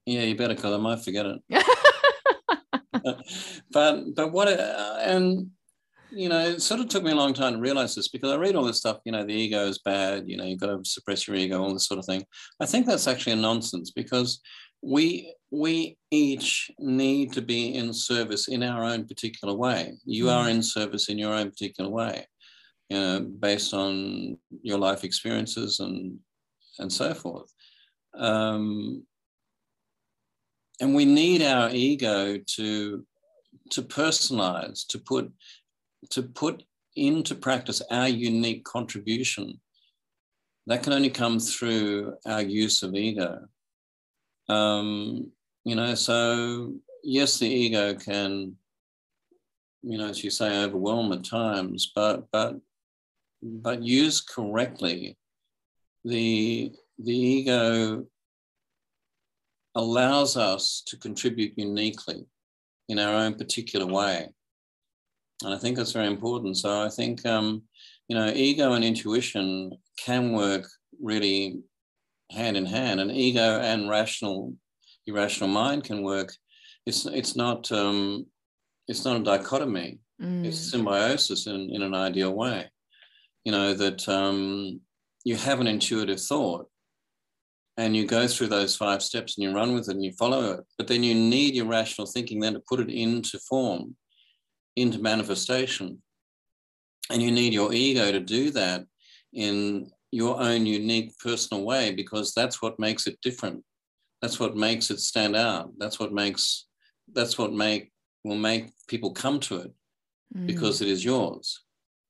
Yeah, 0.06 0.22
you 0.22 0.36
better, 0.36 0.54
because 0.54 0.74
I 0.74 0.78
might 0.78 1.00
forget 1.00 1.26
it. 1.26 1.40
but 3.72 4.14
but 4.14 4.32
what 4.32 4.48
uh, 4.48 4.98
and 5.00 5.50
you 6.10 6.28
know, 6.28 6.40
it 6.40 6.62
sort 6.62 6.80
of 6.80 6.88
took 6.88 7.02
me 7.02 7.10
a 7.10 7.16
long 7.16 7.34
time 7.34 7.54
to 7.54 7.58
realize 7.58 7.94
this 7.94 8.08
because 8.08 8.30
I 8.30 8.36
read 8.36 8.54
all 8.54 8.64
this 8.64 8.78
stuff, 8.78 9.00
you 9.04 9.12
know, 9.12 9.24
the 9.24 9.32
ego 9.32 9.66
is 9.66 9.78
bad, 9.78 10.28
you 10.28 10.36
know, 10.36 10.44
you've 10.44 10.60
got 10.60 10.68
to 10.68 10.80
suppress 10.84 11.26
your 11.26 11.36
ego, 11.36 11.60
all 11.60 11.72
this 11.72 11.86
sort 11.86 11.98
of 11.98 12.06
thing. 12.06 12.24
I 12.60 12.66
think 12.66 12.86
that's 12.86 13.08
actually 13.08 13.32
a 13.32 13.36
nonsense 13.36 13.90
because 13.90 14.40
we 14.82 15.34
we 15.50 15.96
each 16.10 16.70
need 16.78 17.32
to 17.32 17.42
be 17.42 17.74
in 17.74 17.92
service 17.92 18.48
in 18.48 18.62
our 18.62 18.84
own 18.84 19.06
particular 19.06 19.54
way. 19.54 19.94
You 20.04 20.28
are 20.28 20.48
in 20.48 20.62
service 20.62 21.08
in 21.08 21.18
your 21.18 21.32
own 21.32 21.50
particular 21.50 21.90
way, 21.90 22.26
you 22.90 22.98
know, 22.98 23.20
based 23.20 23.72
on 23.72 24.38
your 24.62 24.78
life 24.78 25.04
experiences 25.04 25.80
and 25.80 26.18
and 26.78 26.92
so 26.92 27.14
forth. 27.14 27.50
Um, 28.14 29.04
and 30.80 30.94
we 30.94 31.04
need 31.04 31.42
our 31.42 31.70
ego 31.70 32.38
to 32.38 33.04
to 33.70 33.82
personalize, 33.82 34.86
to 34.88 34.98
put 34.98 35.32
to 36.10 36.22
put 36.22 36.62
into 36.96 37.34
practice 37.34 37.82
our 37.90 38.08
unique 38.08 38.64
contribution. 38.64 39.60
That 40.66 40.82
can 40.82 40.92
only 40.92 41.10
come 41.10 41.38
through 41.38 42.14
our 42.26 42.42
use 42.42 42.82
of 42.82 42.94
ego. 42.94 43.46
Um, 44.48 45.30
you 45.64 45.74
know, 45.74 45.94
so 45.94 46.74
yes, 47.02 47.38
the 47.38 47.48
ego 47.48 47.94
can, 47.94 48.56
you 49.82 49.98
know, 49.98 50.08
as 50.08 50.24
you 50.24 50.30
say, 50.30 50.64
overwhelm 50.64 51.12
at 51.12 51.24
times, 51.24 51.92
but 51.94 52.30
but 52.32 52.56
but 53.42 53.82
used 53.82 54.28
correctly, 54.28 55.16
the 56.04 56.72
the 56.98 57.16
ego 57.16 58.06
allows 59.74 60.36
us 60.36 60.82
to 60.86 60.96
contribute 60.96 61.52
uniquely 61.56 62.24
in 62.88 62.98
our 62.98 63.14
own 63.14 63.34
particular 63.34 63.86
way. 63.86 64.28
And 65.42 65.54
I 65.54 65.58
think 65.58 65.76
that's 65.76 65.92
very 65.92 66.06
important. 66.06 66.56
So 66.56 66.82
I 66.82 66.88
think, 66.88 67.24
um, 67.26 67.62
you 68.08 68.16
know, 68.16 68.32
ego 68.34 68.72
and 68.72 68.84
intuition 68.84 69.72
can 69.98 70.32
work 70.32 70.66
really 71.00 71.62
hand 72.30 72.56
in 72.56 72.66
hand, 72.66 73.00
and 73.00 73.10
ego 73.10 73.60
and 73.60 73.88
rational, 73.88 74.54
irrational 75.06 75.48
mind 75.48 75.84
can 75.84 76.02
work. 76.02 76.32
It's 76.86 77.06
it's 77.06 77.36
not 77.36 77.70
um, 77.72 78.26
it's 78.88 79.04
not 79.04 79.20
a 79.20 79.24
dichotomy. 79.24 79.98
Mm. 80.22 80.44
It's 80.44 80.70
symbiosis 80.70 81.46
in, 81.46 81.70
in 81.74 81.82
an 81.82 81.94
ideal 81.94 82.32
way. 82.32 82.70
You 83.44 83.52
know 83.52 83.74
that 83.74 84.08
um, 84.08 84.80
you 85.24 85.36
have 85.36 85.60
an 85.60 85.66
intuitive 85.66 86.20
thought, 86.20 86.68
and 87.76 87.96
you 87.96 88.06
go 88.06 88.28
through 88.28 88.46
those 88.48 88.76
five 88.76 89.02
steps 89.02 89.36
and 89.36 89.42
you 89.42 89.54
run 89.54 89.74
with 89.74 89.88
it 89.88 89.94
and 89.94 90.04
you 90.04 90.12
follow 90.12 90.52
it. 90.52 90.64
But 90.78 90.86
then 90.86 91.02
you 91.02 91.14
need 91.14 91.54
your 91.54 91.66
rational 91.66 92.06
thinking 92.06 92.40
then 92.40 92.54
to 92.54 92.62
put 92.68 92.80
it 92.80 92.90
into 92.90 93.38
form, 93.38 93.96
into 94.76 95.00
manifestation. 95.00 96.00
And 97.10 97.20
you 97.20 97.32
need 97.32 97.52
your 97.52 97.72
ego 97.72 98.12
to 98.12 98.20
do 98.20 98.50
that 98.52 98.84
in 99.32 99.90
your 100.12 100.40
own 100.40 100.64
unique 100.64 101.18
personal 101.18 101.64
way 101.64 101.92
because 101.92 102.32
that's 102.32 102.62
what 102.62 102.78
makes 102.78 103.06
it 103.06 103.20
different. 103.20 103.64
That's 104.22 104.38
what 104.38 104.56
makes 104.56 104.90
it 104.90 105.00
stand 105.00 105.34
out. 105.34 105.72
That's 105.76 105.98
what 105.98 106.12
makes 106.12 106.66
that's 107.12 107.36
what 107.36 107.52
make 107.52 107.92
will 108.22 108.36
make 108.36 108.70
people 108.88 109.10
come 109.12 109.38
to 109.38 109.56
it 109.56 109.72
mm. 110.34 110.46
because 110.46 110.80
it 110.80 110.88
is 110.88 111.04
yours. 111.04 111.62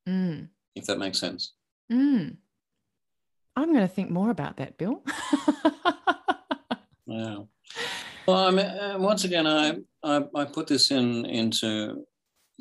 Mm. 0.09 0.49
If 0.77 0.87
that 0.87 0.99
makes 0.99 1.19
sense. 1.19 1.55
Mm. 1.91 2.37
I'm 3.57 3.73
going 3.73 3.87
to 3.87 3.93
think 3.93 4.11
more 4.11 4.31
about 4.31 4.57
that, 4.59 4.79
Bill. 4.79 5.03
wow. 7.07 7.49
Well, 8.27 8.37
I 8.37 8.51
mean, 8.51 8.67
uh, 8.67 8.97
once 8.99 9.25
again, 9.25 9.47
I, 9.47 9.77
I, 10.03 10.25
I 10.35 10.45
put 10.45 10.67
this 10.67 10.91
in 10.91 11.27
into 11.27 12.07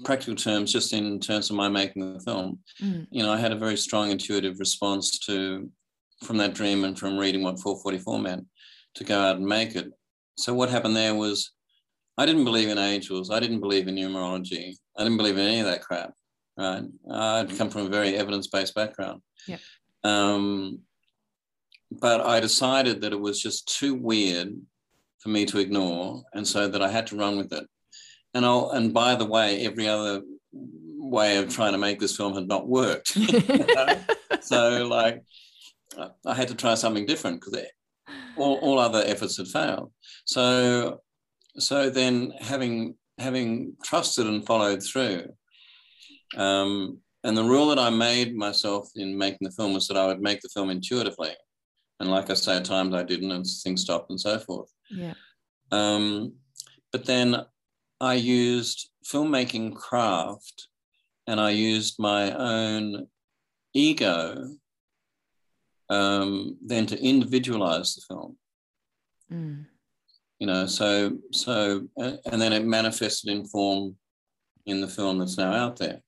practical 0.03 0.35
terms, 0.35 0.71
just 0.71 0.93
in 0.93 1.19
terms 1.19 1.49
of 1.49 1.55
my 1.55 1.69
making 1.69 2.13
the 2.13 2.19
film. 2.19 2.59
Mm. 2.81 3.07
You 3.11 3.23
know, 3.23 3.31
I 3.31 3.37
had 3.37 3.51
a 3.51 3.57
very 3.57 3.77
strong 3.77 4.11
intuitive 4.11 4.59
response 4.59 5.19
to 5.19 5.69
from 6.23 6.37
that 6.37 6.53
dream 6.53 6.83
and 6.83 6.97
from 6.97 7.17
reading 7.17 7.43
what 7.43 7.59
444 7.59 8.19
meant 8.19 8.45
to 8.95 9.03
go 9.03 9.19
out 9.19 9.37
and 9.37 9.45
make 9.45 9.75
it. 9.75 9.91
So 10.37 10.53
what 10.53 10.69
happened 10.69 10.95
there 10.95 11.15
was 11.15 11.51
I 12.17 12.25
didn't 12.25 12.45
believe 12.45 12.69
in 12.69 12.77
angels. 12.77 13.31
I 13.31 13.39
didn't 13.39 13.59
believe 13.59 13.87
in 13.87 13.95
numerology. 13.95 14.75
I 14.97 15.03
didn't 15.03 15.17
believe 15.17 15.37
in 15.37 15.47
any 15.47 15.59
of 15.59 15.65
that 15.65 15.81
crap. 15.81 16.13
Right. 16.57 16.83
I'd 17.11 17.57
come 17.57 17.69
from 17.69 17.87
a 17.87 17.89
very 17.89 18.15
evidence-based 18.15 18.75
background. 18.75 19.21
Yeah. 19.47 19.57
Um, 20.03 20.81
but 21.99 22.21
I 22.21 22.39
decided 22.39 23.01
that 23.01 23.13
it 23.13 23.19
was 23.19 23.41
just 23.41 23.67
too 23.77 23.95
weird 23.95 24.55
for 25.19 25.29
me 25.29 25.45
to 25.45 25.59
ignore, 25.59 26.23
and 26.33 26.47
so 26.47 26.67
that 26.67 26.81
I 26.81 26.89
had 26.89 27.07
to 27.07 27.15
run 27.15 27.37
with 27.37 27.53
it. 27.53 27.65
And 28.33 28.45
I'll, 28.45 28.71
and 28.71 28.93
by 28.93 29.15
the 29.15 29.25
way, 29.25 29.65
every 29.65 29.87
other 29.87 30.21
way 30.51 31.37
of 31.37 31.53
trying 31.53 31.73
to 31.73 31.77
make 31.77 31.99
this 31.99 32.15
film 32.15 32.33
had 32.33 32.47
not 32.47 32.67
worked. 32.67 33.09
so 34.41 34.87
like, 34.87 35.23
I 36.25 36.33
had 36.33 36.47
to 36.47 36.55
try 36.55 36.73
something 36.73 37.05
different 37.05 37.41
because 37.41 37.65
all, 38.37 38.55
all 38.57 38.79
other 38.79 39.03
efforts 39.05 39.37
had 39.37 39.47
failed. 39.47 39.91
So, 40.25 41.01
so 41.57 41.89
then 41.89 42.33
having 42.39 42.95
having 43.19 43.75
trusted 43.83 44.25
and 44.25 44.45
followed 44.45 44.81
through, 44.81 45.27
um, 46.35 46.99
and 47.23 47.37
the 47.37 47.43
rule 47.43 47.67
that 47.67 47.79
I 47.79 47.89
made 47.89 48.35
myself 48.35 48.89
in 48.95 49.17
making 49.17 49.39
the 49.41 49.51
film 49.51 49.73
was 49.73 49.87
that 49.87 49.97
I 49.97 50.07
would 50.07 50.21
make 50.21 50.41
the 50.41 50.49
film 50.49 50.69
intuitively. 50.69 51.31
And 52.03 52.11
like 52.11 52.29
I 52.29 52.33
say, 52.33 52.57
at 52.57 52.65
times 52.65 52.93
I 52.93 53.03
didn't, 53.03 53.31
and 53.31 53.47
things 53.47 53.81
stopped 53.81 54.09
and 54.09 54.19
so 54.19 54.37
forth. 54.37 54.69
Yeah. 54.91 55.13
Um, 55.71 56.33
but 56.91 57.05
then 57.05 57.45
I 58.01 58.15
used 58.15 58.89
filmmaking 59.05 59.77
craft 59.77 60.67
and 61.27 61.39
I 61.39 61.51
used 61.51 61.95
my 61.99 62.33
own 62.33 63.07
ego 63.73 64.49
um, 65.89 66.57
then 66.61 66.85
to 66.87 67.01
individualize 67.01 67.95
the 67.95 68.01
film. 68.01 68.35
Mm. 69.31 69.65
You 70.39 70.47
know, 70.47 70.65
so 70.65 71.17
so 71.31 71.87
and 71.95 72.41
then 72.41 72.51
it 72.51 72.65
manifested 72.65 73.31
in 73.31 73.45
form 73.45 73.95
in 74.65 74.81
the 74.81 74.89
film 74.89 75.19
that's 75.19 75.37
now 75.37 75.53
out 75.53 75.77
there. 75.77 76.01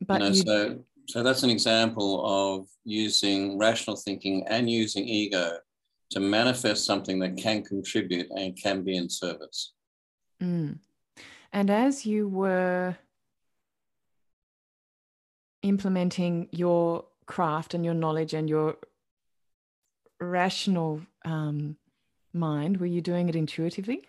But 0.00 0.14
you 0.14 0.18
know, 0.18 0.34
you... 0.34 0.42
so 0.42 0.84
so 1.08 1.22
that's 1.22 1.42
an 1.42 1.50
example 1.50 2.22
of 2.24 2.66
using 2.84 3.58
rational 3.58 3.96
thinking 3.96 4.46
and 4.48 4.70
using 4.70 5.06
ego 5.06 5.58
to 6.10 6.20
manifest 6.20 6.84
something 6.84 7.18
that 7.20 7.36
can 7.36 7.62
contribute 7.62 8.28
and 8.30 8.56
can 8.56 8.82
be 8.82 8.96
in 8.96 9.08
service. 9.08 9.72
Mm. 10.42 10.78
And 11.52 11.70
as 11.70 12.06
you 12.06 12.28
were 12.28 12.96
implementing 15.62 16.48
your 16.50 17.04
craft 17.26 17.74
and 17.74 17.84
your 17.84 17.94
knowledge 17.94 18.34
and 18.34 18.48
your 18.48 18.76
rational 20.20 21.02
um, 21.24 21.76
mind, 22.32 22.78
were 22.78 22.86
you 22.86 23.00
doing 23.00 23.28
it 23.28 23.36
intuitively? 23.36 24.02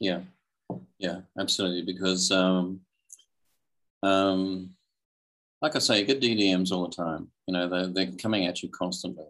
Yeah, 0.00 0.20
yeah, 0.98 1.20
absolutely. 1.38 1.82
Because 1.82 2.30
um, 2.30 2.80
um, 4.02 4.74
like 5.64 5.76
I 5.76 5.78
say, 5.78 5.98
you 5.98 6.04
get 6.04 6.20
DDMs 6.20 6.72
all 6.72 6.86
the 6.86 6.94
time. 6.94 7.28
You 7.46 7.54
know, 7.54 7.66
they're, 7.70 7.86
they're 7.86 8.12
coming 8.18 8.44
at 8.44 8.62
you 8.62 8.68
constantly. 8.68 9.24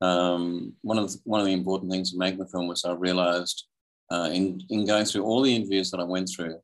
Um, 0.00 0.72
one 0.80 0.98
of 0.98 1.12
the, 1.12 1.18
one 1.24 1.40
of 1.40 1.46
the 1.46 1.52
important 1.52 1.92
things 1.92 2.14
in 2.14 2.18
making 2.18 2.38
the 2.38 2.48
film 2.48 2.68
was 2.68 2.86
I 2.86 2.92
realized 2.94 3.66
uh, 4.10 4.30
in 4.32 4.62
in 4.70 4.86
going 4.86 5.04
through 5.04 5.24
all 5.24 5.42
the 5.42 5.54
interviews 5.54 5.90
that 5.90 6.00
I 6.00 6.04
went 6.04 6.30
through, 6.34 6.58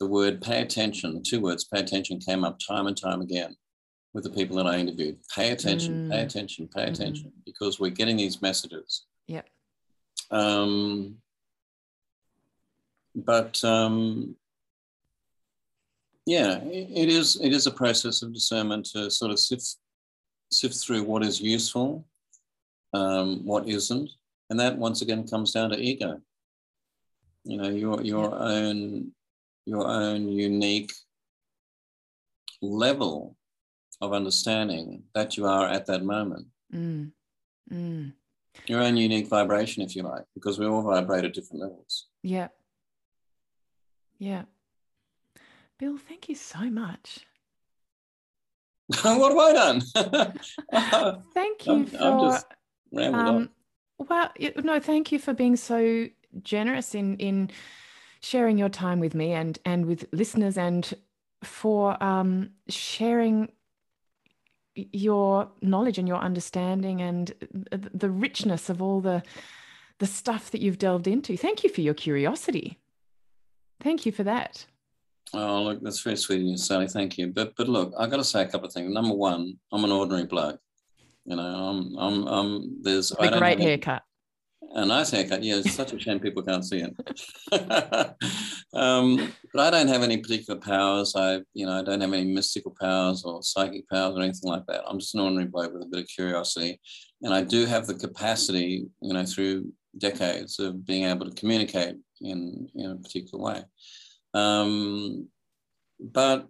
the 0.00 0.08
word 0.08 0.42
"pay 0.42 0.60
attention," 0.60 1.14
the 1.14 1.20
two 1.20 1.40
words 1.40 1.68
"pay 1.72 1.78
attention" 1.78 2.18
came 2.18 2.42
up 2.42 2.58
time 2.58 2.88
and 2.88 2.96
time 2.96 3.20
again 3.20 3.54
with 4.12 4.24
the 4.24 4.30
people 4.30 4.56
that 4.56 4.66
I 4.66 4.76
interviewed. 4.76 5.18
Pay 5.32 5.52
attention, 5.52 6.08
mm. 6.08 6.10
pay 6.10 6.22
attention, 6.22 6.66
pay 6.66 6.82
mm-hmm. 6.82 6.92
attention, 6.92 7.32
because 7.46 7.78
we're 7.78 7.90
getting 7.90 8.16
these 8.16 8.42
messages. 8.42 9.04
Yep. 9.28 9.46
Um, 10.32 11.18
but 13.14 13.62
um, 13.62 14.34
yeah, 16.26 16.58
it 16.62 17.08
is. 17.08 17.36
It 17.40 17.52
is 17.52 17.66
a 17.66 17.70
process 17.70 18.22
of 18.22 18.32
discernment 18.32 18.86
to 18.92 19.10
sort 19.10 19.30
of 19.32 19.38
sift 19.38 19.76
sift 20.50 20.76
through 20.76 21.02
what 21.02 21.24
is 21.24 21.40
useful, 21.40 22.04
um, 22.92 23.44
what 23.44 23.68
isn't, 23.68 24.10
and 24.50 24.60
that 24.60 24.76
once 24.78 25.02
again 25.02 25.26
comes 25.26 25.52
down 25.52 25.70
to 25.70 25.78
ego. 25.78 26.20
You 27.44 27.56
know, 27.56 27.68
your 27.68 28.02
your 28.02 28.34
own 28.34 29.12
your 29.66 29.86
own 29.86 30.28
unique 30.28 30.92
level 32.60 33.36
of 34.00 34.12
understanding 34.12 35.02
that 35.14 35.36
you 35.36 35.46
are 35.46 35.68
at 35.68 35.86
that 35.86 36.04
moment. 36.04 36.46
Mm. 36.72 37.12
Mm. 37.70 38.12
Your 38.66 38.80
own 38.80 38.96
unique 38.96 39.28
vibration, 39.28 39.82
if 39.82 39.96
you 39.96 40.02
like, 40.02 40.24
because 40.34 40.58
we 40.58 40.66
all 40.66 40.82
vibrate 40.82 41.24
at 41.24 41.34
different 41.34 41.62
levels. 41.62 42.06
Yeah. 42.22 42.48
Yeah. 44.18 44.42
Bill, 45.82 45.98
thank 45.98 46.28
you 46.28 46.36
so 46.36 46.60
much. 46.70 47.26
what 49.02 49.32
have 49.32 49.36
I 49.36 49.52
done? 49.52 49.80
thank 51.34 51.66
you 51.66 51.72
I'm, 51.72 51.86
for. 51.86 52.38
I'm 52.96 53.14
um, 53.14 53.50
well, 53.98 54.30
no, 54.62 54.78
thank 54.78 55.10
you 55.10 55.18
for 55.18 55.34
being 55.34 55.56
so 55.56 56.06
generous 56.40 56.94
in 56.94 57.16
in 57.16 57.50
sharing 58.20 58.58
your 58.58 58.68
time 58.68 59.00
with 59.00 59.16
me 59.16 59.32
and 59.32 59.58
and 59.64 59.86
with 59.86 60.06
listeners 60.12 60.56
and 60.56 60.94
for 61.42 62.00
um, 62.00 62.50
sharing 62.68 63.50
your 64.76 65.50
knowledge 65.62 65.98
and 65.98 66.06
your 66.06 66.18
understanding 66.18 67.02
and 67.02 67.34
the 67.72 68.08
richness 68.08 68.70
of 68.70 68.80
all 68.80 69.00
the 69.00 69.20
the 69.98 70.06
stuff 70.06 70.52
that 70.52 70.60
you've 70.60 70.78
delved 70.78 71.08
into. 71.08 71.36
Thank 71.36 71.64
you 71.64 71.70
for 71.70 71.80
your 71.80 71.94
curiosity. 71.94 72.78
Thank 73.80 74.06
you 74.06 74.12
for 74.12 74.22
that. 74.22 74.64
Oh, 75.34 75.62
look, 75.62 75.82
that's 75.82 76.00
very 76.00 76.16
sweet 76.16 76.40
of 76.40 76.46
you, 76.46 76.56
Sally. 76.56 76.88
Thank 76.88 77.16
you. 77.16 77.28
But 77.28 77.54
but 77.56 77.68
look, 77.68 77.92
I've 77.98 78.10
got 78.10 78.18
to 78.18 78.24
say 78.24 78.42
a 78.42 78.48
couple 78.48 78.66
of 78.66 78.72
things. 78.72 78.92
Number 78.92 79.14
one, 79.14 79.54
I'm 79.72 79.84
an 79.84 79.92
ordinary 79.92 80.26
bloke. 80.26 80.60
You 81.24 81.36
know, 81.36 81.42
I'm 81.42 81.96
I'm 81.98 82.26
I'm 82.26 82.82
there's 82.82 83.12
a 83.12 83.38
great 83.38 83.60
haircut. 83.60 84.02
A 84.74 84.86
nice 84.86 85.10
haircut. 85.10 85.42
Yeah, 85.42 85.56
it's 85.56 85.72
such 85.72 85.92
a 85.92 85.98
shame 85.98 86.18
people 86.18 86.42
can't 86.42 86.64
see 86.64 86.82
it. 86.82 86.94
um, 88.72 89.32
but 89.52 89.62
I 89.62 89.70
don't 89.70 89.88
have 89.88 90.02
any 90.02 90.16
particular 90.16 90.58
powers. 90.58 91.14
I, 91.14 91.40
you 91.52 91.66
know, 91.66 91.78
I 91.78 91.82
don't 91.82 92.00
have 92.00 92.12
any 92.12 92.32
mystical 92.32 92.74
powers 92.80 93.22
or 93.22 93.42
psychic 93.42 93.86
powers 93.90 94.16
or 94.16 94.22
anything 94.22 94.50
like 94.50 94.64
that. 94.68 94.84
I'm 94.88 94.98
just 94.98 95.14
an 95.14 95.20
ordinary 95.20 95.46
bloke 95.46 95.74
with 95.74 95.82
a 95.82 95.86
bit 95.86 96.00
of 96.00 96.08
curiosity, 96.08 96.80
and 97.20 97.34
I 97.34 97.42
do 97.42 97.66
have 97.66 97.86
the 97.86 97.94
capacity, 97.94 98.86
you 99.02 99.12
know, 99.12 99.26
through 99.26 99.70
decades 99.98 100.58
of 100.58 100.86
being 100.86 101.04
able 101.04 101.28
to 101.28 101.34
communicate 101.36 101.96
in, 102.22 102.68
in 102.74 102.90
a 102.92 102.96
particular 102.96 103.44
way. 103.44 103.62
Um, 104.34 105.28
but 106.00 106.48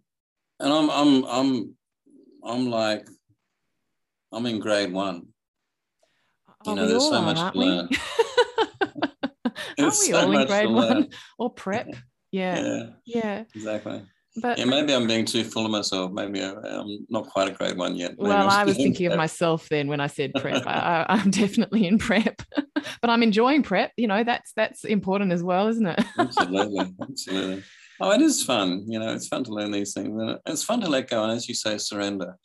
and 0.61 0.73
I'm 0.73 0.91
I'm 0.91 1.25
I'm 1.25 1.77
I'm 2.45 2.71
like 2.71 3.09
I'm 4.33 4.47
in 4.47 4.61
grade 4.61 4.93
one. 4.93 5.29
You 6.65 6.77
know, 6.77 6.87
there's 6.87 7.03
so 7.03 7.21
much 7.21 7.39
to 7.53 7.59
learn. 7.59 7.89
Aren't 9.79 9.79
we 9.79 9.91
so 9.91 10.21
all 10.21 10.33
in 10.33 10.47
grade 10.47 10.71
one 10.71 11.09
or 11.39 11.53
prep? 11.53 11.89
Yeah. 12.33 12.65
yeah. 12.65 12.87
Yeah. 13.05 13.45
Exactly. 13.55 14.07
But 14.37 14.59
yeah, 14.59 14.65
maybe 14.65 14.95
I'm 14.95 15.07
being 15.07 15.27
too 15.27 15.45
full 15.45 15.67
of 15.67 15.71
myself. 15.71 16.11
Maybe 16.11 16.43
I'm 16.43 17.07
not 17.11 17.29
quite 17.29 17.49
a 17.49 17.51
grade 17.51 17.77
one 17.77 17.97
yet. 17.97 18.13
Maybe 18.13 18.31
well, 18.31 18.49
I 18.49 18.65
was 18.65 18.77
thinking 18.77 19.09
prep. 19.09 19.13
of 19.13 19.19
myself 19.19 19.69
then 19.69 19.89
when 19.89 20.01
I 20.01 20.07
said 20.07 20.33
prep. 20.35 20.67
I, 20.67 21.05
am 21.23 21.31
definitely 21.31 21.87
in 21.87 21.99
prep, 21.99 22.41
but 22.55 23.11
I'm 23.11 23.23
enjoying 23.23 23.63
prep. 23.63 23.93
You 23.97 24.09
know, 24.09 24.25
that's 24.25 24.53
that's 24.55 24.85
important 24.85 25.33
as 25.33 25.43
well, 25.43 25.69
isn't 25.69 25.87
it? 25.87 26.03
absolutely, 26.19 26.95
absolutely. 27.01 27.63
Oh, 28.01 28.11
it 28.13 28.23
is 28.23 28.43
fun. 28.43 28.85
You 28.89 28.99
know, 28.99 29.13
it's 29.13 29.29
fun 29.29 29.45
to 29.45 29.53
learn 29.53 29.71
these 29.71 29.93
things, 29.93 30.09
and 30.09 30.39
it's 30.47 30.65
fun 30.65 30.81
to 30.81 30.89
let 30.89 31.11
go 31.11 31.23
and, 31.25 31.33
as 31.33 31.47
you 31.47 31.55
say, 31.55 31.77
surrender. 31.77 32.37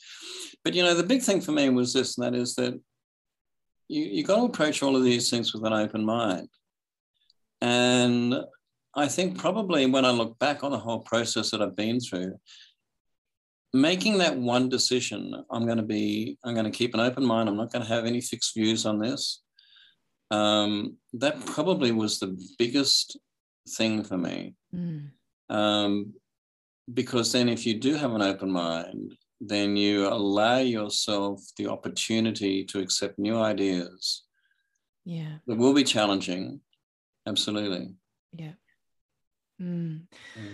But 0.66 0.74
you 0.74 0.84
know, 0.84 0.94
the 0.94 1.04
big 1.04 1.22
thing 1.22 1.40
for 1.40 1.54
me 1.54 1.70
was 1.70 1.94
this, 1.94 2.18
and 2.18 2.26
that 2.26 2.38
is 2.38 2.56
that 2.56 2.74
you 3.88 4.04
you 4.04 4.24
got 4.26 4.36
to 4.36 4.44
approach 4.44 4.84
all 4.84 4.98
of 4.98 5.04
these 5.04 5.30
things 5.30 5.54
with 5.54 5.64
an 5.64 5.74
open 5.74 6.06
mind. 6.06 6.50
And 7.62 8.36
I 8.98 9.08
think 9.08 9.38
probably 9.38 9.86
when 9.86 10.06
I 10.06 10.12
look 10.12 10.38
back 10.39 10.64
on 10.64 10.72
the 10.72 10.80
whole 10.80 11.00
process 11.00 11.52
that 11.52 11.62
I've 11.62 11.76
been 11.76 12.00
through, 12.00 12.38
making 13.74 14.18
that 14.18 14.36
one 14.36 14.70
decision, 14.70 15.34
I'm 15.52 15.66
going 15.66 15.78
to 15.78 15.84
be, 15.84 16.38
I'm 16.43 16.54
going 16.54 16.66
to 16.66 16.78
keep 16.78 16.93
an 16.93 17.00
open 17.00 17.26
mind. 17.26 17.48
I'm 17.48 17.58
not 17.58 17.72
going 17.72 17.86
to 17.86 17.93
have 17.93 18.06
any 18.06 18.22
fixed 18.22 18.56
views 18.56 18.86
on 18.86 19.00
this. 19.00 19.43
Um, 20.32 20.98
that 21.14 21.45
probably 21.45 21.91
was 21.91 22.20
the 22.20 22.38
biggest 22.58 23.18
thing 23.70 24.04
for 24.04 24.18
me. 24.18 24.56
Mm. 24.76 25.12
Um, 25.50 26.14
because 26.93 27.32
then, 27.32 27.50
if 27.50 27.66
you 27.66 27.76
do 27.76 27.95
have 27.95 28.14
an 28.14 28.22
open 28.22 28.52
mind, 28.52 29.14
then 29.39 29.76
you 29.76 30.08
allow 30.08 30.58
yourself 30.58 31.41
the 31.58 31.68
opportunity 31.68 32.64
to 32.66 32.80
accept 32.80 33.20
new 33.20 33.38
ideas. 33.38 34.24
Yeah. 35.06 35.38
That 35.45 35.58
will 35.58 35.74
be 35.74 35.84
challenging, 35.84 36.62
Absolutely. 37.28 37.93
Yeah. 38.32 38.54
Mm. 39.62 40.03
Mm. 40.38 40.53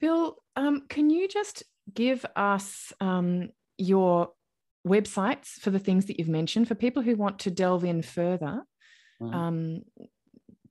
Bill, 0.00 0.36
um, 0.56 0.86
can 0.88 1.10
you 1.10 1.28
just 1.28 1.62
give 1.92 2.24
us 2.36 2.92
um, 3.00 3.50
your 3.78 4.30
websites 4.86 5.52
for 5.60 5.70
the 5.70 5.78
things 5.78 6.06
that 6.06 6.18
you've 6.18 6.28
mentioned 6.28 6.68
for 6.68 6.74
people 6.74 7.02
who 7.02 7.16
want 7.16 7.40
to 7.40 7.50
delve 7.50 7.84
in 7.84 8.02
further 8.02 8.62
mm. 9.20 9.34
um, 9.34 9.82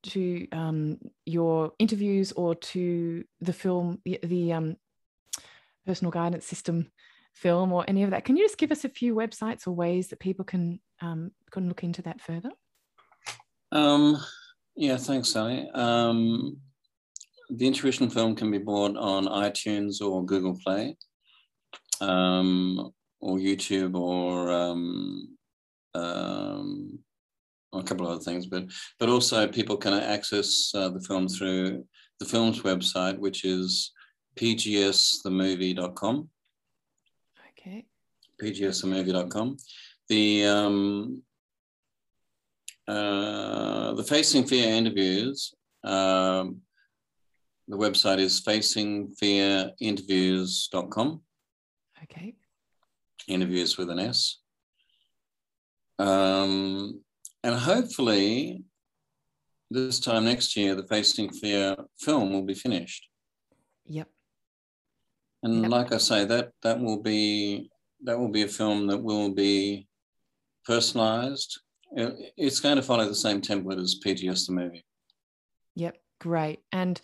to 0.04 0.48
um, 0.52 0.98
your 1.26 1.74
interviews 1.80 2.32
or 2.32 2.56
to 2.56 3.24
the 3.42 3.54
film, 3.54 4.00
the, 4.06 4.20
the 4.24 4.54
um, 4.54 4.76
personal 5.86 6.12
guidance 6.12 6.46
system 6.46 6.92
film 7.34 7.72
or 7.72 7.86
any 7.88 8.04
of 8.04 8.12
that? 8.12 8.26
Can 8.26 8.38
you 8.38 8.46
just 8.46 8.58
give 8.58 8.72
us 8.72 8.86
a 8.86 8.90
few 8.90 9.16
websites 9.16 9.68
or 9.68 9.72
ways 9.72 10.10
that 10.10 10.20
people 10.20 10.46
can 10.46 10.80
um, 11.02 11.32
can 11.52 11.68
look 11.68 11.84
into 11.84 12.02
that 12.04 12.22
further? 12.22 12.52
Um, 13.72 14.18
yeah, 14.76 14.98
thanks, 14.98 15.30
Sally. 15.30 15.70
The 17.50 17.66
Intuition 17.66 18.10
film 18.10 18.36
can 18.36 18.52
be 18.52 18.60
bought 18.60 18.96
on 18.96 19.26
iTunes 19.26 20.02
or 20.02 20.24
Google 20.24 20.58
Play, 20.64 20.96
um, 22.00 22.92
or 23.20 23.38
YouTube, 23.38 23.96
or 23.96 24.52
um, 24.52 25.38
um, 25.96 27.00
a 27.74 27.84
couple 27.84 28.06
of 28.06 28.14
other 28.14 28.24
things. 28.24 28.46
But 28.46 28.66
but 29.00 29.10
also 29.10 29.48
people 29.48 29.78
can 29.78 29.94
access 29.94 30.72
uh, 30.76 30.90
the 30.90 31.02
film 31.02 31.28
through 31.28 31.86
the 32.20 32.26
film's 32.26 32.62
website, 32.62 33.18
which 33.18 33.46
is 33.46 33.92
pgsthemovie.com. 34.36 36.30
Okay. 37.52 37.86
pgsthemovie.com. 38.42 39.58
The 40.08 40.46
um, 40.46 41.24
uh, 42.88 43.94
the 43.94 44.04
Facing 44.04 44.46
Fear 44.46 44.74
interviews, 44.74 45.54
um, 45.84 46.62
the 47.70 47.78
website 47.78 48.20
is 48.20 48.42
facingfearinterviews.com. 48.42 51.22
Okay. 52.04 52.36
Interviews 53.28 53.78
with 53.78 53.90
an 53.90 54.00
S. 54.00 54.40
Um, 55.98 57.02
and 57.44 57.56
hopefully, 57.56 58.64
this 59.70 60.00
time 60.00 60.24
next 60.26 60.58
year, 60.58 60.76
the 60.76 60.88
Facing 60.88 61.32
Fear 61.32 61.78
film 62.00 62.34
will 62.34 62.44
be 62.44 62.56
finished. 62.56 63.08
Yep. 63.86 64.10
And 65.44 65.62
yep. 65.62 65.72
like 65.72 65.94
I 65.94 65.98
say, 65.98 66.26
that 66.26 66.52
that 66.64 66.80
will 66.80 67.02
be 67.02 67.70
that 68.04 68.20
will 68.20 68.30
be 68.30 68.44
a 68.44 68.48
film 68.48 68.88
that 68.88 69.02
will 69.02 69.32
be 69.32 69.88
personalized 70.66 71.60
it's 71.92 72.60
going 72.60 72.76
to 72.76 72.84
follow 72.84 73.08
the 73.08 73.16
same 73.16 73.42
template 73.42 73.82
as 73.82 74.00
PGS 74.04 74.48
the 74.48 74.54
movie. 74.54 74.86
Yep, 75.76 75.98
great. 76.20 76.60
And 76.72 77.00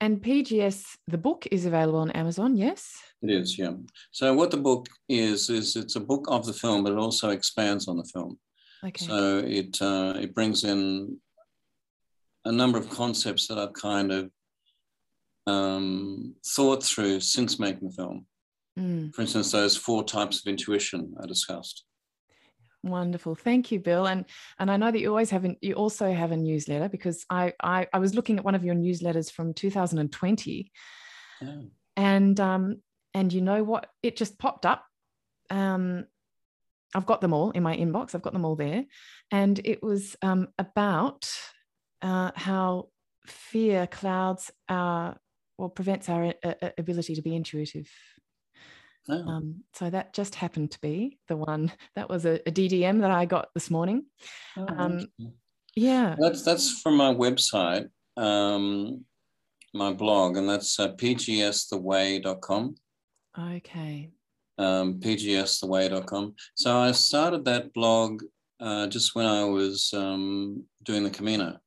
and 0.00 0.22
PGS 0.22 0.84
the 1.06 1.18
book 1.18 1.46
is 1.50 1.66
available 1.66 1.98
on 1.98 2.10
Amazon, 2.12 2.56
yes? 2.56 2.92
It 3.22 3.30
is, 3.30 3.58
yeah. 3.58 3.72
So 4.12 4.34
what 4.34 4.50
the 4.50 4.56
book 4.56 4.88
is 5.08 5.50
is 5.50 5.76
it's 5.76 5.96
a 5.96 6.00
book 6.00 6.26
of 6.28 6.46
the 6.46 6.52
film, 6.52 6.84
but 6.84 6.92
it 6.92 6.98
also 6.98 7.30
expands 7.30 7.88
on 7.88 7.96
the 7.96 8.04
film. 8.04 8.38
Okay. 8.84 9.04
So 9.04 9.38
it 9.38 9.80
uh, 9.82 10.14
it 10.18 10.34
brings 10.34 10.64
in 10.64 11.18
a 12.44 12.52
number 12.52 12.78
of 12.78 12.88
concepts 12.88 13.46
that 13.48 13.58
I've 13.58 13.74
kind 13.74 14.10
of 14.10 14.30
um, 15.46 16.34
thought 16.46 16.82
through 16.82 17.20
since 17.20 17.58
making 17.58 17.88
the 17.88 17.94
film. 17.94 18.26
Mm. 18.78 19.14
For 19.14 19.22
instance, 19.22 19.50
those 19.50 19.76
four 19.76 20.04
types 20.04 20.40
of 20.40 20.46
intuition 20.46 21.14
I 21.22 21.26
discussed. 21.26 21.84
Wonderful. 22.82 23.34
Thank 23.34 23.70
you, 23.70 23.78
Bill. 23.78 24.06
And 24.06 24.24
and 24.58 24.70
I 24.70 24.76
know 24.76 24.90
that 24.90 25.00
you 25.00 25.08
always 25.08 25.30
have 25.30 25.44
an, 25.44 25.56
you 25.60 25.74
also 25.74 26.12
have 26.12 26.32
a 26.32 26.36
newsletter 26.36 26.88
because 26.88 27.26
I, 27.28 27.52
I 27.62 27.86
I 27.92 27.98
was 27.98 28.14
looking 28.14 28.38
at 28.38 28.44
one 28.44 28.54
of 28.54 28.64
your 28.64 28.74
newsletters 28.74 29.30
from 29.30 29.52
2020. 29.52 30.72
And 31.96 32.40
um 32.40 32.82
and 33.12 33.32
you 33.32 33.42
know 33.42 33.62
what? 33.64 33.88
It 34.02 34.16
just 34.16 34.38
popped 34.38 34.64
up. 34.64 34.84
Um 35.50 36.06
I've 36.94 37.06
got 37.06 37.20
them 37.20 37.34
all 37.34 37.50
in 37.50 37.62
my 37.62 37.76
inbox. 37.76 38.14
I've 38.14 38.22
got 38.22 38.32
them 38.32 38.44
all 38.46 38.56
there. 38.56 38.84
And 39.30 39.60
it 39.62 39.82
was 39.82 40.16
um 40.22 40.48
about 40.58 41.30
uh, 42.02 42.30
how 42.34 42.88
fear 43.26 43.86
clouds 43.86 44.50
our 44.70 45.18
or 45.58 45.68
prevents 45.68 46.08
our 46.08 46.32
uh, 46.42 46.54
uh 46.62 46.70
ability 46.78 47.14
to 47.14 47.22
be 47.22 47.36
intuitive 47.36 47.90
Oh. 49.08 49.26
Um, 49.26 49.64
so 49.72 49.88
that 49.90 50.12
just 50.12 50.34
happened 50.34 50.72
to 50.72 50.80
be 50.80 51.18
the 51.28 51.36
one 51.36 51.72
that 51.94 52.08
was 52.08 52.26
a, 52.26 52.34
a 52.46 52.52
DDM 52.52 53.00
that 53.00 53.10
I 53.10 53.24
got 53.24 53.48
this 53.54 53.70
morning. 53.70 54.04
Oh, 54.56 54.66
um, 54.68 55.06
yeah, 55.74 56.16
that's 56.18 56.42
that's 56.42 56.80
from 56.80 56.96
my 56.96 57.12
website, 57.14 57.88
um, 58.16 59.04
my 59.72 59.92
blog, 59.92 60.36
and 60.36 60.48
that's 60.48 60.78
uh, 60.78 60.92
pgstheway.com. 60.92 62.74
Okay. 63.38 64.10
Um, 64.58 65.00
pgstheway.com. 65.00 66.34
So 66.54 66.76
I 66.76 66.92
started 66.92 67.44
that 67.46 67.72
blog 67.72 68.22
uh, 68.58 68.86
just 68.88 69.14
when 69.14 69.24
I 69.26 69.44
was 69.44 69.92
um, 69.94 70.64
doing 70.82 71.04
the 71.04 71.10
Camino 71.10 71.58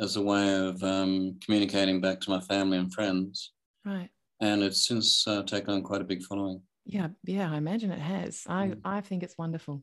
as 0.00 0.16
a 0.16 0.22
way 0.22 0.54
of 0.54 0.82
um, 0.82 1.38
communicating 1.44 2.00
back 2.00 2.20
to 2.20 2.30
my 2.30 2.40
family 2.40 2.78
and 2.78 2.92
friends. 2.92 3.52
Right 3.84 4.10
and 4.40 4.62
it's 4.62 4.86
since 4.86 5.26
uh, 5.26 5.42
taken 5.42 5.74
on 5.74 5.82
quite 5.82 6.00
a 6.00 6.04
big 6.04 6.22
following. 6.22 6.62
Yeah, 6.86 7.08
yeah, 7.24 7.50
I 7.50 7.56
imagine 7.56 7.90
it 7.90 8.00
has. 8.00 8.42
I 8.46 8.68
mm. 8.68 8.80
I 8.84 9.00
think 9.00 9.22
it's 9.22 9.38
wonderful. 9.38 9.82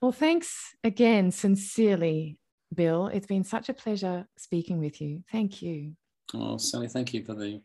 Well, 0.00 0.12
thanks 0.12 0.74
again, 0.84 1.30
sincerely, 1.30 2.38
Bill. 2.74 3.08
It's 3.08 3.26
been 3.26 3.44
such 3.44 3.68
a 3.68 3.74
pleasure 3.74 4.26
speaking 4.36 4.78
with 4.78 5.00
you. 5.00 5.22
Thank 5.32 5.62
you. 5.62 5.92
Oh, 6.34 6.56
Sally, 6.56 6.88
thank 6.88 7.14
you 7.14 7.24
for 7.24 7.34
the 7.34 7.60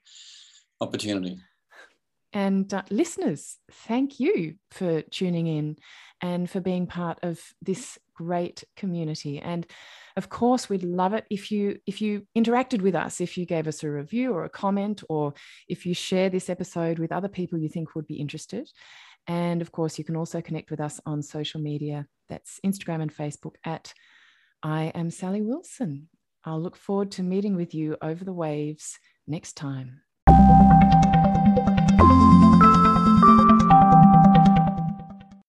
opportunity. 0.82 1.38
And 2.32 2.72
uh, 2.74 2.84
listeners, 2.90 3.58
thank 3.72 4.20
you 4.20 4.56
for 4.72 5.02
tuning 5.02 5.48
in 5.48 5.78
and 6.22 6.50
for 6.50 6.60
being 6.60 6.86
part 6.86 7.20
of 7.24 7.40
this 7.62 7.98
great 8.20 8.66
community. 8.76 9.40
And 9.40 9.66
of 10.18 10.28
course, 10.28 10.68
we'd 10.68 10.84
love 10.84 11.14
it 11.14 11.26
if 11.30 11.52
you 11.52 11.80
if 11.86 12.02
you 12.02 12.28
interacted 12.36 12.82
with 12.82 12.96
us, 12.96 13.22
if 13.22 13.38
you 13.38 13.46
gave 13.46 13.66
us 13.66 13.84
a 13.84 13.90
review 13.90 14.34
or 14.34 14.44
a 14.44 14.50
comment, 14.50 15.04
or 15.08 15.34
if 15.70 15.86
you 15.86 15.94
share 15.94 16.30
this 16.30 16.50
episode 16.50 17.00
with 17.00 17.14
other 17.14 17.30
people 17.30 17.58
you 17.58 17.70
think 17.70 17.96
would 17.96 18.08
be 18.08 18.20
interested. 18.20 18.70
And 19.28 19.62
of 19.62 19.72
course, 19.72 19.98
you 19.98 20.04
can 20.04 20.18
also 20.18 20.42
connect 20.42 20.70
with 20.70 20.82
us 20.82 21.00
on 21.06 21.22
social 21.22 21.62
media. 21.62 22.08
That's 22.28 22.60
Instagram 22.66 23.02
and 23.02 23.16
Facebook 23.16 23.56
at 23.64 23.94
I 24.62 24.92
am 24.96 25.10
Sally 25.12 25.42
Wilson. 25.42 26.10
I'll 26.44 26.62
look 26.62 26.76
forward 26.76 27.12
to 27.12 27.24
meeting 27.24 27.56
with 27.56 27.74
you 27.74 27.96
over 28.02 28.26
the 28.26 28.34
waves 28.34 29.00
next 29.28 29.54
time. 29.54 30.02